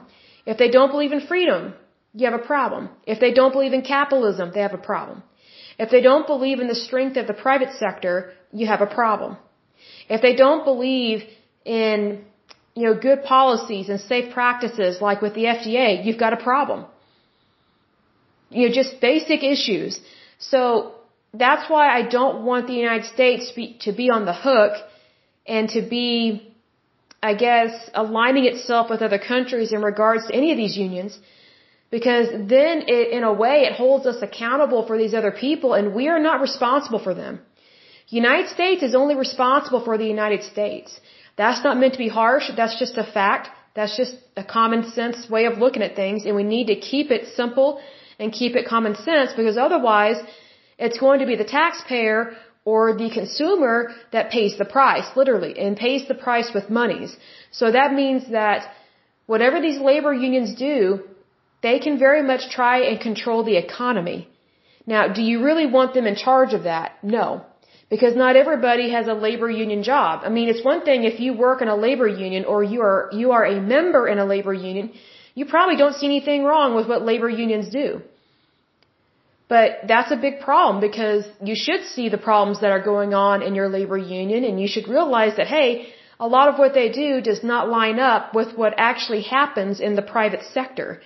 If 0.52 0.58
they 0.62 0.70
don't 0.76 0.92
believe 0.96 1.12
in 1.18 1.22
freedom, 1.32 1.74
you 2.14 2.26
have 2.30 2.40
a 2.40 2.46
problem. 2.54 2.84
If 3.14 3.20
they 3.24 3.34
don't 3.40 3.54
believe 3.58 3.74
in 3.74 3.82
capitalism, 3.82 4.52
they 4.54 4.62
have 4.68 4.78
a 4.82 4.86
problem. 4.92 5.18
If 5.78 5.90
they 5.96 6.02
don't 6.10 6.26
believe 6.34 6.62
in 6.64 6.70
the 6.74 6.80
strength 6.88 7.18
of 7.22 7.28
the 7.32 7.38
private 7.48 7.74
sector, 7.84 8.32
you 8.60 8.66
have 8.68 8.82
a 8.88 8.92
problem. 9.00 9.36
If 10.16 10.22
they 10.22 10.36
don't 10.44 10.64
believe 10.64 11.24
in, 11.66 12.24
you 12.76 12.86
know, 12.86 12.96
good 13.08 13.24
policies 13.24 13.90
and 13.90 14.00
safe 14.00 14.34
practices 14.34 15.02
like 15.02 15.22
with 15.26 15.34
the 15.40 15.46
FDA, 15.58 16.06
you've 16.06 16.22
got 16.26 16.32
a 16.40 16.42
problem. 16.50 16.86
You 18.50 18.70
know, 18.70 18.74
just 18.82 19.02
basic 19.02 19.44
issues. 19.44 20.00
So 20.54 20.64
that's 21.34 21.70
why 21.70 21.90
I 21.90 22.02
don't 22.04 22.44
want 22.44 22.68
the 22.68 22.74
United 22.74 23.06
States 23.06 23.52
to 23.86 23.92
be 23.92 24.10
on 24.10 24.26
the 24.26 24.34
hook 24.34 24.74
and 25.46 25.70
to 25.70 25.82
be, 25.82 26.54
I 27.22 27.34
guess, 27.36 27.90
aligning 27.94 28.46
itself 28.46 28.90
with 28.90 29.02
other 29.02 29.20
countries 29.20 29.72
in 29.72 29.82
regards 29.82 30.28
to 30.28 30.34
any 30.34 30.52
of 30.52 30.58
these 30.58 30.76
unions. 30.78 31.20
Because 31.92 32.28
then 32.30 32.84
it, 32.88 33.12
in 33.18 33.24
a 33.24 33.34
way, 33.34 33.62
it 33.68 33.74
holds 33.74 34.06
us 34.06 34.22
accountable 34.22 34.86
for 34.86 34.98
these 34.98 35.14
other 35.14 35.32
people 35.32 35.74
and 35.74 35.94
we 35.94 36.08
are 36.08 36.20
not 36.20 36.40
responsible 36.42 37.00
for 37.00 37.14
them. 37.14 37.40
The 38.10 38.16
United 38.16 38.50
States 38.50 38.82
is 38.84 38.96
only 38.96 39.16
responsible 39.16 39.84
for 39.84 39.98
the 39.98 40.06
United 40.06 40.44
States. 40.44 41.00
That's 41.36 41.64
not 41.64 41.80
meant 41.80 41.94
to 41.94 42.00
be 42.00 42.10
harsh. 42.10 42.50
That's 42.56 42.78
just 42.78 42.98
a 42.98 43.04
fact. 43.04 43.50
That's 43.76 43.96
just 43.96 44.16
a 44.36 44.44
common 44.44 44.92
sense 44.92 45.30
way 45.30 45.46
of 45.46 45.58
looking 45.58 45.84
at 45.84 45.96
things 45.96 46.26
and 46.26 46.36
we 46.36 46.44
need 46.44 46.68
to 46.68 46.76
keep 46.76 47.12
it 47.12 47.28
simple 47.36 47.82
and 48.20 48.34
keep 48.34 48.56
it 48.56 48.68
common 48.68 48.96
sense 48.96 49.32
because 49.34 49.58
otherwise 49.58 50.18
it's 50.86 51.00
going 51.06 51.20
to 51.20 51.26
be 51.32 51.36
the 51.36 51.52
taxpayer 51.60 52.20
or 52.66 52.82
the 53.02 53.10
consumer 53.20 53.78
that 54.16 54.32
pays 54.32 54.58
the 54.58 54.70
price, 54.78 55.08
literally, 55.16 55.54
and 55.64 55.76
pays 55.86 56.08
the 56.08 56.20
price 56.28 56.50
with 56.54 56.70
monies. 56.70 57.16
So 57.52 57.72
that 57.72 57.94
means 58.02 58.30
that 58.40 58.60
whatever 59.26 59.62
these 59.62 59.80
labor 59.92 60.14
unions 60.14 60.56
do, 60.56 60.78
they 61.62 61.78
can 61.86 62.00
very 62.08 62.24
much 62.32 62.50
try 62.50 62.78
and 62.90 63.00
control 63.08 63.44
the 63.44 63.58
economy. 63.58 64.20
Now, 64.86 65.04
do 65.18 65.22
you 65.22 65.44
really 65.48 65.68
want 65.78 65.94
them 65.94 66.08
in 66.12 66.16
charge 66.16 66.54
of 66.54 66.64
that? 66.64 67.04
No. 67.04 67.26
Because 67.90 68.16
not 68.16 68.36
everybody 68.36 68.92
has 68.92 69.08
a 69.08 69.14
labor 69.28 69.50
union 69.50 69.82
job. 69.84 70.22
I 70.24 70.30
mean, 70.30 70.48
it's 70.50 70.64
one 70.64 70.82
thing 70.88 71.04
if 71.04 71.20
you 71.20 71.34
work 71.34 71.62
in 71.62 71.68
a 71.68 71.76
labor 71.76 72.08
union 72.08 72.46
or 72.46 72.64
you 72.64 72.82
are, 72.82 73.10
you 73.12 73.32
are 73.32 73.46
a 73.46 73.60
member 73.60 74.08
in 74.08 74.20
a 74.20 74.26
labor 74.26 74.54
union, 74.54 74.92
you 75.34 75.46
probably 75.46 75.76
don't 75.76 75.96
see 75.96 76.06
anything 76.06 76.44
wrong 76.44 76.76
with 76.76 76.88
what 76.88 77.04
labor 77.12 77.30
unions 77.30 77.70
do. 77.70 78.02
But 79.50 79.70
that's 79.88 80.12
a 80.12 80.16
big 80.16 80.42
problem 80.42 80.80
because 80.80 81.24
you 81.44 81.56
should 81.56 81.84
see 81.94 82.08
the 82.10 82.24
problems 82.30 82.62
that 82.62 82.72
are 82.72 82.84
going 82.94 83.14
on 83.16 83.42
in 83.42 83.56
your 83.56 83.68
labor 83.68 83.98
union 83.98 84.44
and 84.44 84.62
you 84.62 84.68
should 84.68 84.88
realize 84.88 85.36
that, 85.38 85.48
hey, 85.48 85.70
a 86.20 86.28
lot 86.28 86.50
of 86.50 86.60
what 86.60 86.76
they 86.76 86.90
do 87.04 87.20
does 87.30 87.44
not 87.44 87.68
line 87.68 88.00
up 88.00 88.36
with 88.36 88.56
what 88.56 88.74
actually 88.78 89.24
happens 89.24 89.80
in 89.80 89.96
the 89.96 90.04
private 90.04 90.44
sector. 90.54 91.02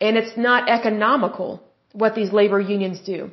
And 0.00 0.16
it's 0.16 0.36
not 0.36 0.70
economical 0.70 1.62
what 1.92 2.14
these 2.14 2.32
labor 2.32 2.60
unions 2.60 3.00
do. 3.00 3.30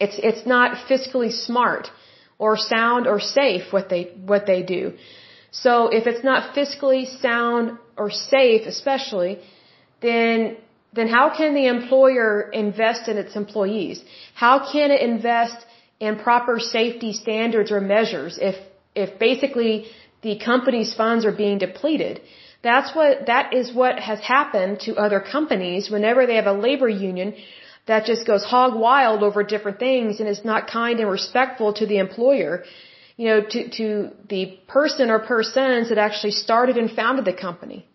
It's, 0.00 0.18
it's 0.22 0.46
not 0.46 0.88
fiscally 0.88 1.32
smart 1.32 1.90
or 2.38 2.56
sound 2.56 3.06
or 3.06 3.20
safe 3.20 3.72
what 3.72 3.88
they, 3.90 4.04
what 4.32 4.46
they 4.46 4.62
do. 4.62 4.94
So 5.50 5.88
if 5.88 6.06
it's 6.06 6.24
not 6.24 6.54
fiscally 6.54 7.04
sound 7.20 7.78
or 7.96 8.10
safe 8.10 8.66
especially, 8.66 9.38
then 10.00 10.56
then 10.92 11.08
how 11.08 11.36
can 11.36 11.54
the 11.54 11.66
employer 11.66 12.50
invest 12.50 13.08
in 13.08 13.16
its 13.18 13.36
employees? 13.36 14.02
How 14.34 14.70
can 14.72 14.90
it 14.90 15.00
invest 15.02 15.56
in 16.00 16.18
proper 16.18 16.58
safety 16.58 17.12
standards 17.12 17.70
or 17.70 17.80
measures 17.80 18.38
if, 18.40 18.56
if 18.94 19.18
basically 19.18 19.86
the 20.22 20.38
company's 20.38 20.94
funds 20.94 21.24
are 21.24 21.32
being 21.32 21.58
depleted? 21.58 22.20
That's 22.62 22.94
what, 22.94 23.26
that 23.26 23.52
is 23.52 23.72
what 23.72 23.98
has 23.98 24.20
happened 24.20 24.80
to 24.80 24.96
other 24.96 25.20
companies 25.20 25.90
whenever 25.90 26.26
they 26.26 26.36
have 26.36 26.46
a 26.46 26.52
labor 26.52 26.88
union 26.88 27.34
that 27.86 28.04
just 28.04 28.26
goes 28.26 28.44
hog 28.44 28.78
wild 28.78 29.22
over 29.22 29.42
different 29.44 29.78
things 29.78 30.18
and 30.20 30.28
is 30.28 30.44
not 30.44 30.66
kind 30.66 30.98
and 30.98 31.08
respectful 31.10 31.72
to 31.74 31.86
the 31.86 31.98
employer, 31.98 32.64
you 33.16 33.28
know, 33.28 33.40
to, 33.52 33.70
to 33.70 34.10
the 34.28 34.58
person 34.66 35.10
or 35.10 35.20
persons 35.20 35.90
that 35.90 35.98
actually 35.98 36.32
started 36.32 36.76
and 36.76 36.90
founded 36.90 37.24
the 37.24 37.32
company. 37.32 37.86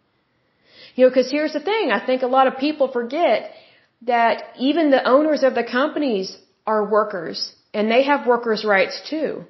You 0.95 1.05
know, 1.05 1.09
because 1.09 1.31
here's 1.31 1.53
the 1.53 1.59
thing, 1.59 1.91
I 1.91 2.05
think 2.05 2.21
a 2.21 2.27
lot 2.27 2.47
of 2.47 2.57
people 2.57 2.87
forget 2.91 3.51
that 4.03 4.43
even 4.57 4.91
the 4.91 5.03
owners 5.07 5.43
of 5.43 5.55
the 5.55 5.63
companies 5.63 6.37
are 6.65 6.89
workers 6.89 7.53
and 7.73 7.89
they 7.89 8.03
have 8.03 8.27
workers' 8.27 8.65
rights 8.65 9.01
too. 9.09 9.45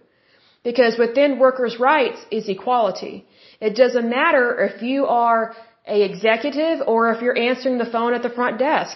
Because 0.64 0.98
within 0.98 1.39
workers' 1.39 1.80
rights 1.80 2.20
is 2.30 2.48
equality. 2.48 3.26
It 3.60 3.76
doesn't 3.76 4.10
matter 4.10 4.46
if 4.70 4.82
you 4.84 5.08
are 5.08 5.56
a 5.88 6.04
executive 6.04 6.82
or 6.86 7.12
if 7.12 7.22
you're 7.22 7.38
answering 7.38 7.78
the 7.80 7.92
phone 7.96 8.14
at 8.14 8.22
the 8.22 8.30
front 8.30 8.60
desk. 8.60 8.96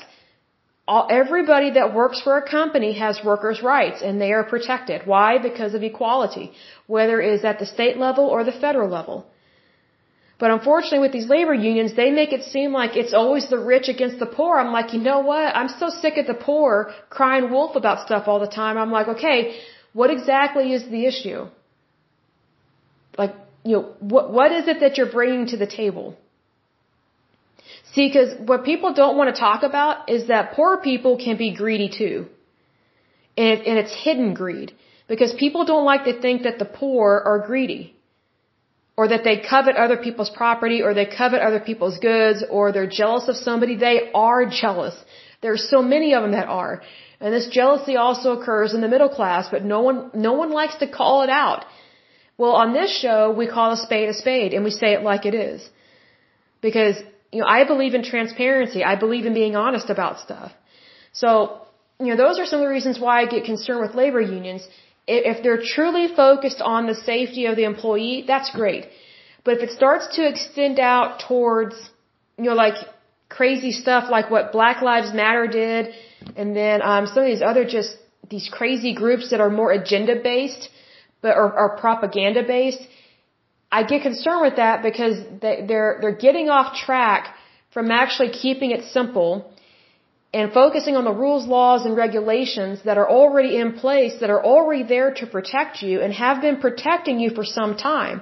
All, 0.88 1.08
everybody 1.10 1.72
that 1.72 1.96
works 1.96 2.22
for 2.22 2.38
a 2.38 2.48
company 2.48 2.94
has 2.94 3.20
workers' 3.24 3.64
rights 3.64 4.04
and 4.04 4.22
they 4.22 4.32
are 4.34 4.44
protected. 4.44 5.02
Why? 5.06 5.40
Because 5.40 5.74
of 5.74 5.82
equality, 5.82 6.52
whether 6.86 7.20
it 7.20 7.34
is 7.34 7.44
at 7.44 7.58
the 7.58 7.66
state 7.66 7.98
level 7.98 8.26
or 8.28 8.44
the 8.44 8.52
federal 8.52 8.90
level. 8.90 9.26
But 10.38 10.52
unfortunately 10.52 11.00
with 11.00 11.14
these 11.14 11.30
labor 11.30 11.54
unions, 11.54 11.96
they 11.96 12.12
make 12.12 12.34
it 12.34 12.44
seem 12.44 12.74
like 12.74 12.98
it's 12.98 13.14
always 13.14 13.48
the 13.50 13.58
rich 13.58 13.88
against 13.88 14.20
the 14.20 14.26
poor. 14.26 14.58
I'm 14.58 14.74
like, 14.74 14.94
you 14.94 15.00
know 15.00 15.20
what? 15.20 15.56
I'm 15.56 15.70
so 15.70 15.90
sick 15.90 16.18
of 16.18 16.28
the 16.28 16.34
poor 16.34 16.92
crying 17.10 17.50
wolf 17.50 17.76
about 17.76 18.06
stuff 18.06 18.28
all 18.28 18.40
the 18.40 18.54
time. 18.62 18.78
I'm 18.78 18.92
like, 18.92 19.08
okay, 19.08 19.56
what 19.94 20.12
exactly 20.12 20.74
is 20.74 20.84
the 20.90 21.06
issue? 21.06 21.48
Like, 23.18 23.34
you 23.64 23.78
know, 23.78 23.84
what, 24.00 24.32
what 24.32 24.52
is 24.52 24.68
it 24.68 24.82
that 24.82 24.98
you're 24.98 25.12
bringing 25.12 25.48
to 25.48 25.58
the 25.58 25.68
table? 25.68 26.18
See, 27.94 28.10
because 28.10 28.36
what 28.46 28.66
people 28.66 28.94
don't 28.94 29.16
want 29.16 29.34
to 29.34 29.40
talk 29.40 29.64
about 29.64 30.10
is 30.10 30.28
that 30.28 30.52
poor 30.52 30.78
people 30.82 31.18
can 31.18 31.38
be 31.38 31.56
greedy 31.56 31.90
too. 31.98 32.28
And, 33.38 33.62
and 33.62 33.80
it's 33.80 33.96
hidden 34.04 34.34
greed. 34.34 34.74
Because 35.08 35.34
people 35.34 35.64
don't 35.64 35.86
like 35.86 36.04
to 36.06 36.20
think 36.20 36.44
that 36.44 36.60
the 36.60 36.66
poor 36.66 37.22
are 37.26 37.40
greedy 37.48 37.95
or 38.98 39.08
that 39.10 39.24
they 39.24 39.38
covet 39.40 39.76
other 39.76 39.98
people's 39.98 40.30
property 40.30 40.82
or 40.82 40.94
they 40.94 41.06
covet 41.06 41.42
other 41.42 41.60
people's 41.60 41.98
goods 42.00 42.44
or 42.50 42.72
they're 42.72 42.94
jealous 43.02 43.28
of 43.28 43.36
somebody, 43.36 43.76
they 43.76 44.12
are 44.14 44.46
jealous. 44.46 44.96
There 45.42 45.52
are 45.52 45.66
so 45.74 45.82
many 45.82 46.14
of 46.14 46.22
them 46.24 46.32
that 46.32 46.48
are. 46.48 46.82
And 47.20 47.34
this 47.34 47.48
jealousy 47.48 47.96
also 47.98 48.30
occurs 48.38 48.74
in 48.74 48.82
the 48.82 48.88
middle 48.88 49.10
class, 49.10 49.50
but 49.50 49.64
no 49.64 49.82
one, 49.82 50.12
no 50.14 50.34
one 50.34 50.52
likes 50.52 50.76
to 50.76 50.88
call 50.88 51.24
it 51.24 51.30
out. 51.30 51.66
Well, 52.38 52.54
on 52.64 52.74
this 52.74 52.92
show, 53.04 53.32
we 53.32 53.48
call 53.48 53.72
a 53.72 53.78
spade 53.78 54.10
a 54.10 54.14
spade 54.14 54.54
and 54.54 54.64
we 54.64 54.72
say 54.72 54.94
it 54.94 55.04
like 55.04 55.26
it 55.26 55.36
is. 55.36 55.70
Because, 56.62 56.96
you 57.32 57.42
know, 57.42 57.48
I 57.48 57.66
believe 57.66 57.94
in 57.94 58.04
transparency. 58.04 58.84
I 58.84 58.96
believe 58.96 59.26
in 59.26 59.34
being 59.34 59.56
honest 59.56 59.90
about 59.90 60.20
stuff. 60.20 60.52
So, 61.14 61.62
you 62.00 62.08
know, 62.08 62.18
those 62.18 62.40
are 62.40 62.46
some 62.46 62.60
of 62.60 62.66
the 62.66 62.74
reasons 62.78 63.00
why 63.00 63.22
I 63.22 63.26
get 63.26 63.46
concerned 63.46 63.82
with 63.82 63.94
labor 63.96 64.22
unions 64.22 64.68
if 65.08 65.44
they're 65.44 65.62
truly 65.62 66.08
focused 66.16 66.62
on 66.62 66.88
the 66.88 66.96
safety 66.96 67.46
of 67.46 67.56
the 67.56 67.64
employee, 67.64 68.24
that's 68.28 68.50
great. 68.52 68.88
But 69.44 69.58
if 69.58 69.62
it 69.64 69.72
starts 69.72 70.16
to 70.16 70.28
extend 70.28 70.80
out 70.80 71.24
towards, 71.28 71.76
you 72.38 72.46
know, 72.46 72.56
like 72.56 72.76
crazy 73.30 73.72
stuff 73.72 74.10
like 74.10 74.32
what 74.32 74.52
Black 74.52 74.82
Lives 74.82 75.14
Matter 75.14 75.48
did, 75.48 75.94
and 76.36 76.56
then 76.56 76.82
um, 76.82 77.06
some 77.06 77.24
of 77.24 77.26
these 77.28 77.44
other 77.44 77.66
just 77.66 77.98
these 78.30 78.50
crazy 78.52 78.96
groups 78.96 79.30
that 79.30 79.40
are 79.40 79.52
more 79.52 79.72
agenda 79.72 80.16
based, 80.22 80.70
but 81.22 81.36
are, 81.36 81.54
are 81.54 81.78
propaganda 81.78 82.42
based, 82.44 82.82
I 83.72 83.84
get 83.84 84.02
concerned 84.02 84.42
with 84.42 84.56
that 84.56 84.82
because 84.82 85.18
they, 85.42 85.66
they're 85.68 86.00
they're 86.02 86.16
getting 86.28 86.50
off 86.50 86.76
track 86.76 87.36
from 87.72 87.92
actually 87.92 88.30
keeping 88.30 88.72
it 88.72 88.86
simple 88.86 89.52
and 90.36 90.52
focusing 90.62 90.96
on 91.00 91.06
the 91.10 91.18
rules, 91.24 91.44
laws, 91.58 91.86
and 91.86 91.96
regulations 92.06 92.82
that 92.88 92.98
are 93.02 93.10
already 93.20 93.52
in 93.64 93.70
place, 93.84 94.16
that 94.22 94.32
are 94.36 94.44
already 94.54 94.84
there 94.96 95.10
to 95.20 95.26
protect 95.36 95.82
you 95.82 95.96
and 96.04 96.12
have 96.26 96.42
been 96.46 96.58
protecting 96.66 97.22
you 97.24 97.30
for 97.38 97.46
some 97.58 97.72
time. 97.78 98.18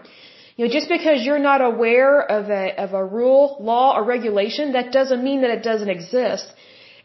You 0.55 0.61
know, 0.63 0.71
just 0.77 0.89
because 0.97 1.25
you're 1.25 1.45
not 1.51 1.61
aware 1.71 2.15
of 2.37 2.51
a, 2.61 2.65
of 2.85 2.93
a 3.01 3.03
rule, 3.03 3.57
law, 3.59 3.87
or 3.97 4.03
regulation, 4.03 4.73
that 4.73 4.91
doesn't 4.97 5.23
mean 5.29 5.41
that 5.41 5.49
it 5.57 5.63
doesn't 5.63 5.89
exist. 5.89 6.47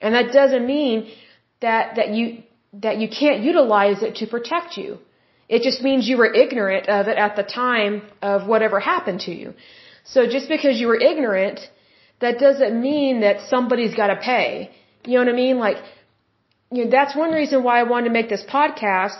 And 0.03 0.15
that 0.15 0.29
doesn't 0.41 0.67
mean 0.67 1.11
that, 1.63 1.97
that 1.97 2.11
you, 2.17 2.25
that 2.87 2.99
you 2.99 3.09
can't 3.21 3.41
utilize 3.43 4.03
it 4.03 4.17
to 4.17 4.27
protect 4.27 4.77
you. 4.77 4.99
It 5.49 5.63
just 5.69 5.81
means 5.83 6.07
you 6.07 6.19
were 6.19 6.33
ignorant 6.45 6.91
of 6.99 7.09
it 7.09 7.17
at 7.27 7.35
the 7.37 7.45
time 7.45 8.03
of 8.21 8.47
whatever 8.47 8.79
happened 8.79 9.21
to 9.29 9.35
you. 9.41 9.55
So 10.05 10.27
just 10.27 10.51
because 10.51 10.79
you 10.79 10.89
were 10.89 11.01
ignorant, 11.13 11.61
that 12.21 12.39
doesn't 12.39 12.75
mean 12.89 13.21
that 13.21 13.49
somebody's 13.55 13.95
gotta 13.95 14.17
pay. 14.17 14.71
You 15.05 15.15
know 15.15 15.25
what 15.27 15.35
I 15.35 15.37
mean? 15.37 15.59
Like, 15.59 15.79
you 16.71 16.85
know, 16.85 16.91
that's 16.91 17.17
one 17.17 17.33
reason 17.33 17.63
why 17.63 17.81
I 17.81 17.85
wanted 17.85 18.09
to 18.09 18.15
make 18.19 18.29
this 18.29 18.45
podcast 18.45 19.17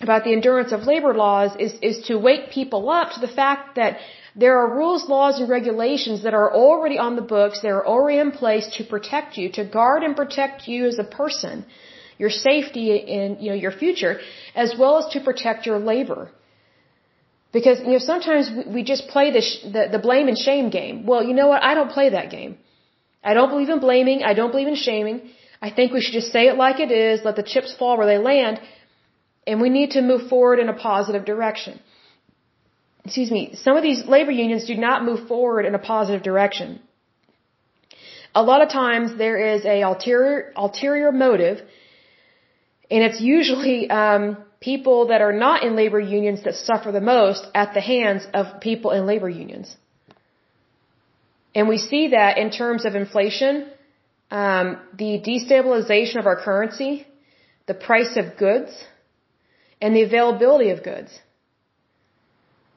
about 0.00 0.24
the 0.24 0.32
endurance 0.32 0.72
of 0.72 0.82
labor 0.84 1.12
laws 1.14 1.52
is, 1.58 1.74
is 1.82 2.06
to 2.06 2.16
wake 2.18 2.50
people 2.50 2.88
up 2.88 3.12
to 3.12 3.20
the 3.20 3.28
fact 3.28 3.76
that 3.76 3.98
there 4.34 4.58
are 4.58 4.76
rules, 4.76 5.08
laws, 5.08 5.40
and 5.40 5.48
regulations 5.48 6.22
that 6.22 6.34
are 6.34 6.52
already 6.54 6.98
on 6.98 7.16
the 7.16 7.22
books, 7.22 7.60
that 7.60 7.68
are 7.68 7.86
already 7.86 8.18
in 8.18 8.30
place 8.32 8.66
to 8.76 8.84
protect 8.84 9.36
you, 9.36 9.50
to 9.52 9.64
guard 9.64 10.02
and 10.02 10.16
protect 10.16 10.68
you 10.68 10.86
as 10.86 10.98
a 10.98 11.04
person, 11.04 11.66
your 12.16 12.30
safety 12.30 12.86
and, 13.12 13.40
you 13.42 13.50
know, 13.50 13.56
your 13.56 13.72
future, 13.72 14.20
as 14.54 14.74
well 14.78 14.98
as 14.98 15.12
to 15.12 15.20
protect 15.20 15.66
your 15.66 15.78
labor. 15.78 16.30
Because, 17.52 17.80
you 17.80 17.92
know, 17.92 17.98
sometimes 17.98 18.48
we, 18.74 18.84
just 18.84 19.08
play 19.08 19.32
the, 19.32 19.42
the, 19.72 19.88
the 19.92 19.98
blame 19.98 20.28
and 20.28 20.38
shame 20.38 20.70
game. 20.70 21.04
Well, 21.04 21.24
you 21.24 21.34
know 21.34 21.48
what? 21.48 21.62
I 21.62 21.74
don't 21.74 21.90
play 21.90 22.10
that 22.10 22.30
game. 22.30 22.58
I 23.22 23.34
don't 23.34 23.50
believe 23.50 23.68
in 23.68 23.80
blaming. 23.80 24.22
I 24.22 24.34
don't 24.34 24.50
believe 24.50 24.68
in 24.68 24.76
shaming. 24.76 25.30
I 25.62 25.70
think 25.70 25.92
we 25.92 26.00
should 26.00 26.14
just 26.14 26.32
say 26.32 26.48
it 26.48 26.56
like 26.56 26.80
it 26.80 26.90
is, 26.90 27.20
let 27.24 27.36
the 27.36 27.42
chips 27.42 27.74
fall 27.78 27.98
where 27.98 28.06
they 28.06 28.18
land, 28.18 28.60
and 29.46 29.60
we 29.60 29.68
need 29.68 29.90
to 29.92 30.00
move 30.00 30.28
forward 30.28 30.58
in 30.58 30.68
a 30.70 30.72
positive 30.72 31.24
direction. 31.24 31.80
Excuse 33.04 33.30
me, 33.30 33.54
some 33.54 33.76
of 33.76 33.82
these 33.82 34.06
labor 34.06 34.30
unions 34.30 34.64
do 34.66 34.76
not 34.76 35.04
move 35.04 35.26
forward 35.28 35.66
in 35.66 35.74
a 35.74 35.78
positive 35.78 36.22
direction. 36.22 36.80
A 38.34 38.42
lot 38.42 38.62
of 38.62 38.70
times 38.70 39.18
there 39.18 39.38
is 39.54 39.64
a 39.64 39.82
ulterior, 39.82 40.52
ulterior 40.56 41.12
motive, 41.12 41.60
and 42.90 43.02
it's 43.04 43.20
usually 43.20 43.90
um, 43.90 44.36
people 44.60 45.08
that 45.08 45.20
are 45.20 45.32
not 45.32 45.62
in 45.64 45.74
labor 45.76 46.00
unions 46.00 46.44
that 46.44 46.54
suffer 46.54 46.92
the 46.92 47.00
most 47.00 47.46
at 47.54 47.74
the 47.74 47.80
hands 47.80 48.26
of 48.32 48.60
people 48.60 48.92
in 48.92 49.06
labor 49.06 49.28
unions. 49.28 49.76
And 51.54 51.68
we 51.68 51.78
see 51.78 52.08
that 52.08 52.38
in 52.38 52.50
terms 52.50 52.84
of 52.84 52.94
inflation, 52.94 53.68
um, 54.30 54.78
the 54.96 55.20
destabilization 55.20 56.16
of 56.18 56.26
our 56.26 56.36
currency, 56.36 57.06
the 57.66 57.74
price 57.74 58.16
of 58.16 58.36
goods, 58.36 58.72
and 59.80 59.96
the 59.96 60.02
availability 60.02 60.70
of 60.70 60.82
goods. 60.82 61.10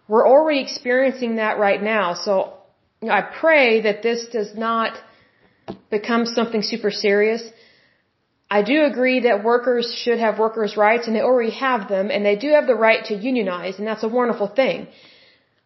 We're 0.07 0.27
already 0.27 0.61
experiencing 0.61 1.35
that 1.37 1.59
right 1.59 1.81
now. 1.81 2.13
So 2.13 2.53
I 3.09 3.21
pray 3.21 3.81
that 3.81 4.01
this 4.03 4.25
does 4.31 4.55
not 4.55 4.97
become 5.89 6.25
something 6.25 6.61
super 6.61 6.91
serious. 6.91 7.43
I 8.49 8.61
do 8.63 8.83
agree 8.83 9.21
that 9.21 9.43
workers 9.43 9.93
should 10.03 10.19
have 10.19 10.37
workers' 10.39 10.75
rights 10.77 11.07
and 11.07 11.15
they 11.15 11.21
already 11.21 11.51
have 11.51 11.87
them 11.89 12.11
and 12.11 12.25
they 12.25 12.35
do 12.35 12.49
have 12.51 12.67
the 12.67 12.75
right 12.75 13.03
to 13.05 13.15
unionize 13.15 13.79
and 13.79 13.87
that's 13.87 14.03
a 14.03 14.07
wonderful 14.07 14.47
thing. 14.47 14.87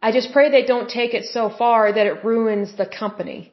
I 0.01 0.11
just 0.11 0.31
pray 0.31 0.49
they 0.49 0.65
don't 0.65 0.89
take 0.89 1.13
it 1.13 1.25
so 1.25 1.49
far 1.49 1.91
that 1.91 2.05
it 2.05 2.23
ruins 2.23 2.75
the 2.77 2.85
company. 2.85 3.51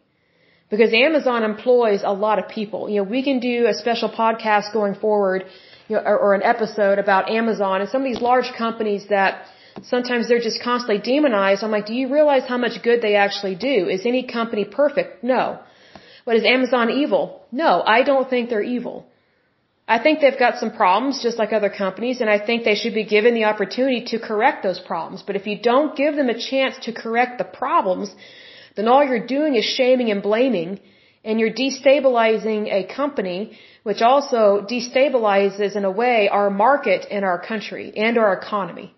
Because 0.70 0.92
Amazon 0.92 1.44
employs 1.44 2.02
a 2.04 2.12
lot 2.12 2.38
of 2.38 2.48
people. 2.48 2.88
You 2.88 2.96
know, 2.96 3.08
we 3.16 3.22
can 3.22 3.38
do 3.38 3.66
a 3.66 3.74
special 3.74 4.10
podcast 4.10 4.72
going 4.72 4.94
forward, 4.94 5.44
you 5.88 5.96
know, 5.96 6.02
or, 6.02 6.18
or 6.18 6.34
an 6.34 6.42
episode 6.42 6.98
about 6.98 7.30
Amazon 7.30 7.80
and 7.80 7.88
some 7.88 8.00
of 8.02 8.06
these 8.10 8.20
large 8.20 8.50
companies 8.56 9.06
that 9.08 9.46
sometimes 9.82 10.28
they're 10.28 10.46
just 10.50 10.62
constantly 10.62 10.98
demonized. 10.98 11.62
I'm 11.62 11.70
like, 11.70 11.86
do 11.86 11.94
you 11.94 12.12
realize 12.12 12.44
how 12.46 12.58
much 12.58 12.82
good 12.82 13.02
they 13.02 13.14
actually 13.14 13.54
do? 13.54 13.88
Is 13.88 14.06
any 14.06 14.22
company 14.26 14.64
perfect? 14.64 15.22
No. 15.22 15.60
But 16.24 16.36
is 16.36 16.44
Amazon 16.44 16.90
evil? 16.90 17.42
No, 17.52 17.82
I 17.82 18.02
don't 18.02 18.28
think 18.28 18.48
they're 18.48 18.62
evil. 18.62 19.06
I 19.86 19.98
think 20.02 20.20
they've 20.20 20.38
got 20.38 20.58
some 20.58 20.70
problems 20.70 21.22
just 21.22 21.38
like 21.38 21.52
other 21.52 21.68
companies 21.68 22.20
and 22.22 22.30
I 22.30 22.38
think 22.38 22.64
they 22.64 22.74
should 22.74 22.94
be 22.94 23.04
given 23.04 23.34
the 23.34 23.44
opportunity 23.44 24.04
to 24.12 24.18
correct 24.18 24.62
those 24.62 24.80
problems. 24.80 25.22
But 25.22 25.36
if 25.36 25.46
you 25.46 25.58
don't 25.60 25.94
give 25.94 26.16
them 26.16 26.30
a 26.30 26.38
chance 26.38 26.76
to 26.86 26.92
correct 26.92 27.36
the 27.36 27.44
problems, 27.44 28.14
then 28.76 28.88
all 28.88 29.04
you're 29.04 29.26
doing 29.26 29.54
is 29.56 29.64
shaming 29.64 30.10
and 30.10 30.22
blaming 30.22 30.80
and 31.22 31.38
you're 31.38 31.52
destabilizing 31.52 32.72
a 32.72 32.84
company 32.94 33.58
which 33.82 34.00
also 34.00 34.66
destabilizes 34.74 35.76
in 35.76 35.84
a 35.84 35.90
way 35.90 36.28
our 36.28 36.48
market 36.48 37.06
and 37.10 37.22
our 37.24 37.38
country 37.38 37.92
and 37.94 38.16
our 38.16 38.32
economy. 38.32 38.94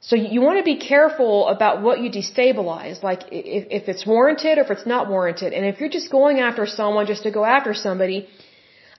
So 0.00 0.14
you 0.16 0.40
want 0.40 0.58
to 0.58 0.64
be 0.64 0.78
careful 0.78 1.48
about 1.48 1.82
what 1.82 2.00
you 2.00 2.10
destabilize, 2.10 3.02
like 3.02 3.24
if, 3.32 3.82
if 3.82 3.88
it's 3.88 4.06
warranted 4.06 4.56
or 4.58 4.62
if 4.62 4.70
it's 4.70 4.86
not 4.86 5.10
warranted. 5.10 5.52
And 5.52 5.66
if 5.66 5.80
you're 5.80 5.90
just 5.90 6.10
going 6.10 6.38
after 6.38 6.64
someone 6.64 7.06
just 7.06 7.24
to 7.24 7.32
go 7.32 7.44
after 7.44 7.74
somebody, 7.74 8.28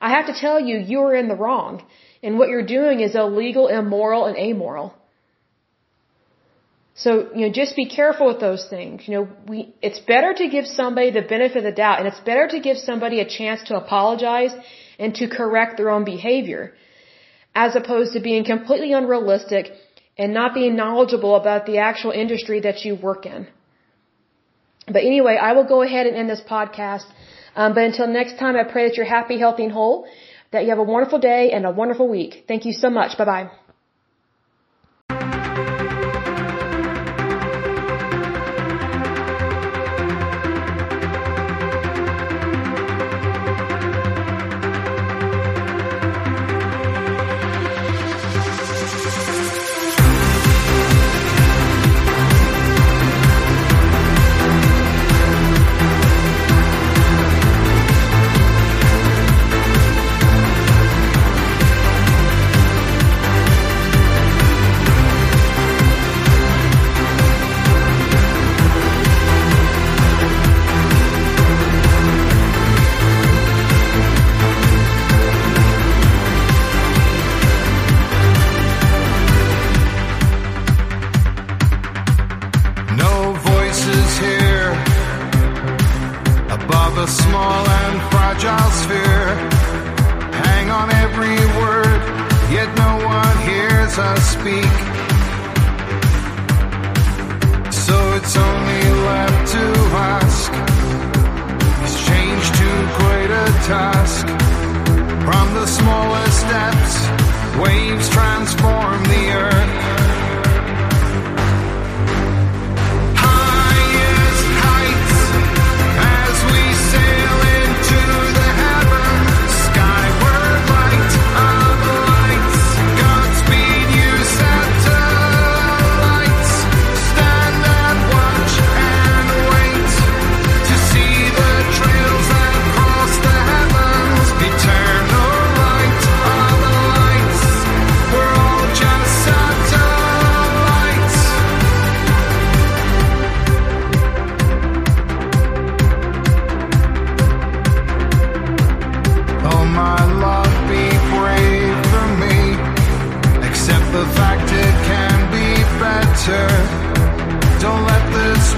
I 0.07 0.09
have 0.15 0.27
to 0.31 0.35
tell 0.45 0.59
you, 0.59 0.77
you 0.91 0.99
are 1.07 1.15
in 1.15 1.27
the 1.27 1.39
wrong. 1.43 1.83
And 2.23 2.37
what 2.39 2.49
you're 2.49 2.71
doing 2.79 2.99
is 2.99 3.15
illegal, 3.15 3.67
immoral, 3.67 4.25
and 4.25 4.37
amoral. 4.37 4.93
So, 7.03 7.11
you 7.35 7.43
know, 7.45 7.51
just 7.61 7.75
be 7.75 7.87
careful 7.99 8.27
with 8.27 8.39
those 8.39 8.63
things. 8.69 9.07
You 9.07 9.13
know, 9.15 9.27
we, 9.47 9.59
it's 9.81 9.99
better 10.13 10.33
to 10.41 10.47
give 10.55 10.65
somebody 10.67 11.09
the 11.11 11.21
benefit 11.21 11.57
of 11.57 11.63
the 11.63 11.77
doubt 11.83 11.99
and 11.99 12.07
it's 12.07 12.19
better 12.31 12.47
to 12.55 12.59
give 12.59 12.77
somebody 12.77 13.19
a 13.21 13.27
chance 13.37 13.63
to 13.69 13.77
apologize 13.77 14.53
and 14.99 15.15
to 15.15 15.27
correct 15.27 15.77
their 15.77 15.89
own 15.89 16.03
behavior 16.03 16.73
as 17.55 17.75
opposed 17.75 18.13
to 18.13 18.19
being 18.19 18.43
completely 18.43 18.91
unrealistic 18.93 19.71
and 20.17 20.33
not 20.33 20.53
being 20.53 20.75
knowledgeable 20.75 21.35
about 21.35 21.65
the 21.65 21.77
actual 21.77 22.11
industry 22.11 22.59
that 22.61 22.85
you 22.85 22.95
work 22.95 23.25
in. 23.25 23.47
But 24.87 25.03
anyway, 25.11 25.37
I 25.41 25.53
will 25.53 25.67
go 25.75 25.81
ahead 25.81 26.05
and 26.07 26.15
end 26.15 26.29
this 26.29 26.41
podcast. 26.41 27.05
Um, 27.55 27.73
but 27.73 27.83
until 27.83 28.07
next 28.07 28.37
time, 28.37 28.55
I 28.55 28.63
pray 28.63 28.87
that 28.87 28.97
you're 28.97 29.05
happy, 29.05 29.37
healthy, 29.37 29.63
and 29.63 29.73
whole, 29.73 30.07
that 30.51 30.63
you 30.63 30.69
have 30.69 30.79
a 30.79 30.83
wonderful 30.83 31.19
day 31.19 31.51
and 31.51 31.65
a 31.65 31.71
wonderful 31.71 32.07
week. 32.07 32.45
Thank 32.47 32.65
you 32.65 32.73
so 32.73 32.89
much. 32.89 33.17
Bye 33.17 33.25
bye. 33.25 33.51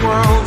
world. 0.03 0.42